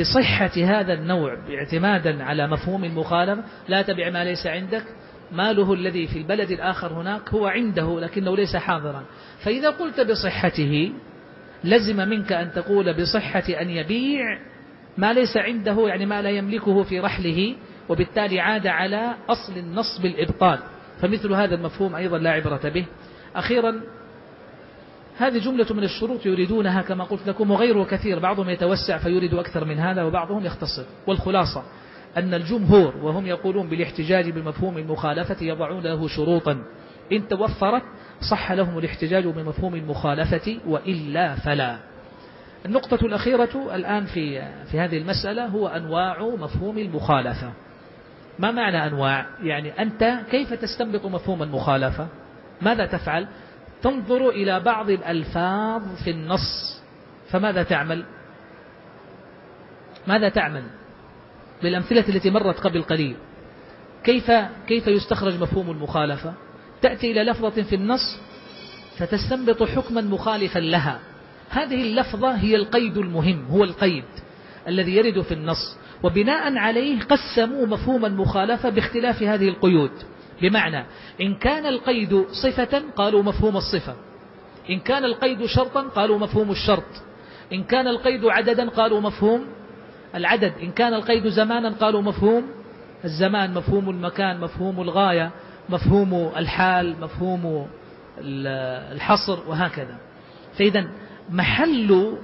بصحة 0.00 0.50
هذا 0.56 0.92
النوع 0.92 1.38
اعتمادا 1.50 2.24
على 2.24 2.46
مفهوم 2.46 2.84
المخالفة 2.84 3.44
لا 3.68 3.82
تبع 3.82 4.10
ما 4.10 4.24
ليس 4.24 4.46
عندك 4.46 4.84
ماله 5.32 5.72
الذي 5.72 6.06
في 6.06 6.18
البلد 6.18 6.50
الآخر 6.50 6.92
هناك 6.92 7.28
هو 7.28 7.46
عنده 7.46 8.00
لكنه 8.00 8.36
ليس 8.36 8.56
حاضرا. 8.56 9.04
فإذا 9.44 9.70
قلت 9.70 10.00
بصحته 10.00 10.92
لزم 11.64 12.08
منك 12.08 12.32
أن 12.32 12.52
تقول 12.52 12.94
بصحة 12.94 13.44
أن 13.60 13.70
يبيع 13.70 14.38
ما 14.98 15.12
ليس 15.12 15.36
عنده 15.36 15.88
يعني 15.88 16.06
ما 16.06 16.22
لا 16.22 16.30
يملكه 16.30 16.82
في 16.82 17.00
رحله 17.00 17.54
وبالتالي 17.88 18.40
عاد 18.40 18.66
على 18.66 19.14
أصل 19.28 19.56
النص 19.56 20.00
بالإبطال 20.02 20.58
فمثل 21.00 21.32
هذا 21.32 21.54
المفهوم 21.54 21.94
أيضا 21.94 22.18
لا 22.18 22.30
عبرة 22.30 22.68
به. 22.68 22.84
أخيرا 23.36 23.80
هذه 25.18 25.38
جملة 25.38 25.66
من 25.70 25.84
الشروط 25.84 26.26
يريدونها 26.26 26.82
كما 26.82 27.04
قلت 27.04 27.26
لكم 27.26 27.50
وغيره 27.50 27.84
كثير. 27.84 28.18
بعضهم 28.18 28.50
يتوسع 28.50 28.98
فيريد 28.98 29.34
أكثر 29.34 29.64
من 29.64 29.78
هذا 29.78 30.02
وبعضهم 30.02 30.46
يختصر. 30.46 30.84
والخلاصة 31.06 31.62
أن 32.16 32.34
الجمهور 32.34 32.96
وهم 32.96 33.26
يقولون 33.26 33.68
بالاحتجاج 33.68 34.30
بمفهوم 34.30 34.78
المخالفة 34.78 35.36
يضعون 35.40 35.82
له 35.82 36.08
شروطا. 36.08 36.64
إن 37.12 37.28
توفرت 37.28 37.82
صح 38.20 38.52
لهم 38.52 38.78
الاحتجاج 38.78 39.26
بمفهوم 39.26 39.74
المخالفة 39.74 40.58
وإلا 40.66 41.34
فلا. 41.34 41.78
النقطة 42.66 43.06
الأخيرة 43.06 43.74
الآن 43.74 44.04
في 44.04 44.42
في 44.70 44.80
هذه 44.80 44.98
المسألة 44.98 45.46
هو 45.46 45.68
أنواع 45.68 46.22
مفهوم 46.22 46.78
المخالفة. 46.78 47.52
ما 48.38 48.50
معنى 48.50 48.86
أنواع؟ 48.86 49.26
يعني 49.42 49.82
أنت 49.82 50.18
كيف 50.30 50.52
تستنبط 50.52 51.06
مفهوم 51.06 51.42
المخالفة؟ 51.42 52.08
ماذا 52.62 52.86
تفعل؟ 52.86 53.28
تنظر 53.82 54.28
إلى 54.28 54.60
بعض 54.60 54.90
الألفاظ 54.90 55.82
في 56.04 56.10
النص 56.10 56.82
فماذا 57.30 57.62
تعمل؟ 57.62 58.04
ماذا 60.06 60.28
تعمل؟ 60.28 60.62
بالأمثلة 61.62 62.08
التي 62.08 62.30
مرت 62.30 62.60
قبل 62.60 62.82
قليل. 62.82 63.16
كيف 64.04 64.30
كيف 64.66 64.86
يستخرج 64.86 65.40
مفهوم 65.40 65.70
المخالفة؟ 65.70 66.34
تأتي 66.84 67.10
إلى 67.10 67.24
لفظة 67.24 67.62
في 67.62 67.74
النص 67.74 68.18
فتستنبط 68.98 69.62
حكما 69.62 70.00
مخالفا 70.00 70.58
لها. 70.58 71.00
هذه 71.50 71.82
اللفظة 71.82 72.30
هي 72.30 72.56
القيد 72.56 72.96
المهم 72.96 73.46
هو 73.50 73.64
القيد 73.64 74.04
الذي 74.68 74.96
يرد 74.96 75.20
في 75.20 75.34
النص. 75.34 75.76
وبناء 76.02 76.56
عليه 76.56 77.00
قسموا 77.00 77.66
مفهوم 77.66 78.04
المخالفة 78.04 78.68
باختلاف 78.68 79.22
هذه 79.22 79.48
القيود. 79.48 79.90
بمعنى 80.42 80.84
إن 81.20 81.34
كان 81.34 81.66
القيد 81.66 82.24
صفة 82.42 82.82
قالوا 82.96 83.22
مفهوم 83.22 83.56
الصفة. 83.56 83.94
إن 84.70 84.80
كان 84.80 85.04
القيد 85.04 85.46
شرطا 85.46 85.80
قالوا 85.82 86.18
مفهوم 86.18 86.50
الشرط. 86.50 87.02
إن 87.52 87.64
كان 87.64 87.88
القيد 87.88 88.24
عددا 88.24 88.68
قالوا 88.68 89.00
مفهوم 89.00 89.46
العدد. 90.14 90.52
إن 90.62 90.72
كان 90.72 90.94
القيد 90.94 91.28
زمانا 91.28 91.70
قالوا 91.70 92.02
مفهوم 92.02 92.44
الزمان 93.04 93.54
مفهوم 93.54 93.90
المكان 93.90 94.40
مفهوم 94.40 94.80
الغاية. 94.80 95.30
مفهوم 95.68 96.32
الحال 96.36 97.00
مفهوم 97.00 97.68
الحصر 98.18 99.38
وهكذا. 99.48 99.96
فإذا 100.58 100.86
محل 101.30 102.16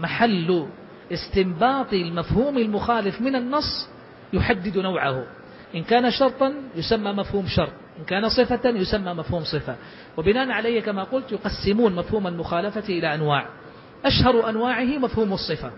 محل 0.00 0.66
استنباط 1.12 1.92
المفهوم 1.92 2.58
المخالف 2.58 3.20
من 3.20 3.36
النص 3.36 3.88
يحدد 4.32 4.78
نوعه. 4.78 5.26
إن 5.74 5.82
كان 5.84 6.10
شرطا 6.10 6.54
يسمى 6.76 7.12
مفهوم 7.12 7.46
شرط 7.46 7.72
إن 7.98 8.04
كان 8.04 8.28
صفة 8.28 8.70
يسمى 8.70 9.14
مفهوم 9.14 9.44
صفة. 9.44 9.76
وبناء 10.16 10.50
عليه 10.50 10.80
كما 10.80 11.04
قلت 11.04 11.32
يقسمون 11.32 11.94
مفهوم 11.94 12.26
المخالفة 12.26 12.88
إلى 12.88 13.14
أنواع. 13.14 13.46
أشهر 14.04 14.48
أنواعه 14.48 14.98
مفهوم 14.98 15.32
الصفة. 15.32 15.70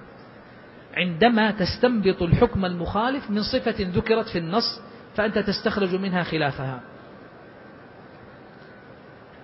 عندما 0.95 1.51
تستنبط 1.51 2.23
الحكم 2.23 2.65
المخالف 2.65 3.31
من 3.31 3.43
صفة 3.43 3.75
ذكرت 3.79 4.29
في 4.29 4.39
النص 4.39 4.81
فأنت 5.17 5.39
تستخرج 5.39 5.95
منها 5.95 6.23
خلافها. 6.23 6.81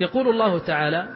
يقول 0.01 0.29
الله 0.29 0.59
تعالى 0.59 1.09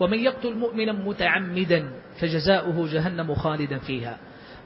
ومن 0.00 0.18
يقتل 0.18 0.54
مؤمنا 0.54 0.92
متعمدا 0.92 1.90
فجزاؤه 2.20 2.92
جهنم 2.92 3.34
خالدا 3.34 3.78
فيها. 3.78 4.18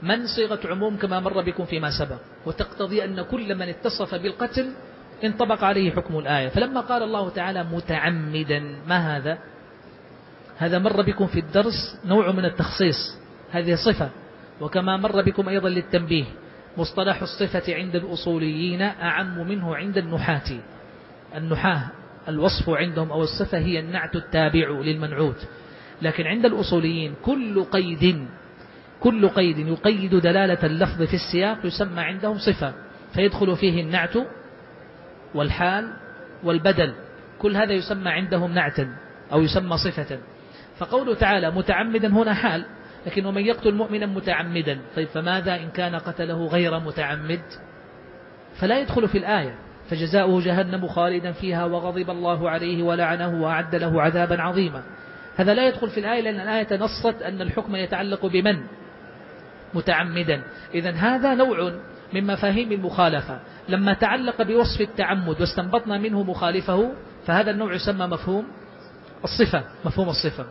من 0.02 0.26
صيغة 0.26 0.60
عموم 0.64 0.96
كما 0.96 1.20
مر 1.20 1.40
بكم 1.40 1.64
فيما 1.64 1.90
سبق. 1.98 2.18
وتقتضي 2.46 3.04
أن 3.04 3.22
كل 3.22 3.54
من 3.54 3.68
اتصف 3.68 4.14
بالقتل 4.14 4.72
انطبق 5.24 5.64
عليه 5.64 5.90
حكم 5.90 6.18
الآية. 6.18 6.48
فلما 6.48 6.80
قال 6.80 7.02
الله 7.02 7.28
تعالى 7.28 7.64
متعمدا 7.64 8.60
ما 8.86 9.16
هذا؟ 9.16 9.38
هذا 10.58 10.78
مر 10.78 11.02
بكم 11.02 11.26
في 11.26 11.38
الدرس 11.40 11.98
نوع 12.04 12.32
من 12.32 12.44
التخصيص. 12.44 13.18
هذه 13.50 13.74
صفة. 13.74 14.10
وكما 14.60 14.96
مر 14.96 15.22
بكم 15.22 15.48
أيضا 15.48 15.68
للتنبيه. 15.68 16.24
مصطلح 16.76 17.22
الصفة 17.22 17.74
عند 17.74 17.96
الأصوليين 17.96 18.82
أعم 18.82 19.48
منه 19.48 19.76
عند 19.76 19.98
النحاة. 19.98 20.60
النحاة 21.36 21.88
الوصف 22.28 22.70
عندهم 22.70 23.12
أو 23.12 23.22
الصفة 23.22 23.58
هي 23.58 23.80
النعت 23.80 24.16
التابع 24.16 24.68
للمنعوت. 24.68 25.46
لكن 26.02 26.26
عند 26.26 26.46
الأصوليين 26.46 27.14
كل 27.24 27.64
قيد 27.64 28.26
كل 29.00 29.28
قيد 29.28 29.58
يقيد 29.58 30.14
دلالة 30.14 30.66
اللفظ 30.66 31.02
في 31.02 31.14
السياق 31.14 31.66
يسمى 31.66 32.00
عندهم 32.00 32.38
صفة. 32.38 32.72
فيدخل 33.14 33.56
فيه 33.56 33.82
النعت 33.82 34.16
والحال 35.34 35.92
والبدل 36.44 36.94
كل 37.38 37.56
هذا 37.56 37.72
يسمى 37.72 38.10
عندهم 38.10 38.52
نعتا 38.52 38.96
أو 39.32 39.42
يسمى 39.42 39.76
صفة. 39.76 40.18
فقوله 40.78 41.14
تعالى 41.14 41.50
متعمدا 41.50 42.08
هنا 42.08 42.34
حال 42.34 42.64
لكن 43.06 43.26
ومن 43.26 43.46
يقتل 43.46 43.74
مؤمنا 43.74 44.06
متعمدا 44.06 44.80
طيب 44.96 45.08
فماذا 45.08 45.54
إن 45.54 45.70
كان 45.70 45.94
قتله 45.94 46.46
غير 46.46 46.78
متعمد؟ 46.78 47.42
فلا 48.60 48.78
يدخل 48.78 49.08
في 49.08 49.18
الآية. 49.18 49.54
فجزاؤه 49.90 50.44
جهنم 50.44 50.86
خالدا 50.86 51.32
فيها 51.32 51.64
وغضب 51.64 52.10
الله 52.10 52.50
عليه 52.50 52.82
ولعنه 52.82 53.42
وأعد 53.42 53.74
له 53.74 54.02
عذابا 54.02 54.42
عظيما. 54.42 54.82
هذا 55.36 55.54
لا 55.54 55.68
يدخل 55.68 55.90
في 55.90 56.00
الآية 56.00 56.20
لأن 56.20 56.40
الآية 56.40 56.76
نصت 56.76 57.22
أن 57.22 57.40
الحكم 57.40 57.76
يتعلق 57.76 58.26
بمن؟ 58.26 58.62
متعمدا. 59.74 60.42
إذا 60.74 60.90
هذا 60.90 61.34
نوع 61.34 61.72
من 62.12 62.26
مفاهيم 62.26 62.72
المخالفة. 62.72 63.40
لما 63.70 63.92
تعلق 63.92 64.42
بوصف 64.42 64.80
التعمد 64.80 65.40
واستنبطنا 65.40 65.98
منه 65.98 66.22
مخالفه 66.22 66.92
فهذا 67.26 67.50
النوع 67.50 67.74
يسمى 67.74 68.06
مفهوم 68.06 68.46
الصفة 69.24 69.64
مفهوم 69.84 70.08
الصفة. 70.08 70.46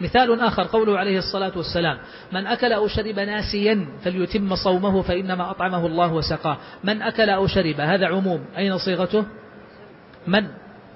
مثال 0.00 0.40
آخر 0.40 0.62
قوله 0.62 0.98
عليه 0.98 1.18
الصلاة 1.18 1.52
والسلام 1.56 1.98
من 2.32 2.46
أكل 2.46 2.72
أو 2.72 2.88
شرب 2.88 3.18
ناسيا 3.18 3.86
فليتم 4.04 4.54
صومه 4.54 5.02
فإنما 5.02 5.50
أطعمه 5.50 5.86
الله 5.86 6.12
وسقاه. 6.12 6.56
من 6.84 7.02
أكل 7.02 7.30
أو 7.30 7.46
شرب 7.46 7.80
هذا 7.80 8.06
عموم. 8.06 8.44
أين 8.58 8.78
صيغته؟ 8.78 9.24
من؟ 10.26 10.46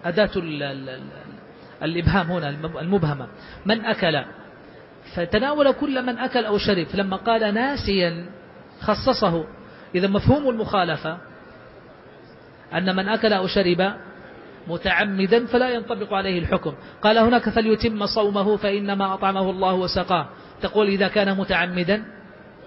أداة 0.04 0.30
الإبهام 1.82 2.26
هنا 2.32 2.48
المبهمة. 2.80 3.28
من 3.66 3.84
أكل؟ 3.84 4.24
فتناول 5.14 5.72
كل 5.72 6.06
من 6.06 6.18
أكل 6.18 6.44
أو 6.44 6.58
شرب 6.58 6.86
لما 6.94 7.16
قال 7.16 7.54
ناسيا 7.54 8.26
خصصه. 8.80 9.44
إذا 9.94 10.08
مفهوم 10.08 10.48
المخالفة 10.48 11.18
أن 12.74 12.96
من 12.96 13.08
أكل 13.08 13.32
أو 13.32 13.46
شرب 13.46 13.94
متعمدا 14.68 15.46
فلا 15.46 15.70
ينطبق 15.70 16.12
عليه 16.12 16.38
الحكم. 16.38 16.74
قال 17.02 17.18
هناك 17.18 17.48
فليتم 17.48 18.06
صومه 18.06 18.56
فإنما 18.56 19.14
أطعمه 19.14 19.50
الله 19.50 19.74
وسقاه. 19.74 20.28
تقول 20.62 20.88
إذا 20.88 21.08
كان 21.08 21.36
متعمدا 21.36 22.04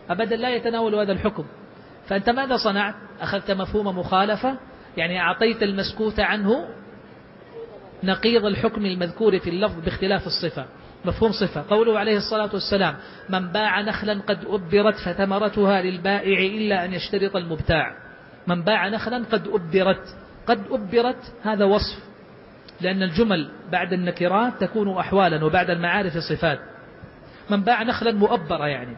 أبدا 0.10 0.36
لا 0.36 0.56
يتناول 0.56 0.96
هذا 0.96 1.12
الحكم. 1.12 1.46
فأنت 2.08 2.30
ماذا 2.30 2.58
صنعت؟ 2.58 2.96
أخذت 3.22 3.52
مفهوم 3.52 4.00
مخالفة؟ 4.00 4.58
يعني 4.98 5.20
أعطيت 5.20 5.64
المسكوت 5.64 6.20
عنه 6.20 6.68
نقيض 8.04 8.46
الحكم 8.46 8.86
المذكور 8.86 9.40
في 9.40 9.50
اللفظ 9.50 9.80
باختلاف 9.86 10.28
الصفة. 10.28 10.66
مفهوم 11.06 11.32
صفة. 11.32 11.66
قوله 11.70 12.00
عليه 12.00 12.18
الصلاة 12.18 12.50
والسلام 12.54 12.96
من 13.30 13.52
باع 13.52 13.82
نخلا 13.82 14.22
قد 14.22 14.46
أبرت 14.46 14.96
فثمرتها 14.96 15.82
للبائع 15.82 16.40
إلا 16.40 16.86
أن 16.86 16.94
يشترط 16.94 17.36
المبتاع. 17.36 17.98
من 18.48 18.64
باع 18.64 18.88
نخلا 18.88 19.26
قد 19.32 19.48
أبرت. 19.48 20.16
قد 20.48 20.64
أبرت 20.72 21.34
هذا 21.44 21.66
وصف 21.66 22.08
لأن 22.82 23.04
الجمل 23.04 23.52
بعد 23.72 23.94
النكرات 23.94 24.54
تكون 24.62 24.98
أحوالا 24.98 25.46
وبعد 25.46 25.70
المعارف 25.70 26.14
صفات. 26.18 26.60
من 27.50 27.64
باع 27.64 27.84
نخلا 27.84 28.12
مؤبرة 28.12 28.68
يعني. 28.68 28.98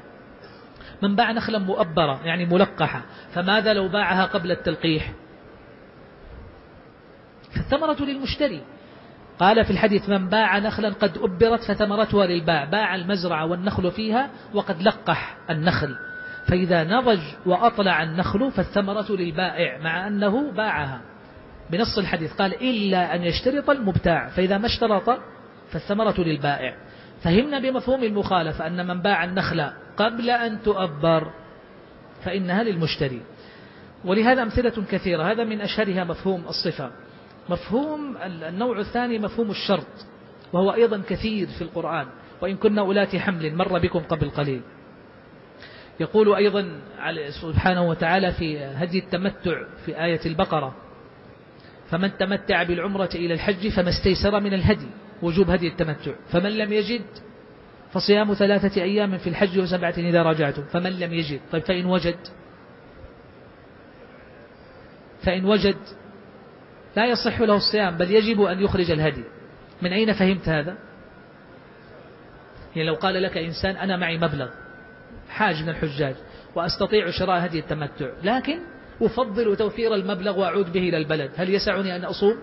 من 1.01 1.15
باع 1.15 1.31
نخلا 1.31 1.59
مؤبرة 1.59 2.25
يعني 2.25 2.45
ملقحة. 2.45 3.01
فماذا 3.33 3.73
لو 3.73 3.87
باعها 3.87 4.25
قبل 4.25 4.51
التلقيح؟ 4.51 5.13
فالثمرة 7.55 8.05
للمشتري. 8.05 8.61
قال 9.39 9.65
في 9.65 9.71
الحديث 9.71 10.09
من 10.09 10.29
باع 10.29 10.59
نخلا 10.59 10.89
قد 10.89 11.17
أبرت 11.17 11.63
فثمرتها 11.63 12.25
للباع 12.25 12.65
باع 12.65 12.95
المزرعة 12.95 13.45
والنخل 13.45 13.91
فيها 13.91 14.29
وقد 14.53 14.81
لقح 14.81 15.37
النخل. 15.49 15.95
فإذا 16.47 16.83
نضج 16.83 17.19
وأطلع 17.45 18.03
النخل 18.03 18.51
فالثمرة 18.51 19.05
للبائع 19.09 19.77
مع 19.77 20.07
أنه 20.07 20.51
باعها. 20.51 21.01
بنص 21.69 21.97
الحديث 21.97 22.33
قال 22.33 22.53
إلا 22.53 23.15
أن 23.15 23.23
يشترط 23.23 23.69
المبتاع 23.69 24.29
فإذا 24.29 24.57
ما 24.57 24.65
اشترط 24.65 25.19
فالثمرة 25.71 26.21
للبائع. 26.21 26.75
فهمنا 27.23 27.59
بمفهوم 27.59 28.03
المخالفة 28.03 28.67
أن 28.67 28.87
من 28.87 29.01
باع 29.01 29.23
النخلة 29.23 29.73
قبل 29.97 30.29
أن 30.29 30.61
تؤبر 30.61 31.31
فإنها 32.25 32.63
للمشتري. 32.63 33.21
ولهذا 34.05 34.43
أمثلة 34.43 34.83
كثيرة 34.91 35.31
هذا 35.31 35.43
من 35.43 35.61
أشهرها 35.61 36.03
مفهوم 36.03 36.45
الصفة. 36.49 36.91
مفهوم 37.49 38.17
النوع 38.25 38.79
الثاني 38.79 39.19
مفهوم 39.19 39.51
الشرط 39.51 39.87
وهو 40.53 40.73
أيضا 40.73 41.01
كثير 41.09 41.47
في 41.47 41.61
القرآن 41.61 42.07
وإن 42.41 42.55
كنا 42.55 42.81
أولات 42.81 43.15
حمل 43.15 43.55
مر 43.55 43.79
بكم 43.79 43.99
قبل 43.99 44.29
قليل. 44.29 44.61
يقول 45.99 46.35
أيضا 46.35 46.81
سبحانه 47.41 47.83
وتعالى 47.89 48.31
في 48.31 48.59
هدي 48.59 48.99
التمتع 48.99 49.63
في 49.85 50.03
آية 50.03 50.19
البقرة 50.25 50.75
فمن 51.89 52.17
تمتع 52.17 52.63
بالعمرة 52.63 53.09
إلى 53.15 53.33
الحج 53.33 53.67
فما 53.67 53.89
استيسر 53.89 54.39
من 54.39 54.53
الهدي 54.53 54.87
وجوب 55.21 55.49
هدي 55.49 55.67
التمتع. 55.67 56.11
فمن 56.31 56.57
لم 56.57 56.73
يجد 56.73 57.05
فصيام 57.93 58.33
ثلاثة 58.33 58.81
أيام 58.81 59.17
في 59.17 59.29
الحج 59.29 59.59
وسبعة 59.59 59.93
إذا 59.97 60.23
رجعتم 60.23 60.63
فمن 60.63 60.99
لم 60.99 61.13
يجد 61.13 61.39
طيب 61.51 61.63
فإن 61.63 61.85
وجد 61.85 62.17
فإن 65.23 65.45
وجد 65.45 65.77
لا 66.95 67.05
يصح 67.05 67.41
له 67.41 67.55
الصيام 67.55 67.97
بل 67.97 68.11
يجب 68.11 68.41
أن 68.41 68.59
يخرج 68.59 68.91
الهدي. 68.91 69.23
من 69.81 69.93
أين 69.93 70.13
فهمت 70.13 70.49
هذا؟ 70.49 70.77
يعني 72.75 72.87
لو 72.87 72.95
قال 72.95 73.23
لك 73.23 73.37
إنسان 73.37 73.75
أنا 73.75 73.97
معي 73.97 74.17
مبلغ 74.17 74.49
حاج 75.29 75.63
من 75.63 75.69
الحجاج 75.69 76.15
وأستطيع 76.55 77.11
شراء 77.11 77.45
هدي 77.45 77.59
التمتع 77.59 78.09
لكن 78.23 78.59
أفضل 79.01 79.55
توفير 79.55 79.95
المبلغ 79.95 80.39
وأعود 80.39 80.71
به 80.71 80.79
إلى 80.79 80.97
البلد. 80.97 81.31
هل 81.37 81.49
يسعني 81.49 81.95
أن 81.95 82.05
أصوم؟ 82.05 82.35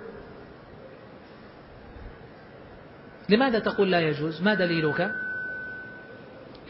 لماذا 3.29 3.59
تقول 3.59 3.91
لا 3.91 4.01
يجوز؟ 4.01 4.43
ما 4.43 4.55
دليلك 4.55 5.11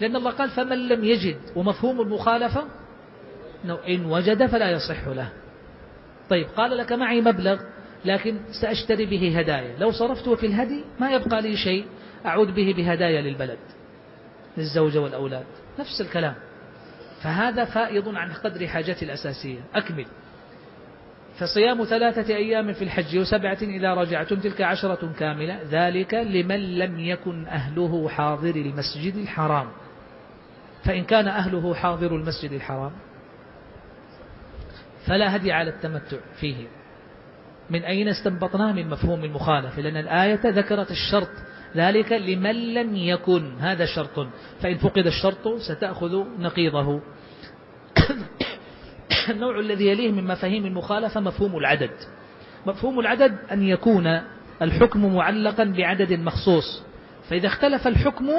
لأن 0.01 0.17
الله 0.17 0.31
قال 0.31 0.51
فمن 0.51 0.89
لم 0.89 1.05
يجد 1.05 1.39
ومفهوم 1.57 2.01
المخالفة 2.01 2.65
إن 3.89 4.05
وجد 4.05 4.47
فلا 4.47 4.71
يصح 4.71 5.09
له. 5.09 5.33
طيب 6.31 6.47
قال 6.57 6.77
لك 6.77 6.93
معي 6.93 7.21
مبلغ 7.21 7.61
لكن 8.05 8.39
سأشتري 8.61 9.07
به 9.07 9.39
هدايا. 9.39 9.79
لو 9.79 9.93
صرفته 9.93 10.35
في 10.35 10.47
الهدي 10.47 10.85
ما 11.01 11.11
يبقى 11.11 11.43
لي 11.43 11.57
شيء 11.57 11.85
أعود 12.27 12.55
به 12.55 12.75
بهدايا 12.77 13.21
للبلد 13.21 13.59
للزوجة 14.57 15.01
والأولاد. 15.01 15.45
نفس 15.79 16.01
الكلام. 16.01 16.35
فهذا 17.23 17.65
فائض 17.65 18.09
عن 18.09 18.33
قدر 18.33 18.67
حاجتي 18.67 19.05
الأساسية. 19.05 19.61
أكمل. 19.75 20.07
فصيام 21.39 21.85
ثلاثة 21.85 22.37
أيام 22.37 22.73
في 22.73 22.85
الحج 22.85 23.19
وسبعة 23.19 23.59
إذا 23.63 23.95
رجعتم 23.95 24.37
تلك 24.37 24.61
عشرة 24.61 25.13
كاملة. 25.19 25.59
ذلك 25.71 26.15
لمن 26.15 26.79
لم 26.79 27.01
يكن 27.01 27.47
أهله 27.47 28.09
حاضر 28.09 28.57
المسجد 28.57 29.17
الحرام. 29.17 29.69
فإن 30.85 31.05
كان 31.05 31.29
أهله 31.29 31.75
حاضر 31.75 32.17
المسجد 32.17 32.53
الحرام 32.53 32.93
فلا 35.07 35.37
هدي 35.37 35.53
على 35.53 35.71
التمتع 35.71 36.17
فيه. 36.41 36.67
من 37.71 37.83
أين 37.83 38.09
استنبطناه 38.09 38.73
من 38.73 38.89
مفهوم 38.89 39.25
المخالفة. 39.25 39.83
لأن 39.83 39.97
الآية 39.97 40.41
ذكرت 40.45 40.91
الشرط 40.91 41.31
ذلك 41.77 42.13
لمن 42.13 42.75
لم 42.75 42.97
يكن. 42.97 43.59
هذا 43.59 43.85
شرط. 43.85 44.27
فإن 44.63 44.77
فقد 44.77 45.07
الشرط 45.07 45.49
ستأخذ 45.49 46.25
نقيضه. 46.39 47.01
النوع 49.31 49.61
الذي 49.61 49.87
يليه 49.87 50.13
من 50.13 50.25
مفاهيم 50.25 50.67
المخالفة 50.67 51.21
مفهوم 51.21 51.57
العدد. 51.57 51.91
مفهوم 52.67 53.01
العدد 53.01 53.37
أن 53.53 53.63
يكون 53.63 54.21
الحكم 54.63 55.15
معلقا 55.15 55.65
بعدد 55.65 56.13
مخصوص. 56.13 56.83
فإذا 57.31 57.47
اختلف 57.47 57.87
الحكم 57.87 58.31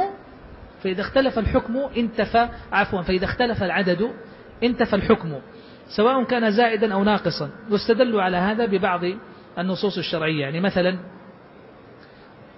فإذا 0.84 1.02
اختلف 1.02 1.40
الحكم 1.40 1.78
انتفى 1.98 2.50
عفوا 2.72 3.02
فإذا 3.02 3.26
اختلف 3.26 3.64
العدد 3.64 4.12
انتفى 4.64 4.96
الحكم. 4.96 5.34
سواء 5.90 6.24
كان 6.24 6.52
زائدا 6.52 6.94
أو 6.94 7.04
ناقصا. 7.04 7.50
واستدلوا 7.72 8.22
على 8.22 8.38
هذا 8.38 8.66
ببعض 8.66 9.02
النصوص 9.60 9.98
الشرعية. 9.98 10.42
يعني 10.42 10.60
مثلا 10.60 11.00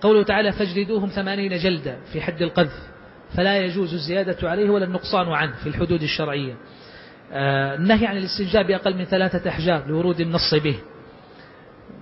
قوله 0.01 0.23
تعالى 0.23 0.51
فاجلدوهم 0.51 1.09
ثمانين 1.09 1.57
جلدة 1.57 1.97
في 2.13 2.21
حد 2.21 2.41
القذف 2.41 2.89
فلا 3.37 3.57
يجوز 3.57 3.93
الزيادة 3.93 4.49
عليه 4.49 4.69
ولا 4.69 4.85
النقصان 4.85 5.27
عنه 5.27 5.53
في 5.63 5.67
الحدود 5.67 6.01
الشرعية. 6.01 6.55
آه، 7.31 7.75
النهي 7.75 8.07
عن 8.07 8.17
الاستنجاء 8.17 8.63
بأقل 8.63 8.97
من 8.97 9.05
ثلاثة 9.05 9.49
أحجار 9.49 9.87
لورود 9.87 10.19
النص 10.19 10.55
به. 10.63 10.79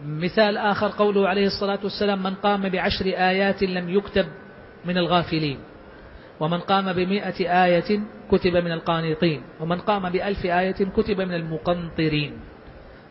مثال 0.05 0.57
آخر 0.57 0.87
قوله 0.87 1.27
عليه 1.27 1.47
الصلاة 1.47 1.79
والسلام 1.83 2.23
من 2.23 2.33
قام 2.33 2.69
بعشر 2.69 3.05
آيات 3.05 3.63
لم 3.63 3.89
يكتب 3.89 4.25
من 4.85 4.97
الغافلين. 4.97 5.59
ومن 6.39 6.59
قام 6.59 6.93
بمئة 6.93 7.65
آية 7.65 7.99
كتب 8.31 8.55
من 8.57 8.71
القانطين 8.71 9.41
ومن 9.59 9.79
قام 9.79 10.09
بألف 10.09 10.45
آية 10.45 10.85
كتب 10.97 11.21
من 11.21 11.33
المقنطرين. 11.33 12.39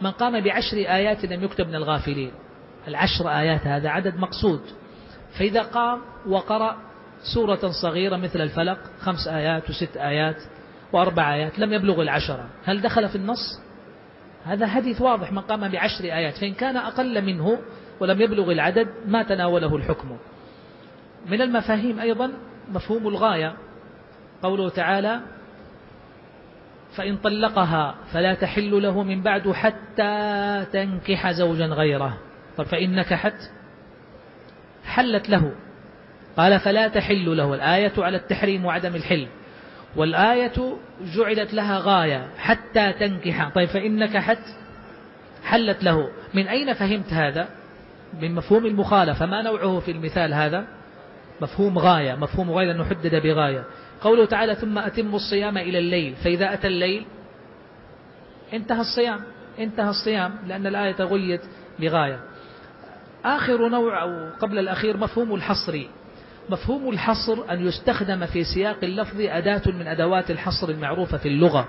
من 0.01 0.11
قام 0.11 0.41
بعشر 0.41 0.77
آيات 0.77 1.25
لم 1.25 1.45
يكتب 1.45 1.69
من 1.69 1.75
الغافلين. 1.75 2.31
العشر 2.89 3.29
آيات 3.29 3.67
هذا 3.67 3.89
عدد 3.89 4.17
مقصود. 4.17 4.61
فإذا 5.39 5.63
قام 5.63 6.01
وقرأ 6.27 6.77
سورة 7.35 7.71
صغيرة 7.83 8.17
مثل 8.17 8.41
الفلق 8.41 8.79
خمس 9.01 9.29
آيات 9.29 9.71
وست 9.71 9.97
آيات 9.97 10.37
وأربع 10.93 11.35
آيات 11.35 11.59
لم 11.59 11.73
يبلغ 11.73 12.03
العشرة. 12.03 12.47
هل 12.65 12.83
دخل 12.83 13.09
في 13.09 13.17
النص؟ 13.17 13.61
هذا 14.45 14.67
حديث 14.67 15.01
واضح. 15.01 15.33
من 15.33 15.39
قام 15.39 15.69
بعشر 15.69 16.05
آيات 16.05 16.37
فإن 16.39 16.55
كان 16.55 16.77
أقل 16.77 17.25
منه 17.25 17.59
ولم 18.01 18.21
يبلغ 18.21 18.53
العدد 18.53 18.89
ما 19.07 19.23
تناوله 19.23 19.77
الحكم. 19.77 20.17
من 21.27 21.43
المفاهيم 21.43 22.01
أيضا 22.01 22.33
مفهوم 22.73 23.09
الغاية. 23.09 23.55
قوله 24.43 24.69
تعالى 24.69 25.21
فإن 26.97 27.17
طلقها 27.17 27.95
فلا 28.13 28.35
تحل 28.35 28.83
له 28.83 29.03
من 29.03 29.23
بعد 29.23 29.53
حتى 29.53 30.65
تنكح 30.73 31.31
زوجا 31.31 31.67
غيره. 31.67 32.19
طب 32.57 32.65
فإن 32.65 32.95
نكحت 32.95 33.35
حلت 34.85 35.29
له. 35.29 35.53
قال 36.37 36.61
فلا 36.61 36.89
تحل 36.89 37.37
له. 37.37 37.55
الآية 37.55 37.93
على 37.99 38.17
التحريم 38.17 38.65
وعدم 38.65 38.95
الحل. 38.95 39.27
والآية 39.97 40.77
جعلت 41.15 41.55
لها 41.55 41.79
غاية 41.79 42.29
حتى 42.39 42.93
تنكح. 42.93 43.49
طيب 43.49 43.69
فإن 43.69 43.97
نكحت 43.99 44.43
حلت 45.45 45.85
له. 45.85 46.09
من 46.35 46.49
أين 46.49 46.73
فهمت 46.73 47.13
هذا؟ 47.13 47.49
من 48.21 48.35
مفهوم 48.35 48.67
المخالفة. 48.67 49.27
ما 49.27 49.43
نوعه 49.43 49.81
في 49.81 49.91
المثال 49.91 50.35
هذا؟ 50.35 50.76
مفهوم 51.41 51.79
غاية 51.79 52.15
مفهوم 52.15 52.51
غاية 52.51 52.67
لأنه 52.67 52.85
حدد 52.85 53.15
بغاية. 53.15 53.65
قوله 54.01 54.25
تعالى 54.25 54.55
ثم 54.55 54.79
أتم 54.79 55.15
الصيام 55.15 55.59
إلى 55.59 55.79
الليل. 55.79 56.15
فإذا 56.15 56.53
أتى 56.53 56.67
الليل 56.67 57.07
انتهى 58.53 58.81
الصيام 58.81 59.21
انتهى 59.59 59.91
الصيام 59.91 60.35
لأن 60.47 60.67
الآية 60.67 60.93
تغيت 60.93 61.41
بغاية. 61.81 62.21
آخر 63.25 63.69
نوع 63.69 64.03
أو 64.03 64.31
قبل 64.41 64.59
الأخير 64.59 64.97
مفهوم 64.97 65.35
الحصر. 65.35 65.81
مفهوم 66.51 66.91
الحصر 66.91 67.51
أن 67.51 67.67
يستخدم 67.67 68.27
في 68.27 68.45
سياق 68.45 68.77
اللفظ 68.83 69.21
أداة 69.21 69.63
من 69.67 69.87
أدوات 69.87 70.31
الحصر 70.31 70.69
المعروفة 70.69 71.19
في 71.19 71.29
اللغة. 71.29 71.69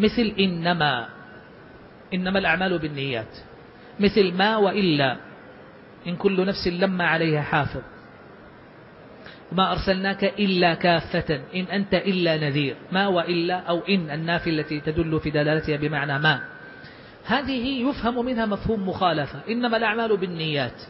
مثل 0.00 0.34
إنما 0.38 1.08
إنما 2.14 2.38
الأعمال 2.38 2.78
بالنيات. 2.78 3.36
مثل 4.00 4.32
ما 4.32 4.56
وإلا 4.56 5.16
إن 6.06 6.16
كل 6.16 6.46
نفس 6.46 6.68
لما 6.68 7.06
عليها 7.06 7.42
حافظ. 7.42 7.82
ما 9.52 9.72
أرسلناك 9.72 10.24
إلا 10.24 10.74
كافة 10.74 11.40
إن 11.54 11.64
أنت 11.64 11.94
إلا 11.94 12.36
نذير. 12.36 12.76
ما 12.92 13.06
وإلا 13.06 13.54
أو 13.54 13.78
إن 13.78 14.10
النافي 14.10 14.50
التي 14.50 14.80
تدل 14.80 15.20
في 15.20 15.30
دلالتها 15.30 15.76
بمعنى 15.76 16.18
ما. 16.18 16.40
هذه 17.26 17.90
يفهم 17.90 18.24
منها 18.24 18.46
مفهوم 18.46 18.88
مخالفة. 18.88 19.40
إنما 19.48 19.76
الأعمال 19.76 20.16
بالنيات. 20.16 20.82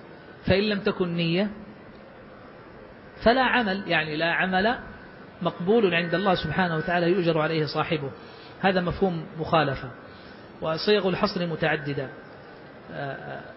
فإن 0.46 0.62
لم 0.62 0.80
تكن 0.80 1.08
نية 1.14 1.50
فلا 3.24 3.42
عمل. 3.42 3.82
يعني 3.86 4.16
لا 4.16 4.32
عمل 4.32 4.78
مقبول 5.42 5.94
عند 5.94 6.14
الله 6.14 6.34
سبحانه 6.34 6.76
وتعالى 6.76 7.10
يؤجر 7.10 7.38
عليه 7.38 7.64
صاحبه. 7.64 8.10
هذا 8.60 8.80
مفهوم 8.80 9.26
مخالفة. 9.38 9.90
وصيغ 10.60 11.08
الحصر 11.08 11.46
متعددة. 11.46 12.08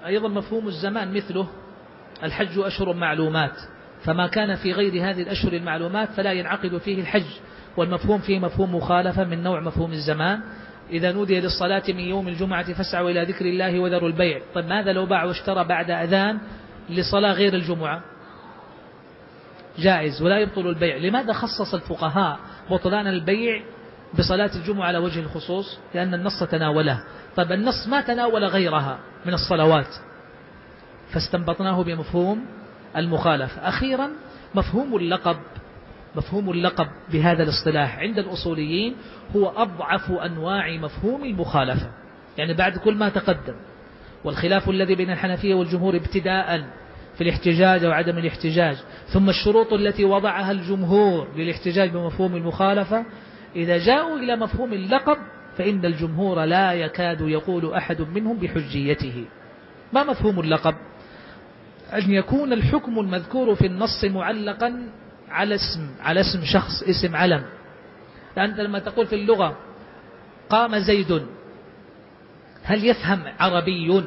أيضا 0.05 0.27
مفهوم 0.27 0.67
الزمان 0.67 1.13
مثله. 1.13 1.47
الحج 2.23 2.59
أشهر 2.59 2.93
معلومات. 2.93 3.55
فما 4.03 4.27
كان 4.27 4.55
في 4.55 4.71
غير 4.71 5.09
هذه 5.09 5.21
الأشهر 5.21 5.53
المعلومات 5.53 6.09
فلا 6.09 6.31
ينعقد 6.31 6.77
فيه 6.77 7.01
الحج 7.01 7.25
والمفهوم 7.77 8.19
فيه 8.19 8.39
مفهوم 8.39 8.75
مخالفة 8.75 9.23
من 9.23 9.43
نوع 9.43 9.59
مفهوم 9.59 9.91
الزمان. 9.91 10.39
إذا 10.89 11.11
نودي 11.11 11.39
للصلاة 11.39 11.83
من 11.89 11.99
يوم 11.99 12.27
الجمعة 12.27 12.73
فاسعوا 12.73 13.09
إلى 13.09 13.23
ذكر 13.23 13.45
الله 13.45 13.79
وذروا 13.79 14.09
البيع. 14.09 14.41
طيب 14.55 14.65
ماذا 14.65 14.93
لو 14.93 15.05
باع 15.05 15.23
واشترى 15.23 15.63
بعد 15.63 15.91
أذان 15.91 16.39
لصلاة 16.89 17.33
غير 17.33 17.53
الجمعة؟ 17.53 18.01
جائز 19.79 20.21
ولا 20.21 20.39
يبطل 20.39 20.67
البيع. 20.67 20.97
لماذا 20.97 21.33
خصص 21.33 21.73
الفقهاء 21.73 22.39
بطلان 22.71 23.07
البيع 23.07 23.61
بصلاة 24.19 24.51
الجمعة 24.55 24.87
على 24.87 24.97
وجه 24.97 25.19
الخصوص؟ 25.19 25.79
لأن 25.93 26.13
النص 26.13 26.43
تناوله. 26.43 27.03
طيب 27.35 27.51
النص 27.51 27.87
ما 27.87 28.01
تناول 28.01 28.45
غيرها 28.45 28.99
من 29.25 29.33
الصلوات. 29.33 29.95
فاستنبطناه 31.13 31.83
بمفهوم 31.83 32.45
المخالفة. 32.97 33.69
أخيرا 33.69 34.09
مفهوم 34.55 34.95
اللقب 34.95 35.37
مفهوم 36.15 36.49
اللقب 36.49 36.87
بهذا 37.11 37.43
الاصطلاح 37.43 37.99
عند 37.99 38.17
الأصوليين 38.17 38.95
هو 39.35 39.47
أضعف 39.47 40.11
أنواع 40.11 40.77
مفهوم 40.77 41.23
المخالفة. 41.23 41.91
يعني 42.37 42.53
بعد 42.53 42.77
كل 42.77 42.95
ما 42.95 43.09
تقدم 43.09 43.55
والخلاف 44.23 44.69
الذي 44.69 44.95
بين 44.95 45.11
الحنفية 45.11 45.53
والجمهور 45.53 45.95
ابتداء 45.95 46.65
في 47.15 47.23
الاحتجاج 47.23 47.83
أو 47.83 47.91
عدم 47.91 48.17
الاحتجاج 48.17 48.77
ثم 49.13 49.29
الشروط 49.29 49.73
التي 49.73 50.05
وضعها 50.05 50.51
الجمهور 50.51 51.27
للاحتجاج 51.35 51.89
بمفهوم 51.89 52.35
المخالفة 52.35 53.05
إذا 53.55 53.77
جاءوا 53.77 54.17
إلى 54.17 54.35
مفهوم 54.35 54.73
اللقب 54.73 55.17
فإن 55.57 55.85
الجمهور 55.85 56.45
لا 56.45 56.73
يكاد 56.73 57.21
يقول 57.21 57.73
أحد 57.73 58.01
منهم 58.01 58.39
بحجيته. 58.39 59.25
ما 59.93 60.03
مفهوم 60.03 60.39
اللقب؟ 60.39 60.75
أن 61.93 62.11
يكون 62.11 62.53
الحكم 62.53 62.99
المذكور 62.99 63.55
في 63.55 63.65
النص 63.65 64.05
معلقا 64.05 64.89
على 65.29 65.55
اسم 65.55 65.89
على 66.01 66.19
اسم 66.19 66.45
شخص 66.45 66.83
اسم 66.83 67.15
علم. 67.15 67.43
أنت 68.37 68.59
لما 68.59 68.79
تقول 68.79 69.07
في 69.07 69.15
اللغة 69.15 69.57
قام 70.49 70.79
زيد 70.79 71.25
هل 72.63 72.85
يفهم 72.85 73.23
عربي 73.39 74.03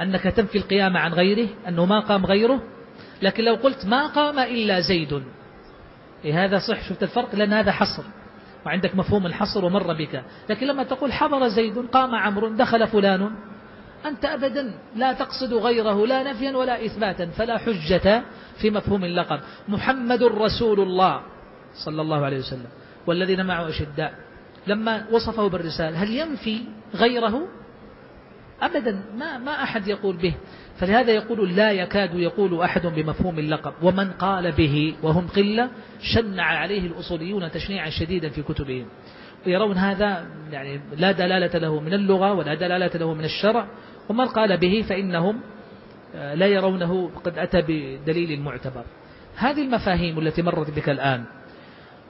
أنك 0.00 0.22
تنفي 0.22 0.58
القيام 0.58 0.96
عن 0.96 1.12
غيره؟ 1.12 1.48
أنه 1.68 1.86
ما 1.86 2.00
قام 2.00 2.26
غيره؟ 2.26 2.62
لكن 3.22 3.44
لو 3.44 3.54
قلت 3.54 3.86
ما 3.86 4.06
قام 4.06 4.38
إلا 4.38 4.80
زيد 4.80 5.22
إيه 6.24 6.44
هذا 6.44 6.58
صح؟ 6.58 6.88
شفت 6.88 7.02
الفرق؟ 7.02 7.34
لأن 7.34 7.52
هذا 7.52 7.72
حصر. 7.72 8.02
وعندك 8.66 8.94
مفهوم 8.94 9.26
الحصر 9.26 9.64
ومر 9.64 9.92
بك. 9.92 10.22
لكن 10.50 10.66
لما 10.66 10.82
تقول 10.82 11.12
حضر 11.12 11.48
زيد 11.48 11.78
قام 11.78 12.14
عمرو 12.14 12.48
دخل 12.48 12.86
فلان. 12.86 13.30
أنت 14.08 14.24
أبدا 14.24 14.74
لا 14.96 15.12
تقصد 15.12 15.54
غيره 15.54 16.06
لا 16.06 16.22
نفيا 16.22 16.56
ولا 16.56 16.84
إثباتا 16.86 17.26
فلا 17.26 17.58
حجة 17.58 18.22
في 18.60 18.70
مفهوم 18.70 19.04
اللقب. 19.04 19.40
محمد 19.68 20.22
رسول 20.22 20.80
الله 20.80 21.20
صلى 21.84 22.02
الله 22.02 22.24
عليه 22.24 22.38
وسلم 22.38 22.66
والذين 23.06 23.46
معه 23.46 23.68
أشداء 23.68 24.14
لما 24.66 25.06
وصفه 25.10 25.48
بالرسالة 25.48 26.02
هل 26.02 26.10
ينفي 26.10 26.60
غيره؟ 26.94 27.48
أبدا 28.62 29.02
ما, 29.16 29.38
ما 29.38 29.62
أحد 29.62 29.88
يقول 29.88 30.16
به. 30.16 30.34
فلهذا 30.78 31.12
يقول 31.12 31.56
لا 31.56 31.72
يكاد 31.72 32.14
يقول 32.14 32.62
أحد 32.62 32.86
بمفهوم 32.86 33.38
اللقب. 33.38 33.72
ومن 33.82 34.10
قال 34.10 34.52
به 34.52 34.94
وهم 35.02 35.28
قلة 35.28 35.70
شنع 36.00 36.42
عليه 36.42 36.86
الأصوليون 36.86 37.50
تشنيعا 37.50 37.90
شديدا 37.90 38.28
في 38.28 38.42
كتبهم. 38.42 38.86
ويرون 39.46 39.76
هذا 39.76 40.26
يعني 40.50 40.80
لا 40.96 41.12
دلالة 41.12 41.58
له 41.58 41.80
من 41.80 41.94
اللغة 41.94 42.32
ولا 42.32 42.54
دلالة 42.54 42.90
له 42.94 43.14
من 43.14 43.24
الشرع 43.24 43.66
ومن 44.08 44.24
قال 44.24 44.56
به 44.56 44.84
فإنهم 44.88 45.40
آه، 46.14 46.34
لا 46.34 46.46
يرونه 46.46 47.10
قد 47.24 47.38
أتى 47.38 47.62
بدليل 47.68 48.40
معتبر. 48.40 48.84
هذه 49.36 49.62
المفاهيم 49.62 50.18
التي 50.18 50.42
مرت 50.42 50.70
بك 50.70 50.88
الآن 50.88 51.24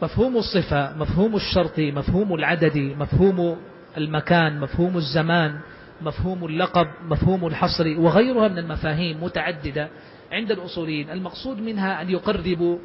مفهوم 0.02 0.36
الصفة 0.36 0.96
مفهوم 0.96 1.36
الشرط 1.36 1.78
مفهوم 1.78 2.34
العدد 2.34 2.78
مفهوم 2.78 3.56
المكان 3.96 4.60
مفهوم 4.60 4.96
الزمان 4.96 5.58
مفهوم 6.02 6.44
اللقب 6.44 6.86
مفهوم 7.08 7.46
الحصر 7.46 8.00
وغيرها 8.00 8.48
من 8.48 8.58
المفاهيم 8.58 9.24
متعددة 9.24 9.88
عند 10.32 10.50
الأصوليين. 10.50 11.10
المقصود 11.10 11.60
منها 11.60 12.02
أن 12.02 12.10
يقربوا 12.10 12.78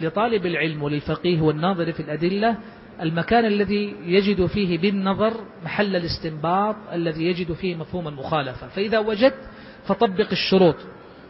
لطالب 0.00 0.46
العلم 0.46 0.82
وللفقيه 0.82 1.40
والناظر 1.40 1.92
في 1.92 2.00
الأدلة 2.00 2.56
المكان 3.02 3.44
الذي 3.44 3.94
يجد 4.04 4.46
فيه 4.46 4.78
بالنظر 4.78 5.34
محل 5.64 5.96
الاستنباط 5.96 6.76
الذي 6.92 7.24
يجد 7.24 7.52
فيه 7.52 7.74
مفهوم 7.74 8.08
المخالفة. 8.08 8.68
فإذا 8.68 8.98
وجدت 8.98 9.48
فطبق 9.86 10.30
الشروط 10.32 10.76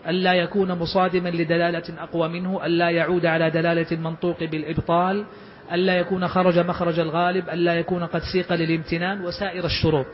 ألا 0.09 0.35
يكون 0.35 0.73
مصادما 0.73 1.29
لدلالة 1.29 2.03
أقوى 2.03 2.29
منه 2.29 2.67
ألا 2.67 2.91
يعود 2.91 3.27
على 3.27 3.51
دلالة 3.51 3.87
المنطوق 3.93 4.45
بالإبطال 4.45 5.25
ألا 5.73 5.97
يكون 5.99 6.29
خرج 6.29 6.59
مخرج 6.59 6.99
الغالب 6.99 7.49
ألا 7.49 7.75
يكون 7.75 8.05
قد 8.05 8.21
سيق 8.33 8.53
للامتنان 8.53 9.21
وسائر 9.25 9.65
الشروط. 9.65 10.07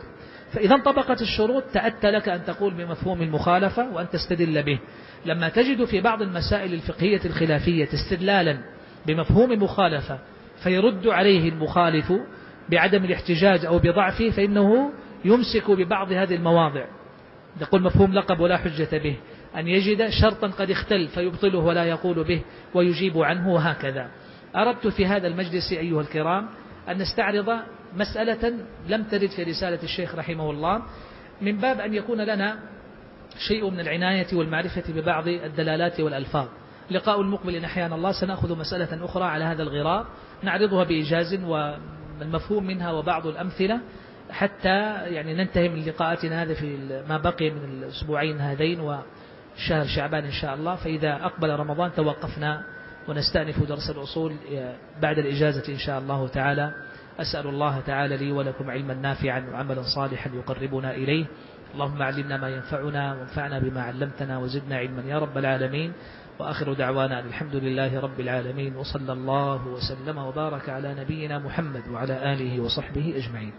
فإذا 0.52 0.74
انطبقت 0.74 1.22
الشروط 1.22 1.62
تأتى 1.62 2.10
لك 2.10 2.28
أن 2.28 2.44
تقول 2.44 2.74
بمفهوم 2.74 3.22
المخالفة 3.22 3.94
وأن 3.94 4.08
تستدل 4.08 4.62
به. 4.62 4.78
لما 5.26 5.48
تجد 5.48 5.84
في 5.84 6.00
بعض 6.00 6.22
المسائل 6.22 6.74
الفقهية 6.74 7.20
الخلافية 7.24 7.88
استدلالا 7.94 8.58
بمفهوم 9.06 9.62
مخالفة 9.62 10.18
فيرد 10.62 11.06
عليه 11.06 11.48
المخالف 11.48 12.12
بعدم 12.68 13.04
الاحتجاج 13.04 13.64
أو 13.64 13.78
بضعفه 13.78 14.30
فإنه 14.30 14.92
يمسك 15.24 15.70
ببعض 15.70 16.12
هذه 16.12 16.34
المواضع. 16.34 16.84
يقول 17.60 17.82
مفهوم 17.82 18.12
لقب 18.12 18.40
ولا 18.40 18.56
حجة 18.56 18.98
به. 18.98 19.16
أن 19.56 19.68
يجد 19.68 20.08
شرطا 20.08 20.46
قد 20.46 20.70
اختل 20.70 21.08
فيبطله 21.08 21.58
ولا 21.58 21.84
يقول 21.84 22.24
به 22.24 22.42
ويجيب 22.74 23.18
عنه 23.18 23.52
وهكذا 23.52 24.10
أردت 24.56 24.86
في 24.86 25.06
هذا 25.06 25.26
المجلس 25.28 25.72
أيها 25.72 26.00
الكرام 26.00 26.48
أن 26.88 26.98
نستعرض 26.98 27.58
مسألة 27.96 28.54
لم 28.88 29.02
ترد 29.02 29.30
في 29.30 29.42
رسالة 29.42 29.82
الشيخ 29.82 30.14
رحمه 30.14 30.50
الله. 30.50 30.82
من 31.40 31.56
باب 31.56 31.80
أن 31.80 31.94
يكون 31.94 32.20
لنا 32.20 32.58
شيء 33.48 33.70
من 33.70 33.80
العناية 33.80 34.26
والمعرفة 34.32 34.82
ببعض 34.88 35.28
الدلالات 35.28 36.00
والألفاظ. 36.00 36.48
لقاء 36.90 37.20
المقبل 37.20 37.54
إن 37.54 37.64
أحيانا 37.64 37.94
الله 37.94 38.12
سنأخذ 38.12 38.58
مسألة 38.58 39.04
أخرى 39.04 39.24
على 39.24 39.44
هذا 39.44 39.62
الغرار. 39.62 40.06
نعرضها 40.42 40.84
بإيجاز 40.84 41.34
والمفهوم 41.34 42.64
منها 42.66 42.92
وبعض 42.92 43.26
الأمثلة 43.26 43.80
حتى 44.30 44.78
يعني 45.14 45.34
ننتهي 45.34 45.68
من 45.68 45.84
لقاءاتنا 45.84 46.42
هذا 46.42 46.54
في 46.54 46.76
ما 47.08 47.18
بقي 47.18 47.50
من 47.50 47.64
الأسبوعين 47.64 48.40
هذين 48.40 48.80
وشهر 48.80 49.86
شعبان 49.86 50.24
إن 50.24 50.30
شاء 50.30 50.54
الله. 50.54 50.74
فإذا 50.74 51.12
أقبل 51.24 51.50
رمضان 51.50 51.92
توقفنا 51.92 52.62
ونستأنف 53.08 53.62
درس 53.68 53.90
الأصول 53.90 54.32
بعد 55.02 55.18
الإجازة 55.18 55.72
إن 55.72 55.78
شاء 55.78 55.98
الله 55.98 56.28
تعالى. 56.28 56.72
أسأل 57.20 57.46
الله 57.46 57.80
تعالى 57.80 58.16
لي 58.16 58.32
ولكم 58.32 58.70
علما 58.70 58.94
نافعا 58.94 59.50
وعملا 59.52 59.82
صالحا 59.82 60.30
يقربنا 60.34 60.94
إليه. 60.94 61.26
اللهم 61.74 62.02
علمنا 62.02 62.36
ما 62.36 62.48
ينفعنا 62.48 63.14
وانفعنا 63.14 63.58
بما 63.58 63.82
علمتنا 63.82 64.38
وزدنا 64.38 64.76
علما 64.76 65.02
يا 65.02 65.18
رب 65.18 65.38
العالمين. 65.38 65.92
وآخر 66.38 66.72
دعوانا 66.72 67.20
الحمد 67.20 67.56
لله 67.56 68.00
رب 68.00 68.20
العالمين 68.20 68.76
وصلى 68.76 69.12
الله 69.12 69.66
وسلم 69.68 70.18
وبارك 70.18 70.68
على 70.68 70.94
نبينا 70.94 71.38
محمد 71.38 71.88
وعلى 71.88 72.32
آله 72.32 72.60
وصحبه 72.60 73.16
أجمعين. 73.16 73.52